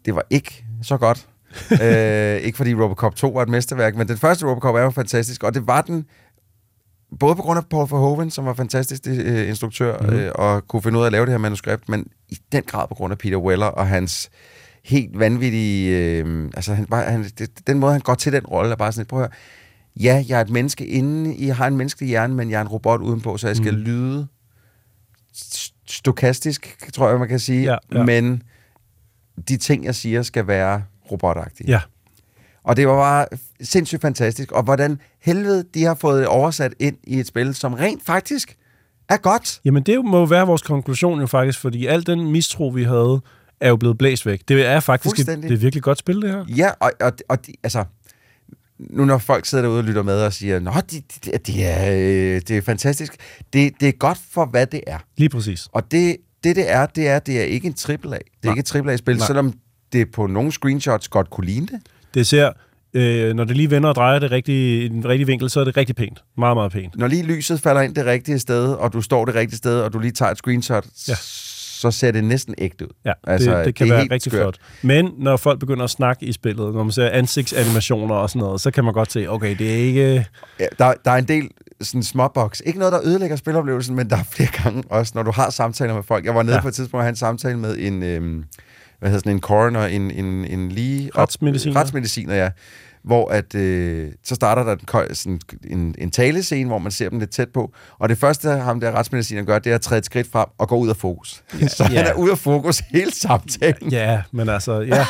[0.06, 1.28] Det var ikke så godt.
[1.84, 5.44] øh, ikke fordi Robocop 2 var et mesterværk, men den første Robocop er jo fantastisk,
[5.44, 6.06] og det var den
[7.20, 10.10] både på grund af Paul Verhoeven, som var fantastisk øh, instruktør, mm.
[10.10, 12.88] øh, og kunne finde ud af at lave det her manuskript, men i den grad
[12.88, 14.30] på grund af Peter Weller og hans
[14.84, 15.98] helt vanvittige...
[15.98, 18.92] Øh, altså, han, var, han, det, den måde, han går til den rolle, er bare
[18.92, 19.36] sådan lidt, prøv at høre,
[20.04, 22.68] ja, jeg er et menneske inde, I har en menneskelig hjerne, men jeg er en
[22.68, 23.80] robot udenpå, så jeg skal Mm.
[23.80, 24.28] lyde
[25.90, 28.04] stokastisk, tror jeg, man kan sige, Ja, ja.
[28.04, 28.44] men
[29.50, 31.72] de ting, jeg siger, skal være robotagtige.
[31.72, 31.82] Ja.
[32.64, 33.26] Og det var bare
[33.62, 34.52] sindssygt fantastisk.
[34.52, 38.56] Og hvordan helvede de har fået oversat ind i et spil, som rent faktisk
[39.10, 39.60] er godt.
[39.66, 43.22] Jamen, det må jo være vores konklusion jo faktisk, fordi al den mistro, vi havde,
[43.60, 44.42] er jo blevet blæst væk.
[44.48, 46.46] Det er faktisk et, det er virkelig godt spil, det her.
[46.56, 47.84] Ja, og, og, og de, altså,
[48.80, 51.92] nu når folk sidder derude og lytter med og siger, Nå, de, de, de er,
[51.92, 53.16] øh, det er fantastisk.
[53.54, 54.98] Det, det er godt for, hvad det er.
[55.18, 55.68] Lige præcis.
[55.72, 57.96] Og det, det, det er, det er, det er ikke en AAA.
[57.98, 58.52] Det er Nej.
[58.58, 59.54] ikke et AAA-spil, selvom
[59.94, 61.80] det på nogle screenshots godt kunne ligne det.
[62.14, 62.52] Det ser,
[62.94, 65.64] øh, når det lige vender og drejer det rigtige, i den rigtige vinkel, så er
[65.64, 66.24] det rigtig pænt.
[66.38, 66.98] Meget, meget pænt.
[66.98, 69.94] Når lige lyset falder ind det rigtige sted, og du står det rigtige sted, og
[69.94, 71.14] du lige tager et screenshot, Ja.
[71.80, 72.90] Så ser det næsten ægte ud.
[73.06, 74.42] Ja, altså, det, det kan det være rigtig skørt.
[74.42, 74.58] flot.
[74.82, 78.62] Men når folk begynder at snakke i spillet, når man ser ansigtsanimationer og sådan noget,
[78.62, 80.26] så kan man godt se, okay, det er ikke...
[80.60, 81.50] Ja, der, der er en del
[81.82, 82.62] sådan småboks.
[82.66, 85.94] Ikke noget, der ødelægger spiloplevelsen, men der er flere gange også, når du har samtaler
[85.94, 86.26] med folk.
[86.26, 86.62] Jeg var nede Ja.
[86.62, 88.44] på et tidspunkt og havde en samtale med en, øhm,
[89.00, 91.12] hvad hedder sådan en coroner, en, en, en lige...
[91.18, 91.80] Retsmediciner.
[91.80, 92.50] Retsmediciner, ja.
[93.04, 95.40] Hvor at, øh, så starter der en, sådan
[95.70, 97.74] en, en talescene, hvor man ser dem lidt tæt på.
[98.00, 100.68] Og det første, ham der retsmedicineren gør, det er at træde et skridt frem og
[100.68, 101.44] gå ud af fokus.
[101.62, 101.98] Ja, så ja.
[101.98, 103.92] han er ude af fokus hele samtalen.
[103.92, 105.06] Ja, men altså, ja.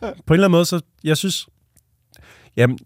[0.00, 1.46] På en eller anden måde, så jeg synes...
[2.56, 2.78] Jamen,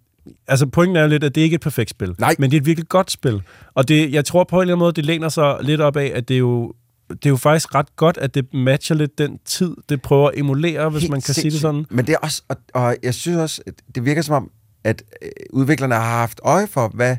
[0.48, 2.14] altså pointen er jo lidt, at det ikke er et perfekt spil.
[2.18, 2.34] Nej.
[2.38, 3.42] Men det er et virkelig godt spil.
[3.74, 6.12] Og det, jeg tror på en eller anden måde, det læner sig lidt op af,
[6.14, 6.72] at det er jo
[7.10, 10.38] det er jo faktisk ret godt, at det matcher lidt den tid, det prøver at
[10.38, 11.60] emulere, hvis Helt man kan sige det sindssygt.
[11.62, 11.86] sådan.
[11.90, 13.62] Men det er også, og, og jeg synes også,
[13.94, 14.50] det virker som om,
[14.84, 17.16] at øh, udviklerne har haft øje for, hvad,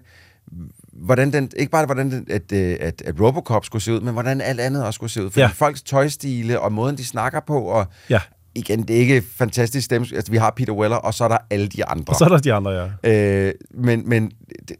[0.93, 4.13] hvordan den, ikke bare hvordan den, at, øh, at, at Robocop skulle se ud, men
[4.13, 5.29] hvordan alt andet også skulle se ud.
[5.29, 5.45] Fordi Ja.
[5.47, 5.51] ja.
[5.53, 8.19] folks tøjstile og måden, de snakker på, og Ja.
[8.55, 10.07] igen, det er ikke fantastisk stemme.
[10.15, 12.05] Altså, vi har Peter Weller, og så er der alle de andre.
[12.07, 12.71] Og så er der de andre,
[13.03, 13.47] ja.
[13.47, 14.31] Øh, men men
[14.67, 14.77] det,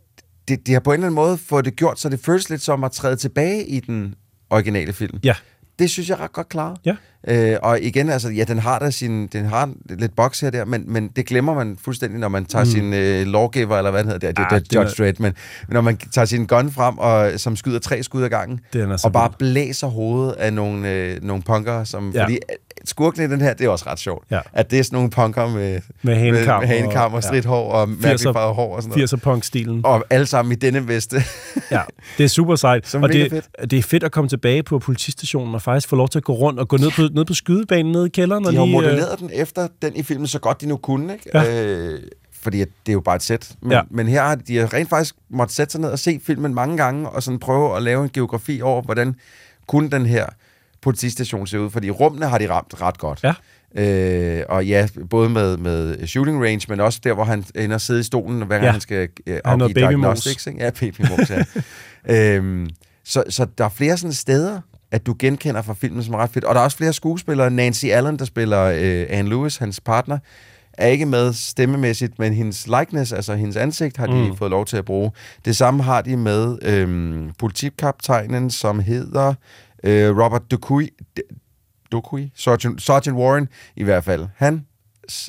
[0.47, 2.62] det, de har på en eller anden måde fået det gjort, så det føles lidt
[2.62, 4.16] som at træde tilbage i den
[4.51, 5.19] originale film.
[5.23, 5.33] Ja.
[5.79, 6.77] Det synes jeg er ret godt klaret.
[6.85, 6.95] Ja.
[7.27, 10.65] Øh, og igen, altså, ja, den har da sin, den har lidt boks her der,
[10.65, 12.71] men, men det glemmer man fuldstændig, når man tager Mm.
[12.71, 15.03] sin øh, lawgiver, eller hvad den hedder, det, det, Ah, det er det er- Judge
[15.03, 15.33] Dredd, men
[15.67, 18.59] når man tager sin gun frem, og, som skyder tre skud ad gangen,
[19.07, 22.23] og bare blæser hovedet af nogle, øh, nogle punker, som, ja.
[22.23, 22.39] fordi
[22.82, 24.39] øh, skurken i den her, det er også ret sjovt, Ja.
[24.53, 27.45] at det er sådan nogle punker med, Med hanekam med, med og, og- og stridt
[27.45, 29.13] hår og mærkeligt 80'er farvet hår og sådan noget.
[29.13, 29.82] 80'er punk-stilen.
[29.86, 31.17] Og alle sammen i denne veste.
[31.71, 31.82] Ja,
[32.17, 32.88] det er super sejt.
[32.88, 36.09] Som og det, det er fedt at komme tilbage på politistationen og faktisk få lov
[36.09, 38.45] til at gå rundt og gå ned på, ned på skydebanen nede i kælderen.
[38.45, 40.77] og De har lige, øh, modelleret den efter den i filmen så godt de nu
[40.77, 41.29] kunne, ikke?
[41.34, 41.65] Ja.
[41.65, 41.99] Øh,
[42.41, 43.51] fordi det er jo bare et sæt.
[43.61, 43.82] Men, Ja.
[43.89, 46.77] men her har de, har rent faktisk måtte sætte sig ned og se filmen mange
[46.77, 49.15] gange, og sådan prøve at lave en geografi over, hvordan
[49.67, 50.25] kunne den her
[50.82, 51.69] politistation se ud.
[51.69, 53.23] Fordi rummene har de ramt ret godt.
[53.23, 53.34] Ja.
[53.75, 57.82] Øh, og ja, både med, med shooting range, men også der, hvor han ender og
[57.82, 58.71] sidde i stolen, hver gang Ja.
[58.71, 60.47] han skal øh, afgive diagnostics.
[60.47, 60.63] Ikke?
[60.63, 61.43] Ja, babymos, ja.
[62.36, 62.69] øhm,
[63.05, 64.61] så, så der er flere sådan steder,
[64.91, 66.45] at du genkender fra filmen, som er ret fedt.
[66.45, 67.51] Og der er også flere skuespillere.
[67.51, 70.17] Nancy Allen, der spiller øh, Anne Lewis, hans partner,
[70.73, 74.38] er ikke med stemmemæssigt, men hendes likeness, altså hendes ansigt, har de mm.
[74.38, 75.11] fået lov til at bruge.
[75.45, 79.34] Det samme har de med øhm, politikaptajnen, som hedder
[79.84, 80.88] øh, Robert Dupuy.
[81.91, 82.19] Dupuy?
[82.36, 84.27] Sergeant, Sergeant Warren i hvert fald.
[84.36, 84.65] Han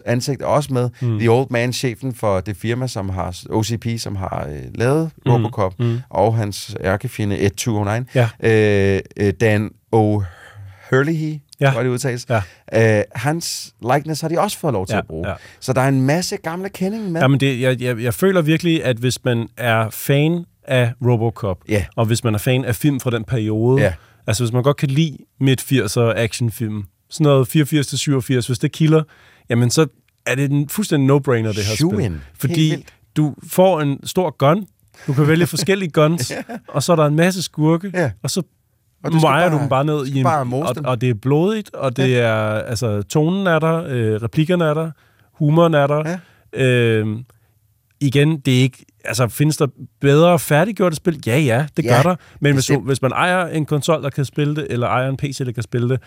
[0.07, 0.91] ansigt er også med.
[1.03, 1.19] Mm.
[1.19, 5.33] The Old Man, chefen for det firma, som har OCP, som har øh, lavet Mm.
[5.33, 5.99] Robocop, Mm.
[6.11, 8.07] og hans ærkefjende Ed 209.
[8.15, 8.29] Ja.
[8.43, 11.71] Øh, øh, Dan O'Hurley, Ja.
[11.73, 12.27] jeg det udtales.
[12.73, 12.99] Ja.
[12.99, 15.29] Øh, hans likeness har de også fået lov til Ja, at bruge.
[15.29, 15.35] ja.
[15.61, 17.21] Så der er en masse gamle kendinge med.
[17.21, 21.85] Jamen det, jeg, jeg, jeg føler virkelig, at hvis man er fan af Robocop, Ja.
[21.97, 23.93] og hvis man er fan af film fra den periode, Ja.
[24.27, 29.03] Altså hvis man godt kan lide midt-80'er actionfilm, sådan noget 84-87, hvis det kilder,
[29.51, 29.87] jamen så
[30.27, 32.01] er det en fuldstændig no-brainer, det her Shoo-in.
[32.01, 32.21] spil.
[32.39, 34.67] Fordi du får en stor gun,
[35.07, 36.43] du kan vælge forskellige guns, Ja.
[36.69, 38.11] og så er der en masse skurke, Ja.
[38.23, 38.43] og så
[39.05, 40.27] Og mejer du dem bare ned i en...
[40.27, 42.35] og, og det er blodigt, og det er...
[42.45, 44.91] Altså, tonen er der, øh, replikkerne er der,
[45.33, 46.19] humoren er der.
[46.55, 46.65] Ja.
[46.65, 47.07] Øh,
[48.01, 48.85] igen, det er ikke...
[49.05, 49.67] Altså, findes der
[50.01, 51.23] bedre færdiggjorte spil?
[51.27, 52.17] Ja, ja, det Ja, gør der.
[52.41, 52.87] Men hvis, bestemt.
[52.87, 55.63] hvis man ejer en konsol, der kan spille det, eller ejer en PC, der kan
[55.63, 56.01] spille det,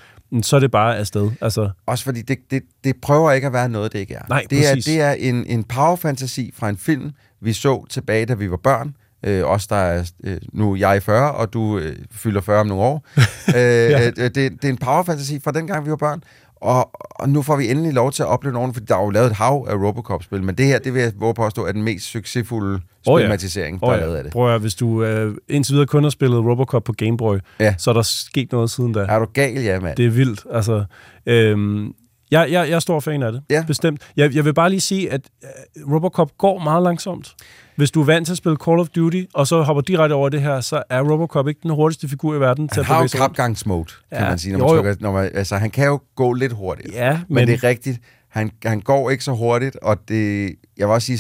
[0.45, 1.31] så er det bare afsted.
[1.41, 4.21] Altså, Også fordi det, det, det prøver ikke at være noget, det ikke er.
[4.29, 4.85] Nej, det er, præcis.
[4.85, 8.95] det er en, en powerfantasi fra en film, vi så tilbage, da vi var børn.
[9.25, 12.67] Øh, os, der er, øh, nu er jeg 40, og du øh, fylder 40 om
[12.67, 13.05] nogle år.
[13.47, 14.05] øh, Ja.
[14.07, 16.23] øh, det, det er en powerfantasi fra dengang, vi var børn.
[16.65, 19.09] Og, og nu får vi endelig lov til at opleve nogen, for der er jo
[19.09, 21.83] lavet et hav af Robocop-spil, men det her, det vil jeg våge påstå, er den
[21.83, 23.23] mest succesfulde Åh, ja.
[23.25, 24.31] spilmatisering, der er lavet af det.
[24.31, 27.75] Prøv at, hvis du øh, indtil videre kun har spillet Robocop på Game Boy, Ja.
[27.77, 28.99] så er der sket noget siden da.
[28.99, 29.95] Er du gal, ja, mand?
[29.97, 30.43] Det er vildt.
[30.51, 30.83] Altså,
[31.25, 31.91] øhm, jeg,
[32.31, 33.41] jeg, jeg er stor fan af det.
[33.49, 33.63] Ja.
[33.67, 34.01] Bestemt.
[34.17, 37.35] Jeg, jeg vil bare lige sige, at øh, Robocop går meget langsomt.
[37.75, 40.29] Hvis du er vant til at spille Call of Duty, og så hopper direkte over
[40.29, 43.03] det her, så er Robocop ikke den hurtigste figur i verden til Han at har
[43.03, 44.29] jo krabgangsmode, kan Ja.
[44.29, 44.57] man sige.
[44.57, 44.81] Når Jo, man jo.
[44.81, 46.93] trykker, når man, altså, han kan jo gå lidt hurtigt.
[46.93, 47.99] Ja, men, men- det er rigtigt.
[48.29, 51.19] Han, han går ikke så hurtigt, og det, jeg vil også sige,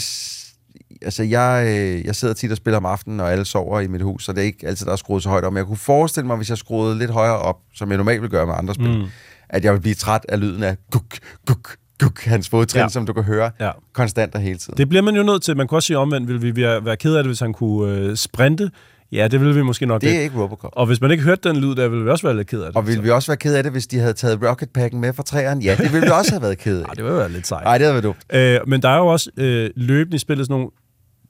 [1.01, 4.01] altså jeg, øh, jeg sidder tit og spiller om aftenen, og alle sover i mit
[4.01, 5.53] hus, så det er ikke altid, der er skruet så højt op.
[5.53, 8.29] Men jeg kunne forestille mig, hvis jeg skruede lidt højere op, som jeg normalt vil
[8.29, 9.05] gøre med andre spil, Mm.
[9.49, 12.89] at jeg vil blive træt af lyden af guk, guk, guk, hans fodtrin, Ja.
[12.89, 13.71] som du kan høre Ja.
[13.93, 14.77] konstant og hele tiden.
[14.77, 15.57] Det bliver man jo nødt til.
[15.57, 18.15] Man kan også sige omvendt, vil vi være, ked af det, hvis han kunne øh,
[18.15, 18.71] sprinte.
[19.11, 20.71] Ja, det ville vi måske nok Det er ikke Robocop.
[20.75, 22.67] Og hvis man ikke hørte den lyd, der ville vi også være lidt ked af
[22.67, 22.75] det.
[22.75, 25.23] Og ville vi også være ked af det, hvis de havde taget Rocketpacken med fra
[25.23, 25.61] træerne?
[25.63, 26.85] Ja, det ville vi også have været ked af.
[26.95, 27.63] det ville være lidt sejt.
[27.63, 28.17] Nej, det havde været dumt.
[28.33, 30.69] Øh, men der er jo også øh, løbende i spillet sådan nogle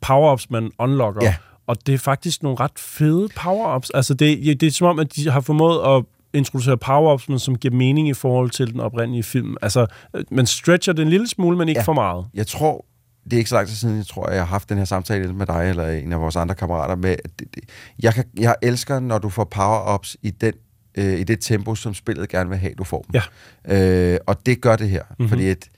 [0.06, 1.22] power-ups, man unlocker.
[1.24, 1.36] Ja.
[1.68, 3.90] Og det er faktisk nogle ret fede power-ups.
[3.94, 6.04] Altså, det, det er som om, at de har formået at
[6.36, 9.56] introducere power-ups, men som giver mening i forhold til den oprindelige film.
[9.62, 11.84] Altså, øh, man stretcher det en lille smule, men ikke Ja.
[11.84, 12.26] for meget.
[12.34, 12.86] Jeg tror,
[13.24, 15.34] det er ikke så lang tid siden, jeg tror, jeg har haft den her samtale
[15.34, 17.64] med dig eller en af vores andre kammerater med, at det, det,
[18.04, 20.54] jeg, kan, jeg elsker, når du får power-ups i, den,
[20.98, 23.22] øh, i det tempo, som spillet gerne vil have, du får dem.
[23.68, 24.14] Ja.
[24.14, 25.16] Øh, og det gør det her, Mhm.
[25.20, 25.30] mm-hmm.
[25.30, 25.70] fordi at,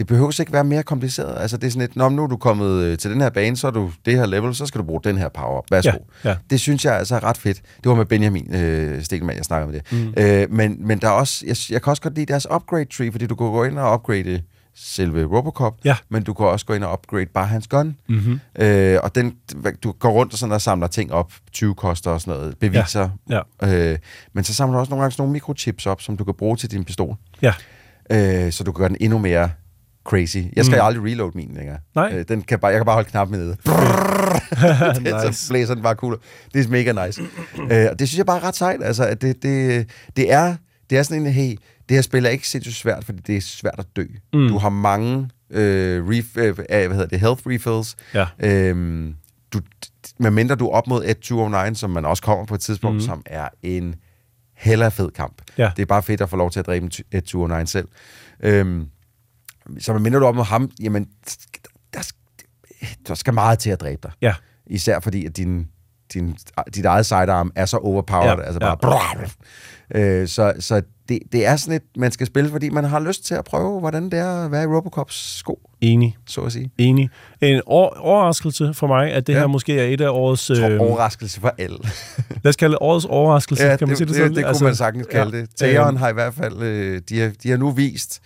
[0.00, 1.40] det behøver ikke være mere kompliceret.
[1.40, 3.56] Altså det er sådan et, Nå, nu er du kommet øh, til den her bane,
[3.56, 5.64] så er du det her level, så skal du bruge den her power-up.
[5.70, 5.90] Værsgo.
[6.24, 6.36] Ja, ja.
[6.50, 7.60] Det synes jeg altså er ret fedt.
[7.84, 9.92] Det var med Benjamin øh, Stelmann, jeg snakkede med det.
[10.16, 10.22] Mm.
[10.22, 13.12] Øh, men, men der er også, jeg, jeg kan også godt lide deres upgrade tree,
[13.12, 14.42] fordi du kan gå ind og upgrade
[14.74, 15.96] selve Robocop, Ja.
[16.08, 17.96] men du kan også gå ind og upgrade bare hans gun.
[18.08, 18.40] Mhm.
[18.58, 19.32] Øh, og den,
[19.84, 23.08] du går rundt og, sådan og samler ting op, 20 koster og sådan noget, beviser.
[23.30, 23.40] Ja,
[23.92, 23.98] Øh,
[24.32, 26.56] men så samler du også nogle gange sådan nogle mikrochips op, som du kan bruge
[26.56, 27.16] til din pistol.
[27.42, 27.52] Ja.
[28.12, 29.50] Øh, så du kan gøre den endnu mere
[30.04, 30.36] crazy.
[30.56, 30.84] Jeg skal Mm.
[30.86, 31.78] aldrig reload min længere.
[31.94, 32.12] Nej.
[32.14, 33.50] Øh, den kan bare, jeg kan bare holde knappen nede.
[34.94, 35.32] det, Nice.
[35.46, 36.18] Så blæser den bare cool.
[36.54, 37.22] Det er mega nice.
[37.70, 38.82] øh, og det synes jeg bare er ret sejt.
[38.82, 40.56] Altså, at det, det, det, er,
[40.90, 41.56] det er sådan en, hey,
[41.88, 44.04] det her spil er ikke sindssygt svært, fordi det er svært at dø.
[44.32, 44.48] Mm.
[44.48, 47.96] Du har mange øh, ref, øh, hvad hedder det, health refills.
[48.14, 48.26] Ja.
[48.38, 49.14] Øhm,
[49.52, 49.60] du,
[50.18, 51.04] medmindre du er op mod
[51.70, 53.00] 1-209, som man også kommer på et tidspunkt, mm.
[53.00, 53.94] som er en
[54.56, 55.42] hella fed kamp.
[55.58, 55.70] Ja.
[55.76, 57.22] Det er bare fedt at få lov til at dræbe en
[57.62, 57.88] 1-209 selv.
[58.42, 58.86] Øhm,
[59.78, 61.08] så medmindre du er op mod ham, jamen,
[61.94, 62.12] der,
[63.08, 64.10] der skal meget til at dræbe dig.
[64.22, 64.34] Ja.
[64.66, 65.68] Især fordi, at din,
[66.14, 66.36] din,
[66.74, 68.74] dit eget sidearm er så overpowered, Ja, altså ja.
[68.74, 69.28] bare...
[69.94, 73.24] Øh, så så det, det er sådan et, man skal spille, fordi man har lyst
[73.24, 76.16] til at prøve, hvordan det er at være i Robocops sko, Enig.
[76.26, 76.70] så at sige.
[76.78, 77.10] Enig.
[77.40, 79.38] En over- overraskelse for mig, at det Ja.
[79.38, 80.46] her måske er et af årets...
[80.46, 81.78] Tror, øh, overraskelse for alle.
[82.44, 84.36] lad os kalde det årets overraskelse, ja, kan man det, sige det det, sådan?
[84.36, 85.42] det, det kunne man sagtens kalde ja.
[85.42, 85.50] det.
[85.56, 88.20] Teon Øh, har i hvert fald, øh, de, har, de har nu vist,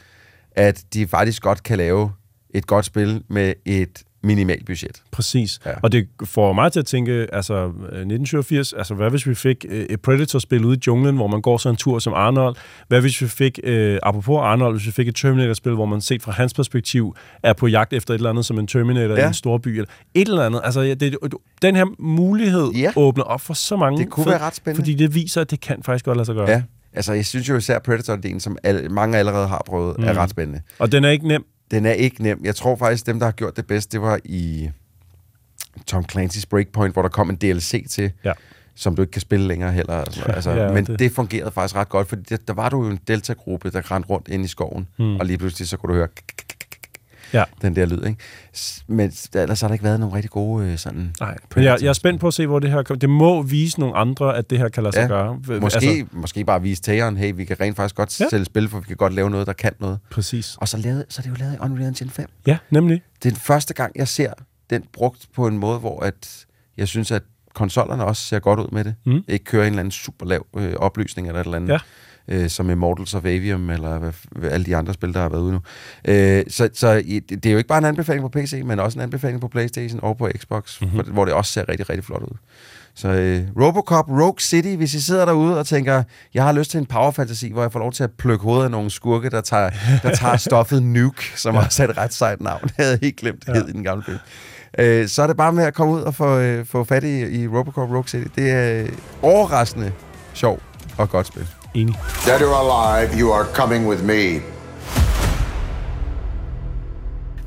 [0.55, 2.13] at de faktisk godt kan lave
[2.55, 5.03] et godt spil med et minimalt budget.
[5.11, 5.61] Præcis.
[5.67, 5.71] Ja.
[5.83, 9.65] Og det får mig til at tænke, altså øh, 1987, altså hvad hvis vi fik
[9.69, 12.57] øh, et Predator-spil ude i junglen, hvor man går så en tur som Arnold?
[12.89, 16.23] Hvad hvis vi fik, øh, apropos Arnold, hvis vi fik et Terminator-spil, hvor man set
[16.23, 19.25] fra hans perspektiv er på jagt efter et eller andet som en Terminator ja.
[19.25, 20.61] I en stor by, eller et eller andet.
[20.65, 21.17] Altså ja, det,
[21.63, 22.93] den her mulighed Ja.
[22.97, 23.99] åbner op for så mange.
[23.99, 24.83] Det kunne fed- være ret spændende.
[24.83, 26.51] Fordi det viser, at det kan faktisk godt lade sig gøre.
[26.51, 26.63] Ja,
[26.95, 30.05] altså jeg synes jo især Predator-delen, som alle, mange allerede har prøvet, mm.
[30.05, 30.61] er ret spændende.
[30.79, 31.45] Og den er ikke nem.
[31.71, 32.41] Den er ikke nem.
[32.45, 34.71] Jeg tror faktisk, dem, der har gjort det bedst, det var i
[35.87, 38.13] Tom Clancy's Breakpoint, hvor der kom en DLC til.
[38.25, 38.33] Ja.
[38.77, 39.95] som du ikke kan spille længere heller.
[39.95, 41.13] Altså, altså, Ja, men det- det.
[41.13, 44.29] fungerede faktisk ret godt, fordi det, der var du jo en delta-gruppe, der rendte rundt
[44.29, 45.17] inde i skoven, mm.
[45.17, 46.09] og lige pludselig så kunne du høre
[47.35, 47.45] Ja.
[47.63, 48.05] den der lyd.
[48.07, 48.17] Ikke?
[48.87, 51.13] Men ellers har der ikke været nogen rigtig gode øh, sådan...
[51.21, 52.99] Nej, men jeg, jeg er spændt på at se, hvor det her kommer.
[52.99, 55.39] Det må vise nogle andre, at det her kan lade sig Ja, gøre.
[55.61, 58.27] Måske, Altså, måske bare vise tageren, hey, vi kan rent faktisk godt ja.
[58.31, 59.99] sælge spil, for vi kan godt lave noget, der kan noget.
[60.11, 60.57] Præcis.
[60.61, 62.31] Og så, lavede, så er det jo lavet i Unreal Engine 5.
[62.47, 63.03] Ja, nemlig.
[63.23, 64.33] Det er den første gang, jeg ser
[64.71, 67.23] den brugt på en måde, hvor at jeg synes, at
[67.55, 68.95] konsollerne også ser godt ud med det.
[69.07, 69.25] Mm.
[69.29, 71.69] Ikke kører en eller anden super lav øh, opløsning eller et eller andet.
[71.73, 71.79] Ja.
[72.29, 73.99] Øh, som Immortals of Avium, eller
[74.33, 75.61] hvad, alle de andre spil, der har været ude nu.
[76.05, 76.95] Øh, så så
[77.31, 80.01] det, er jo ikke bare en anbefaling på PC, men også en anbefaling på Playstation
[80.03, 80.91] og på Xbox, Mhm.
[80.95, 81.13] mm-hmm.
[81.13, 82.37] hvor det også ser rigtig, rigtig flot ud.
[82.97, 86.03] Så øh, Robocop Rogue City, hvis I sidder derude og tænker,
[86.35, 88.65] jeg har lyst til en power fantasy, hvor jeg får lov til at plukke hovedet
[88.65, 89.71] af nogle skurke, der tager,
[90.03, 91.65] der tager stoffet Nuke, som ja.
[91.65, 92.61] også er et ret sejt navn.
[92.79, 93.61] Jeg havde helt glemt det ja.
[93.69, 94.19] i den gamle film.
[94.79, 97.43] Øh, så er det bare med at komme ud og få, øh, få fat i,
[97.43, 98.29] i Robocop Rogue City.
[98.37, 98.89] Det er øh,
[99.23, 99.93] overraskende
[100.35, 100.61] sjov
[100.99, 101.47] og godt spil.
[101.75, 104.43] Dead or alive, you are coming with me.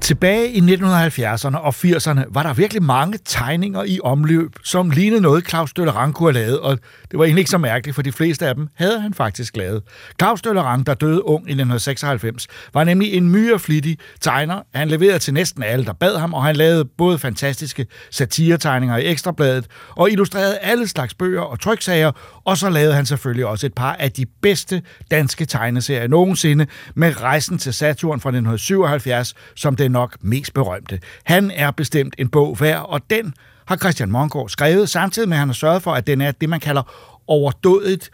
[0.07, 5.49] Tilbage i 1970'erne og 80'erne var der virkelig mange tegninger i omløb, som lignede noget,
[5.49, 6.79] Claus Døllerang kunne have lavet, og
[7.11, 9.83] det var egentlig ikke så mærkeligt, for de fleste af dem havde han faktisk lavet.
[10.19, 14.61] Claus Døllerang, der døde ung i 1996, var nemlig en myreflittig tegner.
[14.73, 19.05] Han leverede til næsten alle, der bad ham, og han lavede både fantastiske satiretegninger i
[19.05, 22.11] Ekstrabladet, og illustrerede alle slags bøger og tryksager,
[22.45, 24.81] og så lavede han selvfølgelig også et par af de bedste
[25.11, 30.99] danske tegneserier nogensinde, med Rejsen til Saturn fra 1977 som den nok mest berømte.
[31.23, 33.33] Han er bestemt en bog værd, og den
[33.65, 36.49] har Christian Mongård skrevet, samtidig med at han har sørget for, at den er det,
[36.49, 36.83] man kalder
[37.27, 38.09] overdådigt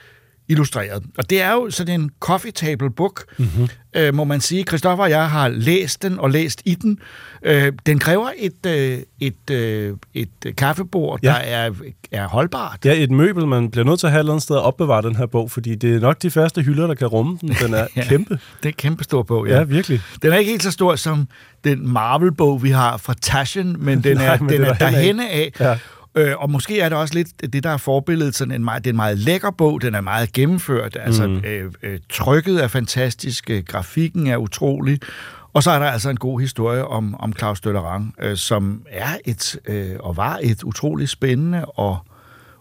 [0.54, 1.04] illustreret.
[1.18, 3.68] Og det er jo sådan en coffee table book, mm-hmm.
[3.96, 4.64] øh, må man sige.
[4.64, 7.00] Christoffer og jeg har læst den og læst i den.
[7.44, 11.28] Øh, den kræver et, øh, et, øh, et kaffebord, Ja.
[11.30, 11.72] der er,
[12.12, 12.80] er holdbart.
[12.86, 15.02] Ja, et møbel, man bliver nødt til at have et eller andet sted at opbevare
[15.02, 17.50] den her bog, fordi det er nok de første hylder, der kan rumme den.
[17.62, 18.04] Den er Ja.
[18.04, 18.40] kæmpe.
[18.64, 19.58] Det er kæmpe stor bog, ja.
[19.58, 20.02] Ja, virkelig.
[20.22, 21.28] Den er ikke helt så stor som
[21.64, 24.94] den Marvel-bog, vi har fra Taschen, men den Nej, er, men den er er derhen
[24.94, 25.52] derhenne af.
[25.60, 25.78] Ja.
[26.16, 28.36] Øh, og måske er det også lidt det, der er forbilledet.
[28.36, 30.98] Sådan en meget, det er en meget lækker bog, den er meget gennemført.
[31.02, 31.38] Altså, Mm.
[31.46, 35.00] øh, øh, trykket er fantastisk, øh, grafikken er utrolig.
[35.54, 39.18] Og så er der altså en god historie om, om Claus Døllerang, øh, som er
[39.26, 41.98] et, øh, og var et utroligt spændende og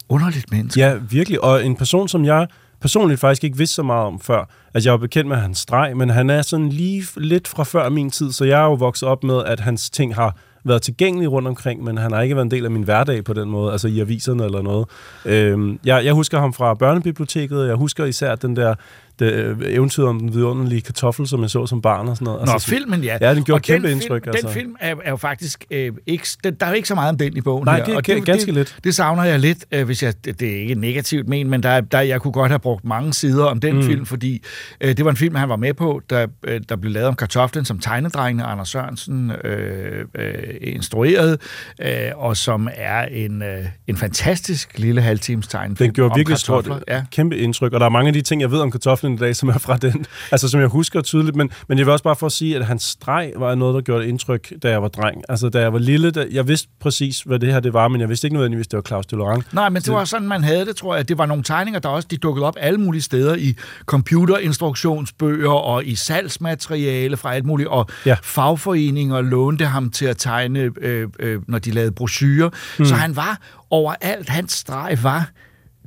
[0.09, 0.79] underligt menneske.
[0.79, 1.43] Ja, virkelig.
[1.43, 2.47] Og en person, som jeg
[2.81, 4.49] personligt faktisk ikke vidste så meget om før.
[4.73, 7.89] Altså, jeg var bekendt med hans streg, men han er sådan lige lidt fra før
[7.89, 11.31] min tid, så jeg er jo vokset op med, at hans ting har været tilgængelig
[11.31, 13.71] rundt omkring, men han har ikke været en del af min hverdag på den måde,
[13.71, 14.87] altså i aviserne eller noget.
[15.25, 18.75] Øhm, jeg, jeg husker ham fra børnebiblioteket, jeg husker især den der
[19.19, 22.45] det, eventyr om den vidunderlige kartoffel, som jeg så som barn og sådan noget.
[22.45, 23.17] Nå, altså, filmen, ja.
[23.21, 24.23] Ja, den gjorde Og kæmpe den indtryk.
[24.23, 24.47] Film, altså.
[24.47, 26.27] Den film er, er jo faktisk øh, ikke...
[26.43, 27.85] Den, der er jo ikke så meget om den i bogen Nej, her.
[27.85, 28.75] det er og ga- ganske det, lidt.
[28.83, 30.13] Det savner jeg lidt, øh, hvis jeg...
[30.25, 33.13] Det, det er ikke negativt men, men der, der, jeg kunne godt have brugt mange
[33.13, 33.83] sider om den Mm.
[33.83, 34.43] film, fordi
[34.81, 37.15] øh, det var en film, han var med på, der, øh, der blev lavet om
[37.15, 41.37] kartoflen, som tegnedrengene Anders Sørensen øh, øh, instruerede,
[41.81, 46.69] øh, og som er en, øh, en fantastisk lille halvtimes tegnefilm Den gjorde virkelig stort.
[46.87, 47.03] Ja.
[47.11, 49.35] kæmpe indtryk, og der er mange af de ting, jeg ved om kartoflen i dag,
[49.35, 52.15] som er fra den, altså som jeg husker tydeligt, men, men jeg vil også bare
[52.15, 54.87] for at sige, at hans streg var noget, der gjorde et indtryk, da jeg var
[54.87, 55.21] dreng.
[55.29, 58.01] Altså da jeg var lille, da, jeg vidste præcis, hvad det her det var, men
[58.01, 59.43] jeg vidste ikke nødvendigvis, det var Claus Døllerang.
[59.51, 61.09] Nej, men det var sådan, man havde det, tror jeg.
[61.09, 65.85] Det var nogle tegninger, der også de dukkede op alle mulige steder i computerinstruktionsbøger og
[65.85, 68.15] i salgsmateriale fra alt muligt, og Ja.
[68.23, 72.49] fagforeninger lånte ham til at tegne, øh, øh, når de lavede brochurer.
[72.79, 72.85] Mm.
[72.85, 73.37] Så han var
[73.69, 74.29] overalt.
[74.29, 75.29] Hans streg var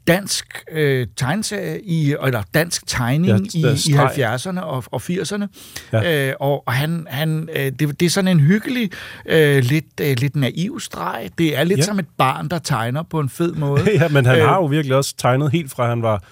[0.07, 4.35] dansk øh, tegneserie i, eller dansk tegning Ja, i, i streg.
[4.35, 5.47] 70'erne og, og 80'erne.
[5.93, 6.29] Ja.
[6.29, 8.91] Øh, og og han, han, øh, det, det er sådan en hyggelig,
[9.27, 11.31] øh, lidt, øh, lidt naiv streg.
[11.39, 11.85] Det er lidt ja.
[11.85, 13.91] som et barn, der tegner på en fed måde.
[14.01, 16.23] ja, men han Øh, har jo virkelig også tegnet helt fra, han var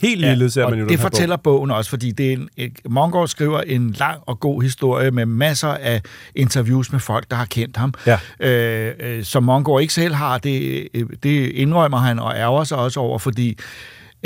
[0.00, 2.48] helt lille, ser man jo det fortæller bogen også, fordi det er en,
[2.88, 6.02] Mongård skriver en lang og god historie med masser af
[6.34, 7.94] interviews med folk, der har kendt ham.
[8.06, 8.18] Ja.
[8.40, 12.78] Øh, øh, som Mongård ikke selv har, det, øh, det indrømmer han og ærger sig
[12.78, 13.58] også over, fordi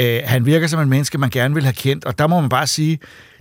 [0.00, 2.48] øh, han virker som en menneske, man gerne vil have kendt, og der må man
[2.48, 2.98] bare sige,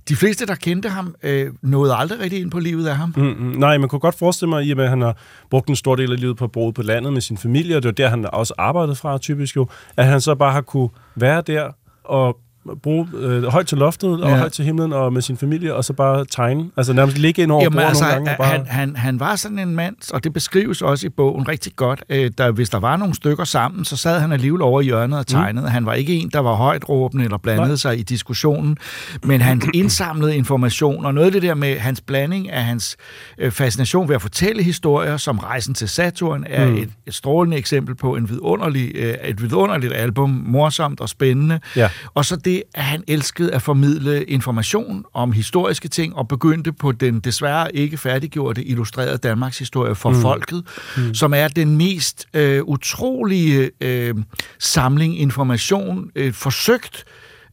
[0.10, 3.14] de fleste, der kendte ham, øh, nåede aldrig rigtig ind på livet af ham.
[3.18, 5.18] Mm, mm, nej, man kunne godt forestille mig, i og med, at han har
[5.50, 7.88] brugt en stor del af livet på bo på landet med sin familie, og det
[7.88, 9.68] var der, han også arbejdede fra typisk jo,
[9.98, 11.72] at han så bare har kunne være der
[12.08, 12.47] og
[12.84, 14.38] bruge øh, højt til loftet og Ja.
[14.38, 16.66] højt til himlen og med sin familie, og så bare tegne.
[16.78, 18.32] Altså nærmest ligge ind over Jamen, altså, nogle gange.
[18.32, 18.48] Og bare...
[18.48, 22.04] han, han, han var sådan en mand, og det beskrives også i bogen rigtig godt.
[22.10, 25.20] Øh, der, hvis der var nogle stykker sammen, så sad han alligevel over i hjørnet
[25.20, 25.66] og tegnede.
[25.66, 25.72] Mm.
[25.72, 27.76] Han var ikke en, der var højt råbende eller blandede Nej.
[27.76, 28.78] sig i diskussionen,
[29.24, 32.98] men han indsamlede information, og noget af det der med hans blanding af hans
[33.38, 36.72] øh, fascination ved at fortælle historier, som Rejsen til Saturn, er Mm.
[36.72, 36.78] mm.
[36.78, 41.60] et, et strålende eksempel på en vidunderlig, øh, et vidunderligt album, morsomt og spændende.
[41.76, 41.90] Ja.
[42.14, 46.92] Og så det, at han elskede at formidle information om historiske ting, og begyndte på
[46.92, 50.22] den desværre ikke færdiggjorte illustrerede Danmarks historie for Mm.
[50.22, 50.64] folket,
[50.98, 51.14] mm.
[51.14, 54.16] som er den mest øh, utrolige øh,
[54.60, 57.04] samling information, øh, forsøgt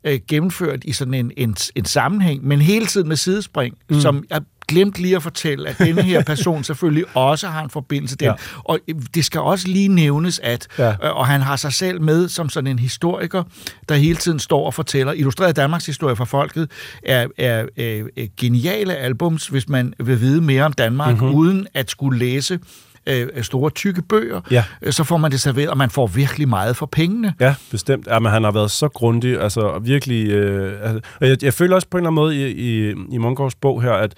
[0.04, 4.00] øh, gennemført i sådan en, en, en sammenhæng, men hele tiden med sidespring, Mm.
[4.00, 8.16] som jeg glemte lige at fortælle, at denne her person selvfølgelig også har en forbindelse
[8.16, 8.32] til Ja.
[8.64, 10.86] Og øh, det skal også lige nævnes, at, Ja.
[10.88, 11.08] ja.
[11.08, 13.42] og han har sig selv med som sådan en historiker,
[13.88, 15.12] der hele tiden står og fortæller.
[15.12, 16.70] Illustreret Danmarks historie for folket
[17.02, 21.22] er, er, er, er geniale albums, hvis man vil vide mere om Danmark, Mhm.
[21.24, 21.38] mm-hmm.
[21.38, 22.58] uden at skulle læse
[23.06, 24.64] øh, store, tykke bøger, Ja.
[24.82, 27.34] øh, så får man det serveret, og man får virkelig meget for pengene.
[27.40, 28.06] Ja, bestemt.
[28.06, 30.28] Ja, men han har været så grundig, altså virkelig...
[30.28, 33.18] Øh, altså, og jeg, jeg føler også på en eller anden måde i, i, i
[33.18, 34.14] Mungårds bog her, at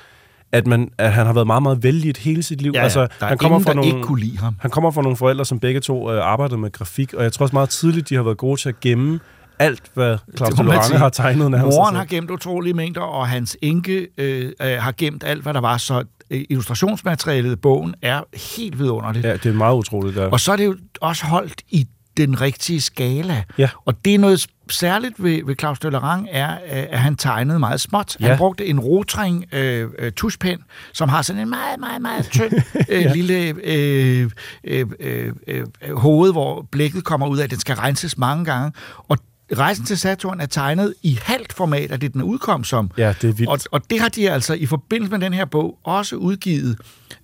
[0.53, 2.73] at, man, at han har været meget, meget vældig hele sit liv.
[2.75, 2.85] Ja, ja.
[2.85, 4.57] altså, han kommer ingen, fra nogle, ikke kunne lide ham.
[4.61, 7.45] Han kommer fra nogle forældre, som begge to øh, arbejdede med grafik, og jeg tror
[7.45, 9.21] også meget tidligt, de har været gode til at gemme
[9.59, 10.99] alt, hvad Claus sige.
[10.99, 11.77] har tegnet nærmest.
[11.77, 11.99] Moren Altså.
[11.99, 15.77] har gemt utrolige mængder, og hans enke øh, øh, har gemt alt, hvad der var.
[15.77, 18.21] Så øh, illustrationsmaterialet i bogen er
[18.57, 19.27] helt vidunderligt.
[19.27, 20.17] Ja, det er meget utroligt.
[20.17, 20.31] Der.
[20.31, 21.87] Og så er det jo også holdt i
[22.17, 23.43] den rigtige skala.
[23.59, 23.69] Ja.
[23.85, 28.17] Og det er noget særligt ved, ved Claus Døllerang, er, at han tegnede meget småt.
[28.21, 28.27] Ja.
[28.29, 30.59] Han brugte en rotring øh, øh, tuschpen,
[30.93, 32.53] som har sådan en meget, meget, meget tynd
[32.89, 33.13] øh, Ja.
[33.13, 34.31] lille øh,
[34.65, 35.65] øh, øh, øh,
[35.97, 37.49] hoved, hvor blækket kommer ud af.
[37.49, 38.73] Den skal renses mange gange.
[39.09, 39.19] Og
[39.53, 42.91] Rejsen til Saturn er tegnet i halvt format af det, den er udkom som.
[42.99, 43.51] Ja, det er vildt.
[43.51, 46.79] Og, og det har de altså i forbindelse med den her bog også udgivet,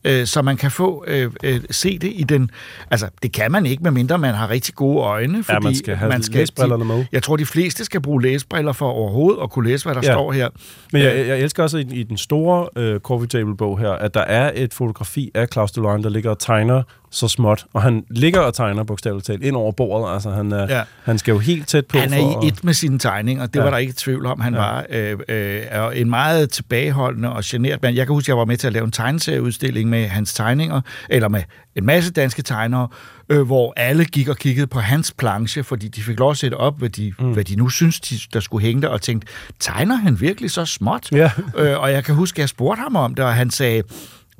[0.04, 2.50] øh, så man kan få øh, øh, se det i den...
[2.90, 6.20] Altså, det kan man ikke, medmindre man har rigtig gode øjne, fordi man skal have
[6.32, 7.04] læsebrillerne med.
[7.12, 10.12] Jeg tror, de fleste skal bruge læsbriller for overhovedet at kunne læse, hvad der Ja.
[10.12, 10.48] står her.
[10.92, 14.14] Men jeg, jeg elsker også i, i den store øh, coffee table bog her, at
[14.14, 16.82] der er et fotografi af Claus Delorange, der ligger og tegner
[17.12, 17.66] så småt.
[17.72, 20.14] Og han ligger og tegner bogstaveligt talt ind over bordet.
[20.14, 20.82] Altså, han, er, Ja.
[21.04, 21.98] han skal jo helt tæt på.
[21.98, 23.62] Han for er i at- et med sine tegninger, det Ja.
[23.62, 24.60] var der ikke tvivl om, han Ja.
[24.60, 24.84] var.
[24.90, 25.60] Øh, øh,
[25.94, 27.96] en meget tilbageholdende og genert mand.
[27.96, 31.28] Jeg kan huske, jeg var med til at lave en tegneserieudstilling med hans tegninger, eller
[31.28, 31.42] med
[31.76, 32.88] en masse danske tegnere,
[33.28, 36.54] øh, hvor alle gik og kiggede på hans planche, fordi de fik lov at sætte
[36.54, 37.32] op, hvad de, mm.
[37.32, 39.28] hvad de nu synes, de, der skulle hænge der, og tænkte,
[39.60, 41.08] tegner han virkelig så småt?
[41.12, 41.30] Ja.
[41.58, 43.82] øh, og jeg kan huske, at jeg spurgte ham om det, og han sagde,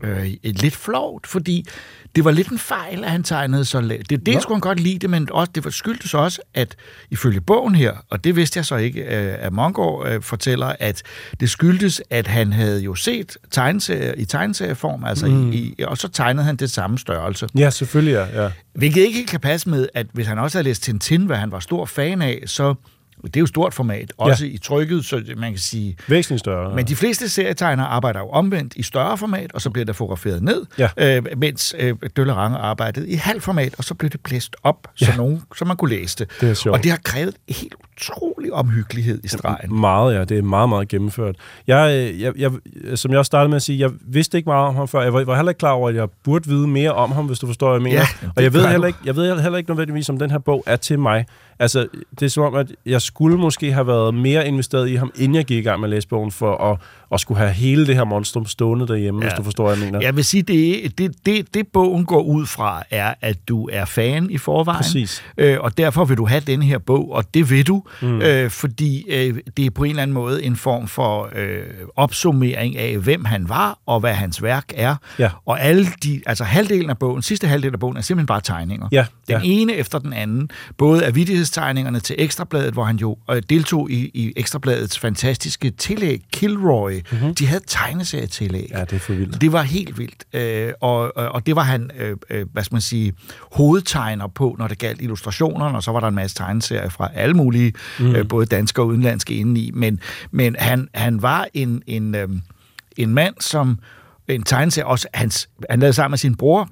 [0.03, 1.66] øh, lidt flovt, fordi
[2.16, 4.11] det var lidt en fejl, at han tegnede så lavt.
[4.11, 6.76] Det, det skulle han godt lide men også, det var skyldtes også, at
[7.11, 11.03] ifølge bogen her, og det vidste jeg så ikke, øh, at Mongård øh, fortæller, at
[11.40, 15.32] det skyldtes, at han havde jo set tegneserier i tegneserieform, altså Mm.
[15.32, 15.53] mm.
[15.53, 17.48] i, og så tegnede han det samme størrelse.
[17.55, 18.42] Ja, selvfølgelig, ja.
[18.42, 18.50] ja.
[18.74, 21.61] Hvilket ikke kan passe med, at hvis han også havde læst Tintin, hvad han var
[21.61, 22.74] stor fan af, så
[23.24, 24.52] det er jo stort format, også ja.
[24.52, 25.96] i trykket, så man kan sige...
[26.08, 26.74] Væsentligt større.
[26.76, 30.42] Men de fleste serietegnere arbejder jo omvendt i større format, og så bliver der fotograferet
[30.42, 30.88] ned, Ja.
[31.16, 35.04] øh, mens øh, Døllerange arbejdede i halv format, og så blev det blæst op, så,
[35.10, 35.16] Ja.
[35.16, 36.28] nogen, så man kunne læse det.
[36.40, 36.76] Det er sjovt.
[36.78, 39.80] Og det har krævet helt utrolig omhyggelighed i stregen.
[39.80, 40.24] Meget, ja.
[40.24, 41.36] Det er meget, meget gennemført.
[41.66, 42.50] Jeg, øh, jeg, jeg,
[42.98, 45.02] som jeg også startede med at sige, jeg vidste ikke meget om ham før.
[45.02, 47.38] Jeg var, var heller ikke klar over, at jeg burde vide mere om ham, hvis
[47.38, 47.96] du forstår, hvad jeg mener.
[48.22, 50.62] Ja, og jeg ved, heller ikke, jeg ved heller ikke nødvendigvis, om den her bog
[50.66, 51.26] er til mig.
[51.62, 51.86] Altså,
[52.20, 55.34] det er som om, at jeg skulle måske have været mere investeret i ham, inden
[55.34, 56.78] jeg gik i gang med at læse bogen, for at,
[57.12, 59.28] at skulle have hele det her monstrum stående derhjemme, ja.
[59.28, 60.00] hvis du forstår, hvad jeg mener.
[60.00, 63.84] Jeg vil sige, det, det, det, det bogen går ud fra, er, at du er
[63.84, 64.76] fan i forvejen.
[64.76, 65.22] Præcis.
[65.38, 68.22] Øh, og derfor vil du have den her bog, og det vil du, Mm.
[68.22, 71.62] øh, fordi øh, det er på en eller anden måde en form for øh,
[71.96, 74.96] opsummering af, hvem han var, og hvad hans værk er.
[75.18, 75.30] Ja.
[75.46, 78.88] Og alle de, altså halvdelen af bogen, sidste halvdel af bogen, er simpelthen bare tegninger.
[78.92, 79.40] Ja, Den ja.
[79.44, 80.50] ene efter den anden.
[80.78, 81.14] Både af
[81.53, 87.00] vidighedstegningerne til Ekstrabladet, hvor han jo øh, deltog i, i Ekstrabladets fantastiske tillæg, Kilroy.
[87.12, 87.34] Mm-hmm.
[87.34, 88.68] De havde tegneserietillæg.
[88.70, 89.40] Ja, det er for vildt.
[89.40, 90.24] Det var helt vildt.
[90.34, 93.12] Øh, og, og det var han, øh, øh, hvad skal man sige,
[93.53, 97.34] hovedtegner på, når det galt illustrationerne, og så var der en masse tegneserier fra alle
[97.34, 98.14] mulige, mm.
[98.14, 99.70] øh, både danske og udenlandske indeni.
[99.74, 100.00] Men,
[100.30, 102.28] men han, han var en, en, øh,
[102.96, 103.78] en mand, som
[104.28, 106.70] en tegneserie, også hans, han lavede sammen med sin bror,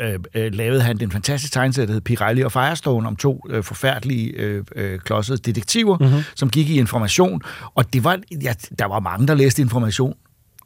[0.00, 3.64] øh, øh, lavede han den fantastiske tegneserie, der hed Pirelli og Firestone, om to øh,
[3.64, 6.06] forfærdelige øh, øh, klodsede detektiver, Mhm.
[6.08, 6.22] mm-hmm.
[6.36, 7.42] som gik i information.
[7.74, 10.14] Og det var, ja, der var mange, der læste information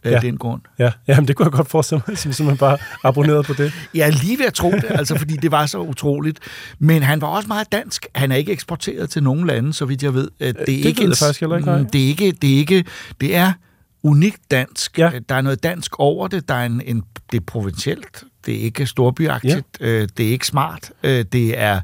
[0.05, 0.19] af Ja.
[0.21, 0.61] den grund.
[0.79, 3.73] Ja, jamen, det kunne jeg godt forestille mig, som simpelthen bare abonneret på det.
[3.95, 6.39] Jeg er lige ved at tro det, altså fordi det var så utroligt.
[6.79, 8.07] Men han var også meget dansk.
[8.15, 10.29] Han er ikke eksporteret til nogen lande, så vidt jeg ved.
[10.41, 11.79] Det er det ikke ved jeg faktisk heller ikke, nej.
[11.79, 12.85] Mm, Det er ikke, det er ikke,
[13.21, 13.53] det er
[14.03, 14.99] unikt dansk.
[14.99, 15.11] Ja.
[15.29, 16.49] Der er noget dansk over det.
[16.49, 17.03] Der er en, en,
[17.33, 18.25] det er provincielt.
[18.47, 19.67] Det er ikke storbyagtigt.
[19.81, 19.87] Ja.
[20.03, 20.91] Det er ikke smart.
[21.03, 21.81] Øh, Det er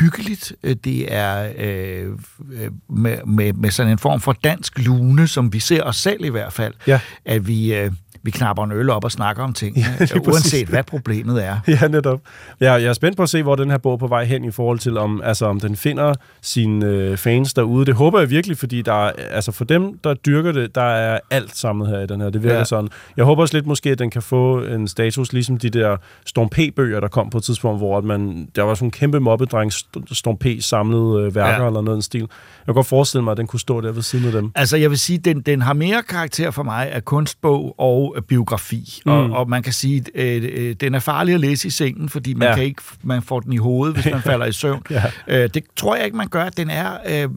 [0.00, 0.52] hyggeligt.
[0.62, 2.06] Øh, Det er øh,
[2.52, 6.24] øh, med, med, med sådan en form for dansk lune, som vi ser os selv
[6.24, 6.74] i hvert fald.
[6.86, 7.00] Ja.
[7.24, 7.90] At vi, øh,
[8.22, 10.16] vi knapper en øl op og snakker om ting, Ja, præcis.
[10.26, 11.56] uanset hvad problemet er.
[11.82, 12.20] Ja, netop.
[12.60, 14.44] Ja, jeg er spændt på at se, hvor den her bog er på vej hen
[14.44, 17.86] i forhold til, om, altså, om den finder sine øh, fans derude.
[17.86, 21.18] Det håber jeg virkelig, fordi der er, altså for dem, der dyrker det, der er
[21.30, 22.30] alt samlet her i den her.
[22.30, 22.64] Det virker Ja.
[22.64, 22.88] sådan.
[23.16, 25.96] Jeg håber også lidt måske, at den kan få en status, ligesom de der
[26.26, 29.20] Storm P-bøger, der kom på et tidspunkt, hvor at man, der var sådan en kæmpe
[29.20, 31.66] mobbedreng, St- Storm P samlede øh, værker Ja.
[31.66, 32.20] eller noget i den stil.
[32.20, 32.28] Jeg
[32.66, 34.50] kan godt forestille mig, at den kunne stå der ved siden af dem.
[34.54, 38.22] Altså, jeg vil sige, den, den har mere karakter for mig af kunstbog og øh,
[38.22, 39.02] biografi.
[39.06, 39.12] Mm.
[39.12, 42.34] Og, og man kan sige, øh, øh, den er farlig at læse i sengen, fordi
[42.34, 42.48] man, ja.
[42.48, 42.54] Ja.
[42.54, 44.82] kan ikke, man får den i hovedet, hvis man falder i søvn.
[44.90, 45.02] Ja.
[45.28, 46.48] Øh, det tror jeg ikke, man gør.
[46.48, 47.28] Den er øh,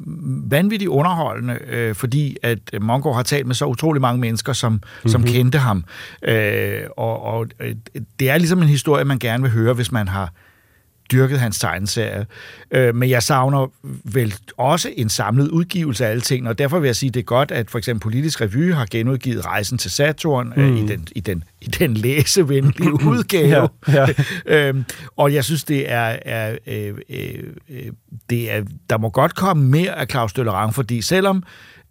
[0.51, 5.09] vanvittigt underholdende, øh, fordi at Mongo har talt med så utrolig mange mennesker, som, mm-hmm.
[5.09, 5.83] som kendte ham.
[6.23, 7.75] Øh, og og øh,
[8.19, 10.33] det er ligesom en historie, man gerne vil høre, hvis man har
[11.11, 12.25] dyrket hans tegneserie.
[12.71, 13.67] Øh, men jeg savner
[14.03, 17.23] vel også en samlet udgivelse af alle ting, og derfor vil jeg sige, det er
[17.23, 20.61] godt, at for eksempel Politisk Revy har genudgivet Rejsen til Saturn mm.
[20.61, 23.69] øh, i, den, i, den, i den læsevenlige udgave.
[23.87, 24.07] Ja,
[24.67, 24.85] øhm,
[25.17, 27.33] og jeg synes, det er, er, øh, øh,
[27.69, 27.91] øh,
[28.29, 31.43] det er, der må godt komme mere af Claus Døllerang, fordi selvom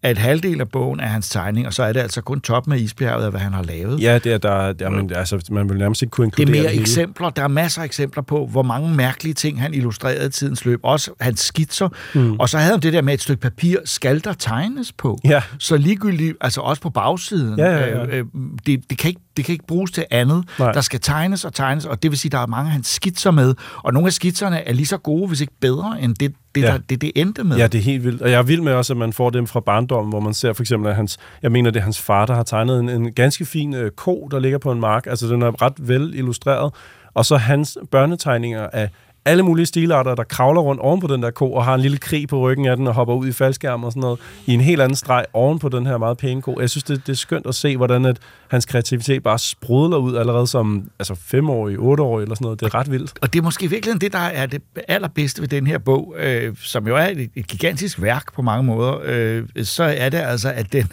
[0.03, 3.25] at halvdelen af bogen er hans tegninger, så er det altså kun toppen af isbjerget
[3.25, 4.03] af, hvad han har lavet.
[4.03, 6.63] Ja, det er der, der men, altså, man vil nærmest ikke kunne Det er inkludere
[6.63, 6.83] mere hele.
[6.83, 7.31] eksempler.
[7.31, 10.81] Der er masser af eksempler på, hvor mange mærkelige ting han illustrerede i tidens løb.
[10.83, 11.89] Også hans skitser.
[12.15, 12.33] Mm.
[12.41, 15.19] Og så havde han det der med et stykke papir, skal der tegnes på.
[15.25, 15.43] Ja.
[15.59, 17.59] Så ligegyldigt, altså også på bagsiden.
[17.59, 18.07] Ja, ja, ja.
[18.07, 18.25] Øh, øh,
[18.67, 20.45] det, det, kan ikke, det kan ikke bruges til andet.
[20.59, 20.73] Nej.
[20.73, 23.31] Der skal tegnes og tegnes, og det vil sige, der er mange af hans skitser
[23.31, 23.55] med.
[23.77, 26.67] Og nogle af skitserne er lige så gode, hvis ikke bedre, end det, det, Ja.
[26.67, 27.57] der, det, det endte med.
[27.57, 28.23] Ja, det er helt vildt.
[28.23, 30.53] Og jeg er vild med også, at man får dem fra barndommen, hvor man ser
[30.53, 33.13] for eksempel, at hans, jeg mener, det er hans far, der har tegnet en, en
[33.13, 35.07] ganske fin øh, ko, der ligger på en mark.
[35.07, 36.73] Altså, den er ret vel illustreret.
[37.15, 38.91] Og så hans børnetegninger af
[39.31, 41.99] alle mulige stilarter, der kravler rundt oven på den der ko, og har en lille
[41.99, 44.61] krig på ryggen af den, og hopper ud i faldskærm og sådan noget, i en
[44.61, 46.61] helt anden streg oven på den her meget pæne ko.
[46.61, 48.17] Jeg synes, det, det er skønt at se, hvordan at
[48.49, 52.61] hans kreativitet bare sprudler ud allerede som altså, femårig, otteårig eller sådan noget.
[52.61, 53.13] Det er ret vildt.
[53.23, 56.55] Og det er måske virkelig det, der er det allerbedste ved den her bog, øh,
[56.61, 58.99] som jo er et, et gigantisk værk på mange måder.
[59.05, 60.89] Øh, så er det altså, at den,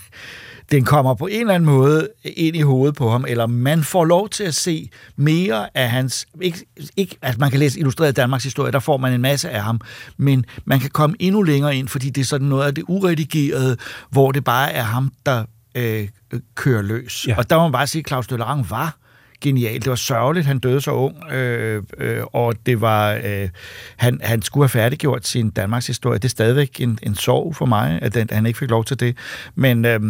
[0.72, 4.06] den kommer på en eller anden måde ind i hovedet på ham, eller man får
[4.06, 6.28] lov til at se mere af hans...
[6.42, 6.66] Ikke,
[6.98, 9.82] ikke at man kan læse Illustreret Danmarks historie, der får man en masse af ham,
[10.18, 13.78] men man kan komme endnu længere ind, fordi det er sådan noget af det uredigerede,
[14.10, 15.46] hvor det bare er ham, der
[15.76, 16.08] øh,
[16.56, 17.28] kører løs.
[17.28, 17.38] Ja.
[17.38, 18.98] Og der må man bare sige, at Claus Døllerang var
[19.42, 19.76] genial.
[19.76, 23.50] Det var sørgeligt, han døde så ung, øh, øh, og det var, øh,
[23.98, 26.20] han, han skulle have færdiggjort sin Danmarks historie.
[26.20, 28.86] Det er stadigvæk en, en sorg for mig, at, den, at han ikke fik lov
[28.86, 29.18] til det.
[29.56, 30.02] Men, øh,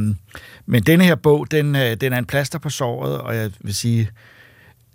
[0.65, 3.75] men denne her bog, den, øh, den er en plaster på såret, og jeg vil
[3.75, 4.09] sige,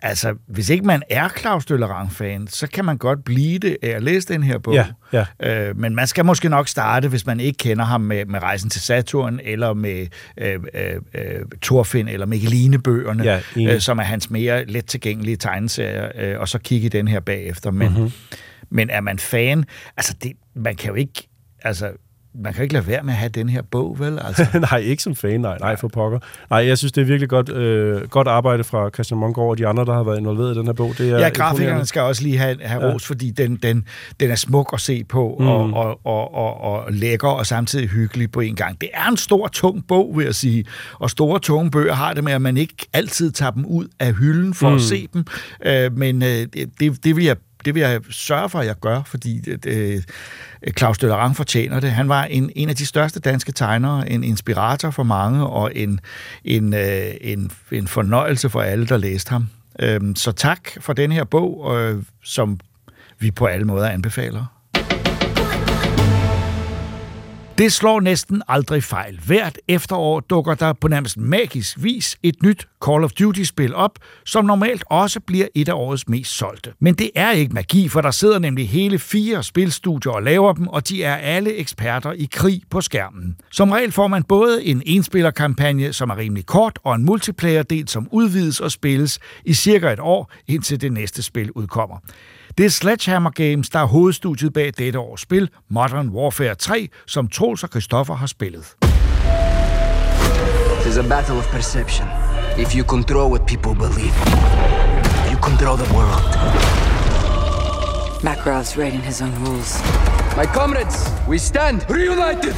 [0.02, 4.02] altså, hvis ikke man er Claus Døllerang-fan, så kan man godt blive det af at
[4.02, 4.74] læse den her bog.
[4.74, 5.24] Ja, ja.
[5.68, 8.70] Øh, men man skal måske nok starte, hvis man ikke kender ham med, med Rejsen
[8.70, 10.06] til Saturn, eller med
[10.36, 13.40] øh, øh, øh, Thorfinn, eller Mikkeline-bøgerne, Ja,
[13.74, 17.20] øh, som er hans mere let tilgængelige tegneserier, øh, og så kigge i den her
[17.20, 17.70] bagefter.
[17.70, 17.96] Men, Mhm.
[17.96, 18.12] mm-hmm.
[18.70, 19.64] men er man fan,
[19.96, 21.28] altså det, man kan jo ikke,
[21.62, 21.90] altså
[22.34, 24.18] man kan ikke lade være med at have den her bog, vel?
[24.24, 26.18] Altså, nej, ikke som fan, nej, nej for pokker.
[26.50, 29.66] Nej, jeg synes, det er virkelig godt, øh, godt arbejde fra Christian Mongård og de
[29.66, 30.94] andre, der har været involveret i den her bog.
[30.98, 32.92] Det er ja, grafikerne skal også lige have, have Ja.
[32.92, 33.84] ros, fordi den, den,
[34.20, 35.46] den er smuk at se på, mm.
[35.46, 38.80] og, og, og, og, og lækker, og samtidig hyggelig på en gang.
[38.80, 40.64] Det er en stor, tung bog, vil jeg sige.
[40.94, 44.14] Og store, tunge bøger har det med, at man ikke altid tager dem ud af
[44.14, 44.74] hylden for mm.
[44.74, 45.24] At se dem.
[45.66, 46.46] Øh, men øh,
[46.80, 50.02] det, det vil jeg det vil jeg sørge for, at jeg gør, fordi øh,
[50.78, 51.90] Claus Døllerang fortjener det.
[51.90, 56.00] Han var en, en af de største danske tegnere, en inspirator for mange, og en,
[56.44, 59.48] en, øh, en, en fornøjelse for alle, der læste ham.
[59.80, 62.60] Øh, så tak for den her bog, øh, som
[63.18, 64.61] vi på alle måder anbefaler.
[67.58, 69.20] Det slår næsten aldrig fejl.
[69.26, 74.44] Hvert efterår dukker der på nærmest magisk vis et nyt Call of Duty-spil op, som
[74.44, 76.72] normalt også bliver et af årets mest solgte.
[76.80, 80.68] Men det er ikke magi, for der sidder nemlig hele fire spilstudier og laver dem,
[80.68, 83.36] og de er alle eksperter i krig på skærmen.
[83.50, 88.08] Som regel får man både en enspillerkampagne, som er rimelig kort, og en multiplayer-del, som
[88.10, 91.96] udvides og spilles i cirka et år, indtil det næste spil udkommer.
[92.58, 97.28] Det er Sledgehammer Games, der er hovedstudiet bag dette års spil, Modern Warfare 3, som
[97.28, 98.76] Troels og Christoffer har spillet.
[100.84, 102.08] It's a battle of perception.
[102.58, 104.14] If you control what people believe,
[105.30, 106.22] you control the world.
[108.22, 109.70] Makarov's writing his own rules.
[110.36, 110.96] My comrades,
[111.28, 112.54] we stand reunited.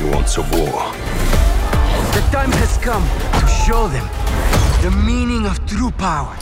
[0.00, 0.78] You want some war?
[2.16, 3.04] The time has come
[3.40, 4.08] to show them
[4.82, 6.34] the meaning of true power.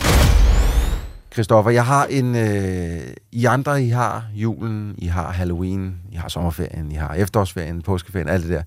[1.33, 2.35] Christoffer, jeg har en...
[2.37, 3.01] Øh,
[3.33, 8.29] I andre, I har julen, I har Halloween, I har sommerferien, I har efterårsferien, påskeferien,
[8.29, 8.63] alt det der.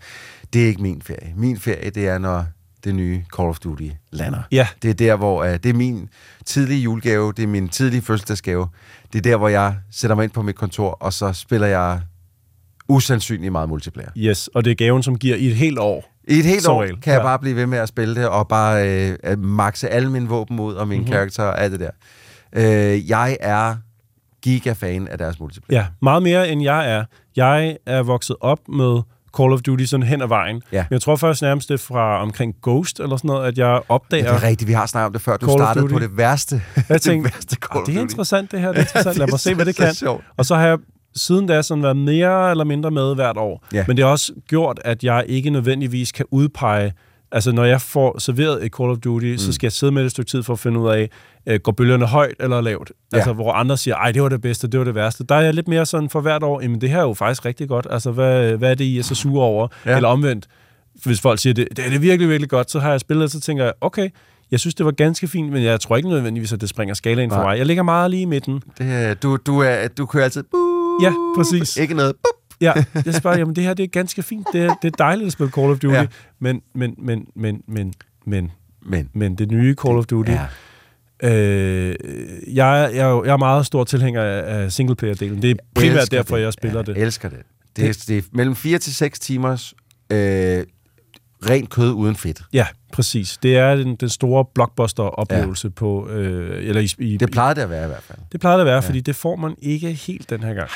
[0.54, 1.34] Det er ikke min ferie.
[1.36, 2.46] Min ferie, det er, når
[2.84, 4.42] det nye Call of Duty lander.
[4.52, 4.68] Ja.
[4.82, 5.44] Det er der, hvor...
[5.44, 6.10] Øh, det er min
[6.46, 8.68] tidlige julegave, det er min tidlige fødselsdagsgave.
[9.14, 12.02] Det er der, hvor jeg sætter mig ind på mit kontor, og så spiller jeg
[12.88, 14.10] usandsynligt meget multiplayer.
[14.18, 16.16] Yes, og det er gaven, som giver i et helt år.
[16.30, 17.02] I et helt Som år regel.
[17.02, 17.26] kan jeg Ja.
[17.26, 18.88] bare blive ved med at spille det, og bare
[19.24, 21.04] øh, makse alle mine våben ud, og mine Mhm.
[21.06, 21.14] mm-hmm.
[21.14, 21.90] karakterer og alt det der.
[22.94, 23.76] Øh, jeg er
[24.42, 25.82] giga-fan af deres multiplayer.
[25.82, 27.04] Ja, meget mere end jeg er.
[27.36, 29.02] Jeg er vokset op med
[29.38, 30.62] Call of Duty sådan hen ad vejen.
[30.72, 30.86] Ja.
[30.90, 33.82] Men jeg tror først nærmest det er fra omkring Ghost eller sådan noget, at jeg
[33.90, 34.24] opdager...
[34.26, 35.38] Ja, det er rigtigt, vi har snakket om det før.
[35.38, 35.94] Du Call startede Duty.
[35.94, 36.62] på det værste.
[36.76, 38.82] Jeg det tænkte, værste Call "Ah, of det er Duty." interessant det her, det er
[38.88, 39.18] interessant.
[39.18, 39.94] Lad Det mig se, hvad det kan.
[39.94, 40.24] sjovt.
[40.38, 40.78] Og så har jeg
[41.16, 43.66] siden da sådan været mere eller mindre med hvert år.
[43.74, 43.84] Ja.
[43.88, 46.94] Men det har også gjort, at jeg ikke nødvendigvis kan udpege
[47.32, 49.38] Altså, når jeg får serveret et Call of Duty, mm.
[49.38, 51.10] så skal jeg sidde med det et stykke tid for at finde ud af,
[51.48, 52.92] øh, går bølgerne højt eller lavt?
[53.12, 53.18] Ja.
[53.18, 55.24] Altså, hvor andre siger, ej, det var det bedste, det var det værste.
[55.30, 57.46] Der er jeg lidt mere sådan for hvert år, jamen det her er jo faktisk
[57.46, 57.88] rigtig godt.
[57.90, 59.68] Altså, hvad, hvad er det, I er så sure over?
[59.86, 59.96] Ja.
[59.96, 60.48] Eller omvendt,
[61.06, 63.40] hvis folk siger, det, det er det virkelig, virkelig godt, så har jeg spillet, så
[63.40, 64.10] tænker jeg, okay,
[64.52, 67.30] jeg synes, det var ganske fint, men jeg tror ikke nødvendigvis, at det springer skalaen
[67.32, 67.58] for mig.
[67.58, 68.64] Jeg ligger meget lige i midten.
[68.78, 70.44] Det, er- du, du, er, du kører altid...
[70.44, 70.69] Buh,
[71.02, 71.78] Ja, præcis.
[71.78, 72.16] Ikke noget...
[72.16, 72.46] Bup.
[72.62, 72.74] Ja,
[73.06, 74.48] jeg spørger, jamen det her, det er ganske fint.
[74.54, 76.06] Det er, det er dejligt at spille Call of Duty, Ja.
[76.40, 77.94] men, men, men, men, men,
[78.26, 78.52] men,
[78.86, 79.10] Men.
[79.14, 80.46] men det nye Call of Duty, Ja.
[81.30, 81.96] øh,
[82.48, 85.42] jeg, er- jeg, jeg er meget stor tilhænger af singleplayer-delen.
[85.42, 86.44] Det er primært derfor, det.
[86.44, 86.98] jeg spiller ja, det.
[86.98, 87.40] Jeg elsker det.
[87.76, 89.74] Det er, det er mellem 4 til 6 timers
[90.12, 90.64] øh,
[91.50, 92.42] rent kød uden fedt.
[92.54, 93.38] Ja, præcis.
[93.44, 95.72] Det er den, den store blockbuster-oplevelse ja.
[95.76, 96.10] på...
[96.10, 98.20] Øh, eller i, i, Det plejede det at være i hvert fald.
[98.32, 98.80] det plejede det at være, Ja.
[98.88, 100.70] fordi det får man ikke helt den her gang.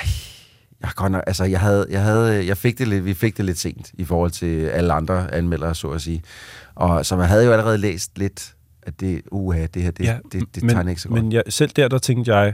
[0.82, 3.38] Jeg, har godt nok, altså, jeg, havde, jeg, havde, jeg fik det lidt, vi fik
[3.38, 6.22] det lidt sent i forhold til alle andre anmeldere, så at sige.
[6.76, 8.54] Og så man havde jo allerede læst lidt,
[8.84, 11.24] at det, uha, det her, det, ja, det, det, det men, tegner ikke så godt.
[11.24, 12.54] Men jeg, selv der, der tænkte jeg,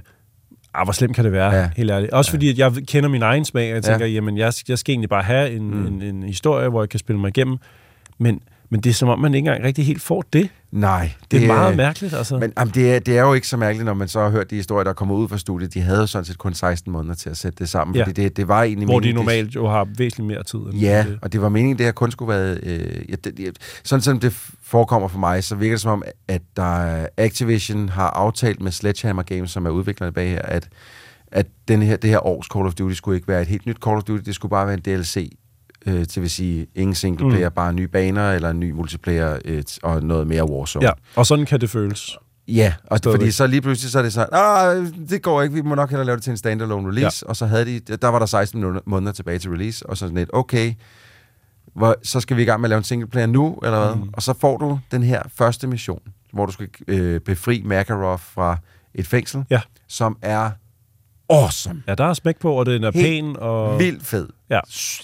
[0.74, 1.70] ah, hvor slemt kan det være, Ja.
[1.78, 2.12] helt ærligt.
[2.12, 2.36] Også ja.
[2.36, 4.12] fordi, at jeg kender min egen smag, og jeg tænker, ja.
[4.12, 5.86] jamen, jeg, jeg skal egentlig bare have en, mm.
[5.88, 7.58] en, en historie, hvor jeg kan spille mig igennem.
[8.20, 10.50] Men, men det er som om, man ikke engang rigtig helt får det.
[10.72, 11.12] Nej.
[11.32, 12.38] Det er meget mærkeligt, altså.
[12.40, 14.50] Men jamen, det, er, det er jo ikke så mærkeligt, når man så har hørt
[14.50, 15.74] de historier, der kommer ud fra studiet.
[15.74, 18.02] De havde jo sådan set kun 16 måneder til at sætte det sammen, Ja.
[18.04, 20.60] fordi det, det var egentlig Hvor de normalt jo har væsentligt mere tid.
[20.60, 21.20] End Ja, det.
[21.22, 22.58] og det var meningen, det her kun skulle være...
[22.64, 24.34] Øh, ja, det, det, sådan som det
[24.64, 29.24] forekommer for mig, så virker det som om, at der, Activision har aftalt med Sledgehammer
[29.24, 30.68] Games, som er udviklerne bag her, at,
[31.32, 33.78] at den her, det her års Call of Duty skulle ikke være et helt nyt
[33.86, 35.30] Call of Duty, det skulle bare være en DLC,
[35.86, 37.56] øh, til vil sige ingen single player, mm.
[37.56, 40.86] bare nye baner eller en ny multiplayer øh, og noget mere Warzone.
[40.86, 42.18] Ja, og sådan kan det føles.
[42.48, 43.20] Ja, og Stadigvæk.
[43.22, 45.90] fordi så lige pludselig så er det så, ah, det går ikke, vi må nok
[45.90, 47.30] hellere lave det til en standalone release, ja.
[47.30, 50.00] og så havde de, der var der 16 måneder- måneder tilbage til release, og så
[50.06, 50.74] sådan lidt, okay,
[51.74, 53.96] hvor, så skal vi i gang med at lave en singleplayer nu, eller hvad?
[53.96, 54.10] Mm.
[54.14, 56.02] Og så får du den her første mission,
[56.34, 58.58] hvor du skal øh, befri Makarov fra
[58.94, 59.62] et fængsel, Ja.
[59.88, 60.50] som er
[61.30, 61.84] awesome.
[61.88, 63.36] Ja, der er smæk på, og den er Helt pæn.
[63.40, 63.80] Og...
[63.80, 64.28] Vildt fed.
[64.50, 64.60] Ja.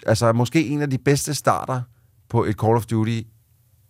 [0.08, 1.82] Altså måske en af de bedste starter
[2.30, 3.20] på et Call of Duty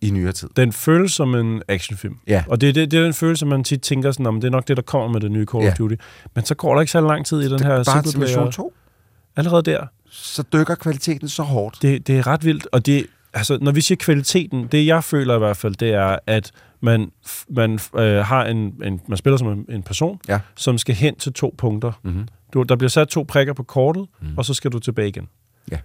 [0.01, 0.49] i nyere tid.
[0.55, 2.15] Den føles som en actionfilm.
[2.27, 2.43] Ja.
[2.47, 4.67] Og det, det, det er den følelse, man tit tænker sådan, om det er nok
[4.67, 5.71] det, der kommer med det nye Call Ja.
[5.71, 5.95] of Duty.
[6.35, 8.73] Men så går der ikke så lang tid i den her Bare mission 2,
[9.35, 9.85] Allerede der.
[10.09, 11.81] så dykker kvaliteten så hårdt.
[11.81, 13.05] Det, det er ret vildt, og det,
[13.35, 16.51] altså, når vi siger kvaliteten, det jeg føler i hvert fald, det er, at
[16.81, 17.11] man,
[17.49, 20.39] man øh, har en, en, man spiller som en, en person, Ja.
[20.55, 21.91] som skal hen til to punkter.
[22.03, 22.27] Mm-hmm.
[22.53, 24.37] Du, der bliver sat to prikker på kortet, mm.
[24.37, 25.27] og så skal du tilbage igen.
[25.71, 25.77] Ja.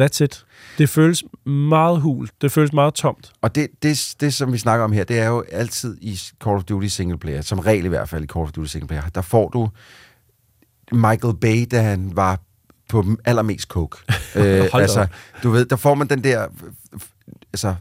[0.00, 0.44] That's it.
[0.78, 2.28] Det føles meget hul.
[2.40, 3.32] Det føles meget tomt.
[3.42, 6.56] Og det, det, det, som vi snakker om her, det er jo altid i Call
[6.56, 9.02] of Duty single player, som regel i hvert fald i Call of Duty single player,
[9.14, 9.68] der får du
[10.92, 12.40] Michael Bay, da han var
[12.88, 13.96] på allermest coke.
[14.34, 15.08] øh, altså, op.
[15.42, 16.46] du ved, der får man den der,
[17.52, 17.74] altså,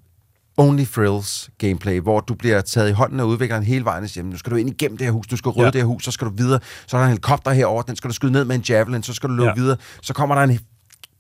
[0.58, 4.22] only thrills gameplay, hvor du bliver taget i hånden af udvikleren hele vejen og siger,
[4.22, 5.66] "Jamen, nu skal du ind igennem det her hus, du skal rydde ja.
[5.66, 5.72] Ja.
[5.72, 8.08] det her hus, så skal du videre, så er der en helikopter herover, den skal
[8.10, 9.54] du skyde ned med en javelin, så skal du løbe ja.
[9.56, 9.62] Ja.
[9.62, 10.60] videre, så kommer der en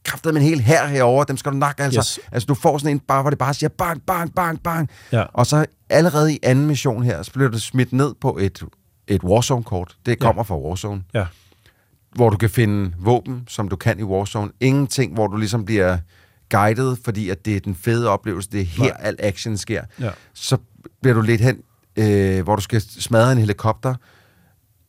[0.03, 1.99] kraftet med en hel her herover, dem skal du nakke, altså.
[1.99, 2.19] Yes.
[2.31, 4.89] Altså, du får sådan en, bare, hvor det bare siger bang, bang, bang, bang.
[5.11, 5.23] Ja.
[5.33, 8.63] Og så allerede i anden mission her, så bliver du smidt ned på et,
[9.07, 9.95] et Warzone-kort.
[10.05, 11.03] Det kommer fra Warzone.
[11.13, 11.25] Ja.
[12.17, 14.51] Hvor du kan finde våben, som du kan i Warzone.
[14.59, 15.97] Ingenting, hvor du ligesom bliver
[16.49, 18.49] guided, fordi at det er den fede oplevelse.
[18.51, 18.97] Det er her, Nej.
[18.99, 19.83] al action sker.
[19.99, 20.09] Ja.
[20.33, 20.57] Så
[21.01, 21.57] bliver du lidt hen,
[21.97, 23.95] øh, hvor du skal smadre en helikopter,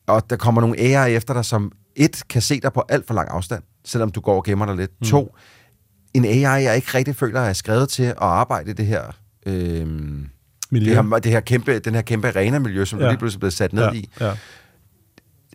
[0.07, 3.15] og der kommer nogle AI efter dig, som et, kan se dig på alt for
[3.15, 4.91] lang afstand, selvom du går og gemmer dig lidt.
[5.01, 5.07] Mm.
[5.07, 5.35] To,
[6.15, 9.03] en AI, jeg ikke rigtig føler er skrevet til at arbejde i det her...
[9.47, 9.87] Øh,
[10.71, 10.95] Miljø.
[10.95, 12.99] det her, det her kæmpe, den her kæmpe arena-miljø, som.
[12.99, 13.05] Ja.
[13.05, 14.09] du lige pludselig er blevet sat ned Ja, i.
[14.21, 14.33] ja.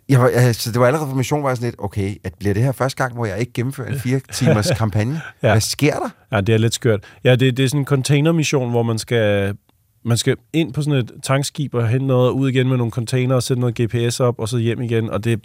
[0.08, 2.54] Jeg var, altså, det var allerede for mission, var jeg sådan lidt, okay, at bliver
[2.54, 5.20] det her første gang, hvor jeg ikke gennemfører en fire timers kampagne?
[5.42, 5.50] Ja.
[5.50, 6.08] Hvad sker der?
[6.32, 7.04] Ja, det er lidt skørt.
[7.24, 9.56] Ja, det, det er sådan en containermission, hvor man skal,
[10.04, 13.34] man skal ind på sådan et tankskib og hente noget ud igen med nogle container
[13.34, 15.40] og sætte noget GPS op, og så hjem igen, og det,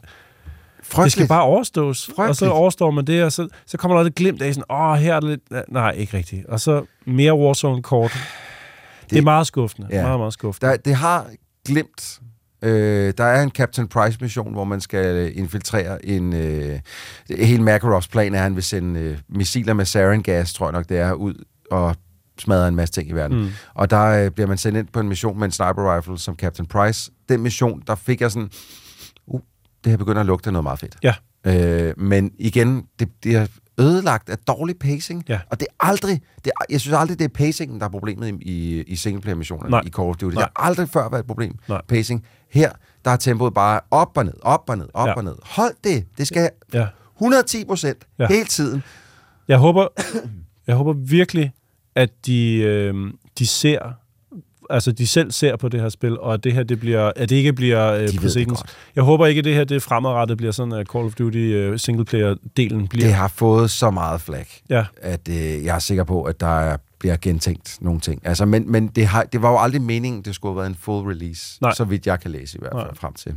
[0.96, 2.08] det skal bare overstås.
[2.10, 2.52] Og så Frygteligt.
[2.54, 5.20] overstår man det, og så, så kommer der lidt glimt af sådan, åh, her er
[5.20, 5.72] det lidt...
[5.72, 6.46] Nej, ikke rigtigt.
[6.46, 8.12] Og så mere Warzone-kort.
[8.12, 9.88] Det, det er meget skuffende.
[9.92, 10.02] Ja.
[10.02, 10.72] Meget, meget skuffende.
[10.72, 11.26] Der, det har
[11.68, 12.20] glemt.
[12.62, 16.34] Øh, der er en Captain Price-mission, hvor man skal infiltrere en...
[16.34, 16.80] Øh,
[17.30, 20.90] hele Makarovs plan er, at han vil sende øh, missiler med sarin-gas, tror jeg nok
[20.90, 21.96] det er, ud og
[22.40, 23.42] smadre en masse ting i verden.
[23.42, 23.50] Mm.
[23.74, 26.36] Og der øh, bliver man sendt ind på en mission med en sniper rifle som
[26.36, 27.12] Captain Price.
[27.30, 28.50] Den mission, der fik jeg sådan...
[29.28, 29.42] Uh,
[29.84, 30.96] det her begynder at lugte noget meget fedt.
[31.04, 31.14] Ja.
[31.46, 33.48] Øh, men igen, det, det er
[33.80, 35.24] ødelagt af dårlig pacing.
[35.30, 35.40] Ja.
[35.52, 36.22] Og det er aldrig...
[36.46, 39.90] Det er, jeg synes aldrig, det er pacingen, der er problemet i, i, singleplayer-missionerne i
[39.90, 40.36] Call of Duty.
[40.36, 40.44] Nej.
[40.44, 41.56] Det har aldrig før været et problem.
[41.70, 41.82] Nej.
[41.88, 42.26] Pacing.
[42.52, 42.72] Her,
[43.06, 45.14] der er tempoet bare op og ned, op og ned, op Ja.
[45.14, 45.36] og ned.
[45.44, 46.06] Hold det.
[46.18, 46.88] Det skal Ja.
[47.18, 48.28] 110 procent Ja.
[48.28, 48.84] hele tiden.
[49.48, 49.88] Jeg håber,
[50.68, 51.52] jeg håber virkelig,
[51.96, 52.94] at de, øh,
[53.40, 53.94] de ser
[54.70, 57.30] altså de selv ser på det her spil, og at det her det bliver, at
[57.30, 58.60] det ikke bliver øh, det præcedens.
[58.96, 61.80] Jeg håber ikke, at det her det fremadrettet bliver sådan, at Call of Duty øh,
[61.80, 63.06] singleplayer-delen bliver...
[63.06, 64.86] Det har fået så meget flag, Ja.
[65.02, 65.36] at øh,
[65.66, 68.22] jeg er sikker på, at der er, bliver gentænkt nogle ting.
[68.28, 70.76] Altså, men men det, har, det var jo aldrig meningen, det skulle have været en
[70.76, 71.74] full release, Nej.
[71.74, 72.96] så vidt jeg kan læse i hvert fald Nej.
[72.96, 73.34] frem til.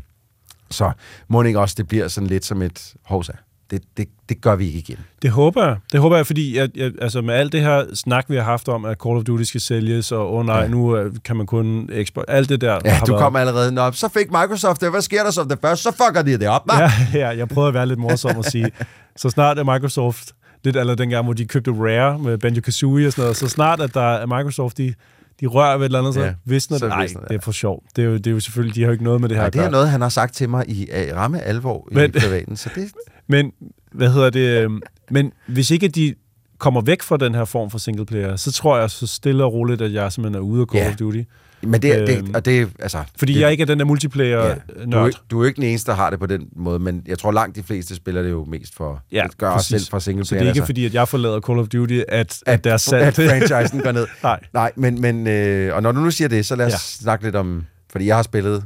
[0.70, 0.92] Så
[1.28, 3.32] må ikke også, det bliver sådan lidt som et hovsa.
[3.72, 4.96] Det, det, det gør vi ikke igen.
[5.22, 5.76] Det håber jeg.
[5.92, 8.68] Det håber jeg, fordi jeg, jeg, altså med alt det her snak, vi har haft
[8.68, 10.68] om, at Call of Duty skal sælges, og åh oh, nej, ja.
[10.68, 12.24] Nu øh, kan man kun eksport...
[12.28, 13.72] Alt det der, Ja, du været- kom allerede.
[13.72, 14.90] Nå, så fik Microsoft det.
[14.90, 15.82] Hvad sker der som det første?
[15.82, 16.62] Så fucker de det op?
[16.78, 16.90] Ja,
[17.20, 18.70] ja, jeg prøvede at være lidt morsom og sige,
[19.16, 20.32] så snart er Microsoft,
[20.64, 23.94] lidt eller dengang, hvor de købte Rare med Banjo-Kazooie og sådan noget, så snart at
[23.94, 24.94] der er Microsoft, de,
[25.40, 26.90] de rører ved et eller andet, så Ja, visner så det.
[26.94, 27.82] Nej, det, er for sjov.
[27.96, 29.42] Det er, jo, det er jo selvfølgelig, de har jo ikke noget med det her
[29.42, 32.56] Nej, det er noget, han har sagt til mig i uh, ramme alvor i privaten,
[32.56, 32.92] så det...
[33.26, 33.52] Men,
[33.92, 34.62] hvad hedder det?
[34.62, 34.80] øhm,
[35.10, 36.14] Men hvis ikke de
[36.58, 39.82] kommer væk fra den her form for singleplayer, så tror jeg så stille og roligt,
[39.82, 40.90] at jeg simpelthen er ude af Call Ja.
[40.90, 41.22] of Duty.
[41.62, 43.04] Men det, det, Øhm, og det, altså...
[43.16, 45.44] Fordi det, jeg ikke er den der multiplayer Ja, ja, du, er du er jo
[45.44, 47.94] ikke den eneste, der har det på den måde, men jeg tror langt de fleste
[47.96, 50.48] spiller det jo mest for Ja, at gøre os selv fra single Så det er
[50.48, 53.02] ikke fordi, at jeg forlader Call of Duty, at, at, at deres salg...
[53.02, 54.06] at franchisen går ned.
[54.22, 54.40] Nej.
[54.52, 56.78] Nej, men, men øh, og når du nu siger det, så lad os ja.
[56.78, 58.64] snakke lidt om, fordi jeg har spillet,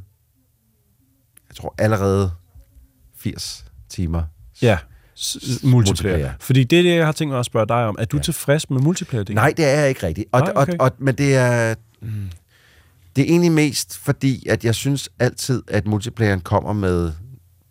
[1.49, 2.31] jeg tror allerede
[3.19, 4.23] 80 timer.
[4.63, 4.79] Ja,
[5.63, 5.71] multiplayer.
[5.71, 6.33] multiplayer.
[6.41, 7.97] Fordi det er det, jeg har tænkt mig at spørge dig om.
[7.99, 8.23] Er du ja.
[8.23, 9.25] tilfreds med multiplayer?
[9.31, 10.29] Nej, det er jeg ikke rigtigt.
[10.33, 10.73] Og, Nej, okay.
[10.73, 12.31] og, og, men det er, mm,
[13.17, 17.13] det er egentlig mest fordi, at jeg synes altid, at multiplayeren kommer med,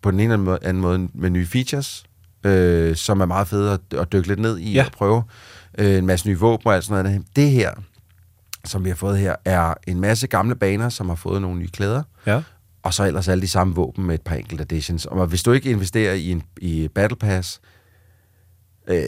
[0.01, 2.03] på den ene eller anden måde, med nye features,
[2.43, 4.85] øh, som er meget fede at, at dykke lidt ned i Ja.
[4.85, 5.23] og prøve.
[5.77, 7.23] Øh, en masse nye våben og alt sådan noget.
[7.35, 7.71] Det her,
[8.65, 11.67] som vi har fået her, er en masse gamle baner, som har fået nogle nye
[11.67, 12.03] klæder.
[12.25, 12.41] Ja.
[12.85, 15.05] Og så ellers alle de samme våben med et par enkelte additions.
[15.05, 17.61] Og hvis du ikke investerer i en i Battle Pass,
[18.87, 19.03] øh,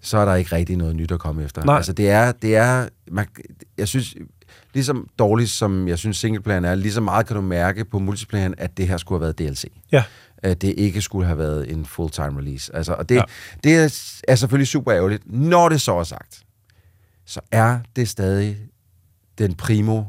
[0.00, 1.64] så er der ikke rigtig noget nyt at komme efter.
[1.64, 1.76] Nej.
[1.76, 3.26] Altså det er, det er man,
[3.78, 4.14] jeg synes,
[4.74, 8.54] ligesom dårligt som jeg synes singleplayeren er, lige så meget kan du mærke på multiplayeren,
[8.58, 9.72] at det her skulle have været DLC.
[9.92, 10.04] Ja.
[10.38, 12.76] At det ikke skulle have været en full-time release.
[12.76, 13.22] Altså, og det, ja.
[13.64, 15.22] det er, er selvfølgelig super ærgerligt.
[15.32, 16.42] Når det så er sagt,
[17.26, 18.56] så er det stadig
[19.38, 20.02] den primo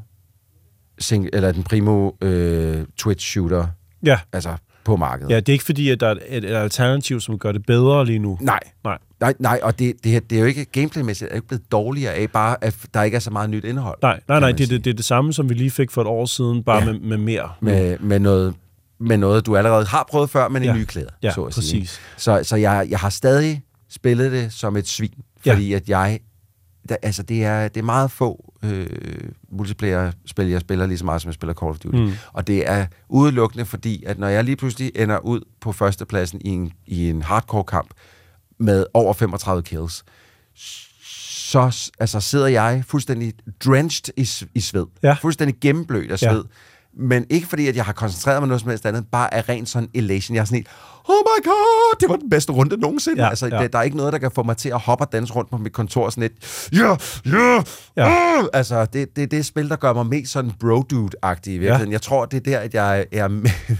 [0.99, 3.65] sing, eller den primo øh, Twitch-shooter
[4.05, 4.19] Ja.
[4.33, 5.31] altså på markedet.
[5.31, 8.05] Ja, det er ikke fordi, at der er et, et alternativ, som gør det bedre
[8.05, 8.37] lige nu.
[8.41, 8.59] Nej.
[8.83, 8.97] Nej.
[9.19, 12.13] Nej, nej, og det, det, her, det er jo ikke gameplaymæssigt, er ikke blevet dårligere
[12.13, 13.97] af bare, at der ikke er så meget nyt indhold.
[14.01, 14.77] Nej, nej, nej det, er sige.
[14.77, 16.91] det, det er det samme, som vi lige fik for et år siden, bare Ja.
[16.91, 17.49] med, med mere.
[17.61, 18.53] med, med, noget,
[18.99, 20.73] med noget, du allerede har prøvet før, men i Ja.
[20.73, 21.81] nye klæder, Ja, så at sige.
[21.81, 21.99] præcis.
[22.17, 25.13] Så, så jeg, jeg har stadig spillet det som et svin,
[25.45, 25.53] Ja.
[25.53, 26.19] fordi at jeg,
[26.89, 28.87] der, altså det er, det er meget få øh,
[29.51, 31.97] multiplayer-spil, jeg spiller lige så meget, som jeg spiller Call of Duty.
[31.97, 32.11] Mm.
[32.33, 36.49] Og det er udelukkende fordi, at når jeg lige pludselig ender ud på førstepladsen i
[36.49, 37.89] en, i en hardcore-kamp
[38.57, 40.03] med over 35 kills,
[40.55, 43.33] så altså, sidder jeg fuldstændig
[43.65, 44.85] drenched i, i sved.
[45.03, 45.13] Ja.
[45.21, 46.41] Fuldstændig gennemblødt af Ja.
[46.97, 49.65] Men ikke fordi, at jeg har koncentreret mig noget som helst andet, bare af ren
[49.65, 50.35] sådan elation.
[50.35, 50.67] Jeg er sådan helt,
[51.07, 53.23] oh my god, det var den bedste runde nogensinde.
[53.23, 53.57] Ja, altså, ja.
[53.57, 55.49] Der, der er ikke noget, der kan få mig til at hoppe og danse rundt
[55.49, 56.95] på mit kontor sådan lidt, ja,
[57.25, 57.63] ja,
[57.97, 58.09] Ja.
[58.09, 58.43] ja.
[58.53, 61.91] Altså, det, det er det spil, der gør mig mest sådan bro-dude-agtig i virkeligheden.
[61.91, 63.27] Jeg tror, det er der, at jeg er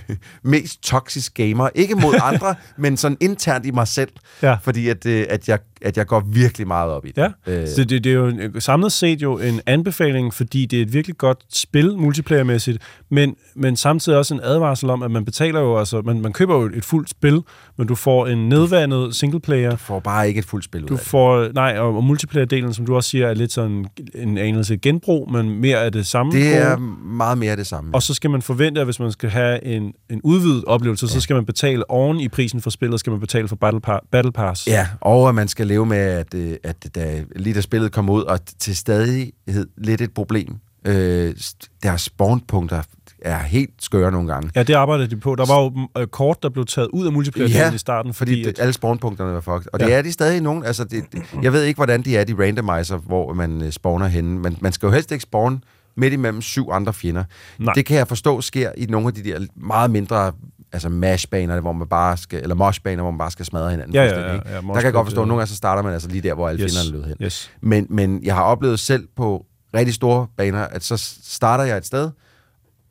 [0.44, 1.70] mest toxisk gamer.
[1.76, 4.12] Ikke mod andre, men sådan internt i mig selv.
[4.42, 4.58] Ja.
[4.64, 7.18] Fordi at, øh, at jeg at jeg går virkelig meget op i det.
[7.48, 10.78] Ja, Øh, så det, det er jo en, samlet set jo en anbefaling, fordi det
[10.80, 12.78] er et virkelig godt spil, multiplayermæssigt,
[13.12, 16.56] men, men samtidig også en advarsel om, at man betaler jo, altså, man, man køber
[16.56, 17.42] jo et fuldt spil,
[17.78, 19.70] men du får en nedvandet singleplayer.
[19.72, 22.74] Du får bare ikke et fuldt spil ud Du af får, nej, og, og multiplayer-delen,
[22.74, 23.86] som du også siger, er lidt sådan
[24.16, 26.32] en anelse genbrug, men mere af det samme.
[26.32, 27.96] Det er meget mere det samme.
[27.96, 31.12] Og så skal man forvente, at hvis man skal have en, en udvidet oplevelse, ja.
[31.12, 34.08] så skal man betale oven i prisen for spillet, skal man betale for Battle, pa-
[34.12, 34.68] Battle Pass.
[34.68, 38.10] Ja, og at man skal leve med, at, øh, at da, lige da spillet kom
[38.10, 40.56] ud, og til stadighed lidt et problem.
[40.88, 41.36] Øh,
[41.84, 42.82] deres spawnpunkter
[43.22, 44.52] er helt skøre nogle gange.
[44.56, 45.36] Ja, det arbejdede de på.
[45.36, 48.32] Der var jo øh, kort, der blev taget ud af multiplayer Ja, i starten, fordi,
[48.32, 49.68] fordi, det, alle spawnpunkterne var fucked.
[49.74, 49.86] Og ja.
[49.86, 50.64] det er de stadig nogen.
[50.64, 54.08] Altså, det, det, jeg ved ikke, hvordan de er, de randomizer, hvor man øh, spawner
[54.08, 54.40] henne.
[54.40, 55.64] Men man skal jo helst ikke spawn
[55.98, 57.24] midt imellem syv andre fjender.
[57.60, 57.74] Nej.
[57.74, 60.32] Det kan jeg forstå sker i nogle af de der meget mindre
[60.76, 63.94] altså mashbaner, hvor man bare skal, eller moshbaner, hvor man bare skal smadre hinanden.
[63.96, 64.50] Ja, ja, ja, ikke?
[64.50, 66.34] ja, der kan jeg godt forstå, at nogle gange så starter man altså lige der,
[66.34, 67.16] hvor alle Yes, fjenderne lød hen.
[67.22, 67.52] yes.
[67.62, 71.86] Men, men jeg har oplevet selv på rigtig store baner, at så starter jeg et
[71.86, 72.12] sted,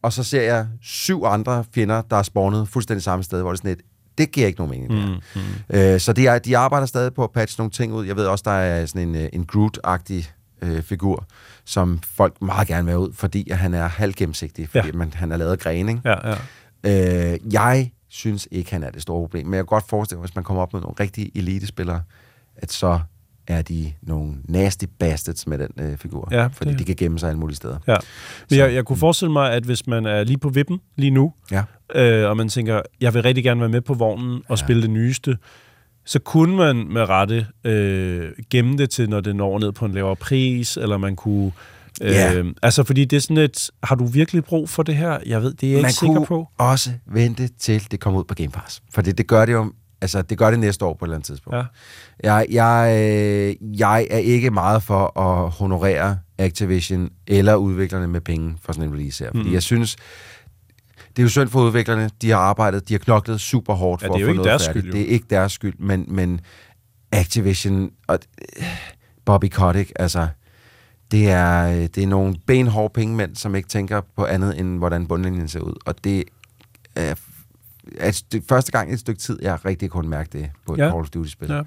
[0.02, 3.58] og så ser jeg syv andre fjender, der er spawnet fuldstændig samme sted, hvor det
[3.58, 3.80] er sådan et,
[4.18, 5.08] det giver ikke nogen mening.
[5.08, 5.76] Mm, mm.
[5.78, 8.06] Øh, så de, er, de arbejder stadig på at patche nogle ting ud.
[8.06, 10.32] Jeg ved også, der er sådan en, øh, en Groot-agtig
[10.62, 11.26] øh, figur,
[11.64, 14.92] som folk meget gerne vil have ud, fordi at han er halvgennemsigtig, fordi ja.
[14.92, 16.00] man, han er lavet af gren, ikke?
[16.04, 16.36] Ja, ja.
[16.86, 20.26] Øh, jeg synes ikke, han er det store problem, men jeg kan godt forestille mig,
[20.26, 22.02] hvis man kommer op med nogle rigtige elitespillere,
[22.56, 23.00] at så
[23.46, 26.28] er de nogle nasty bastards med den øh, figur.
[26.30, 27.78] Ja, fordi det- de kan gemme sig alle mulige steder.
[27.86, 27.96] Ja.
[28.50, 31.32] Men jeg, jeg kunne forestille mig, at hvis man er lige på vippen lige nu,
[31.50, 31.62] Ja.
[31.94, 34.90] øh, og man tænker, jeg vil rigtig gerne være med på vognen og spille det
[34.90, 35.36] nyeste,
[36.04, 39.92] så kunne man med rette øh, gemme det til, når det når ned på en
[39.92, 41.52] lavere pris, eller man kunne...
[42.02, 42.44] Øh.
[42.62, 45.18] Altså, fordi det er sådan et, har du virkelig brug for det her?
[45.26, 46.48] Jeg ved, det er jeg man ikke sikker på.
[46.58, 48.82] også vente til det kommer ud på Game Pass.
[48.94, 51.16] For det, det gør det jo, altså det gør det næste år på et eller
[51.16, 51.56] andet tidspunkt.
[51.56, 51.64] Ja.
[52.34, 52.96] Jeg, jeg,
[53.62, 58.88] øh, jeg er ikke meget for at honorere Activision eller udviklerne med penge for sådan
[58.88, 59.30] en release her.
[59.30, 59.52] Fordi Mhm.
[59.54, 59.96] jeg synes,
[61.08, 62.10] det er jo synd for udviklerne.
[62.22, 64.48] De har arbejdet, de har knoklet super hårdt Ja, for er at få ikke noget
[64.50, 64.82] deres færdigt.
[64.82, 64.98] skyld, jo.
[65.00, 66.40] Det er ikke deres skyld, men, men
[67.12, 68.18] Activision og
[68.58, 68.64] øh,
[69.24, 70.28] Bobby Kotick, altså
[71.14, 75.06] det er, øh, det er nogle benhårde pengemænd, som ikke tænker på andet, end hvordan
[75.06, 75.74] bundlinjen ser ud.
[75.86, 76.24] Og det
[76.96, 77.14] er,
[77.98, 80.74] er et stykke, første gang i et stykke tid, jeg rigtig kunne mærke det på
[80.74, 80.84] et Ja.
[80.90, 81.50] Call of Duty-spil.
[81.50, 81.62] Ja.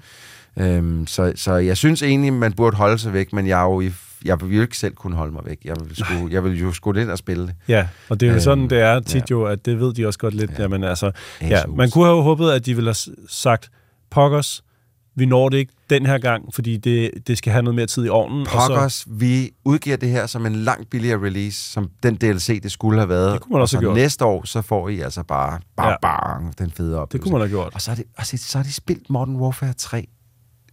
[0.76, 3.80] Øhm, så, så jeg synes egentlig, man burde holde sig væk, men jeg, er jo
[3.80, 3.90] i,
[4.24, 5.58] jeg vil jo ikke selv kunne holde mig væk.
[5.64, 7.54] Jeg vil, sgu, jeg vil jo sgu ind og spille det.
[7.68, 9.24] Ja, og det er jo Øhm, sådan, det er tit ja.
[9.30, 10.50] jo, at det ved de også godt lidt.
[10.50, 10.62] Ja.
[10.62, 11.10] Jamen, altså,
[11.40, 13.70] ja, man kunne have håbet, at de ville have sagt,
[14.10, 14.64] pokkers,
[15.18, 18.04] vi når det ikke den her gang, fordi det, det skal have noget mere tid
[18.06, 18.40] i ovnen.
[18.40, 22.62] og så- Pokkers, vi udgiver det her som en langt billigere release, som den DLC,
[22.62, 23.32] det skulle have været.
[23.32, 23.96] Det kunne man også og have gjort.
[23.96, 26.64] næste år, så får I altså bare, bare, Ja.
[26.64, 27.12] den fede oplevelse.
[27.12, 27.74] Det kunne man have gjort.
[27.74, 30.06] Og så er, det, altså, så er de spillet Modern Warfare 3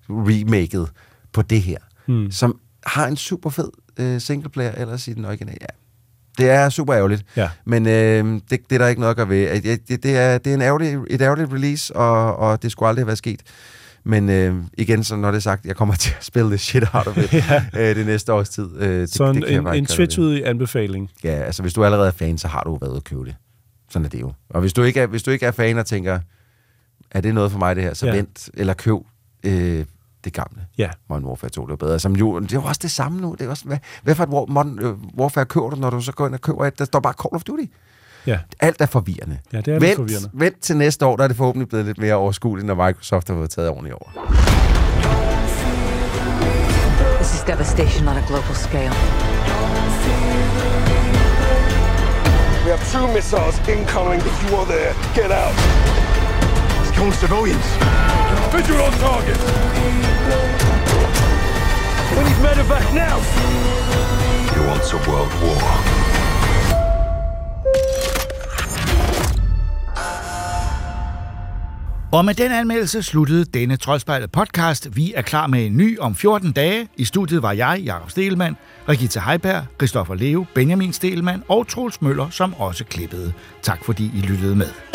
[0.10, 0.90] remaket
[1.34, 2.32] på det her, Hmm.
[2.32, 5.58] som har en super fed øh, singleplayer ellers i den originale.
[5.62, 5.66] Ja.
[6.38, 7.50] Det er super ærgerligt, Ja.
[7.66, 9.62] men øh, det, det er der ikke noget at gøre ved.
[9.62, 12.90] Det, det, det er, det er en ærgerlig, et ærgerligt release, og, og det skulle
[12.90, 13.42] aldrig have været sket.
[14.08, 16.84] Men øh, igen, så når det er sagt, jeg kommer til at spille det shit
[16.94, 17.64] out of it Ja.
[17.74, 18.70] øh, det næste års tid.
[18.78, 21.10] Øh, det, Så en, det jeg en, en tvetydig anbefaling.
[21.24, 23.36] Ja, altså hvis du allerede er fan, så har du været at købe det.
[23.90, 24.34] Sådan er det jo.
[24.50, 26.20] Og hvis du ikke er, hvis du ikke er fan og tænker,
[27.12, 28.16] er det noget for mig det her, så Ja.
[28.16, 28.98] vent eller køb
[29.44, 29.86] øh,
[30.24, 30.66] det gamle.
[30.78, 30.90] Ja.
[31.10, 32.00] Modern Warfare 2, det var bedre.
[32.00, 33.36] Som jo, det er jo også det samme nu.
[33.40, 36.12] Det er også, hvad, hvad for et Modern øh, Warfare køber du, når du så
[36.12, 37.64] går ind og køber et, der står bare Call of Duty?
[38.28, 38.38] Ja.
[38.60, 39.38] Alt er forvirrende.
[39.54, 40.30] Ja, det er vent, forvirrende.
[40.34, 43.36] Vent til næste år, der er det forhåbentlig blevet lidt mere overskueligt, når Microsoft har
[43.36, 44.10] fået taget ordentligt over.
[47.22, 48.96] This is devastation on a global scale.
[52.66, 54.20] We have two missiles incoming.
[54.32, 55.56] If you are there, get out.
[56.82, 57.68] It's killing civilians.
[58.56, 59.40] Visual on target.
[62.16, 63.18] We need medevac now.
[64.54, 66.05] He wants a world war.
[72.16, 74.96] Og med den anmeldelse sluttede denne Troldspejlet podcast.
[74.96, 76.88] Vi er klar med en ny om 14 dage.
[76.98, 78.58] I studiet var jeg, Jakob Stelmann,
[78.90, 83.34] Regita Heiberg, Christoffer Leo, Benjamin Stelmann og Troels Møller, som også klippede.
[83.62, 84.95] Tak fordi I lyttede med.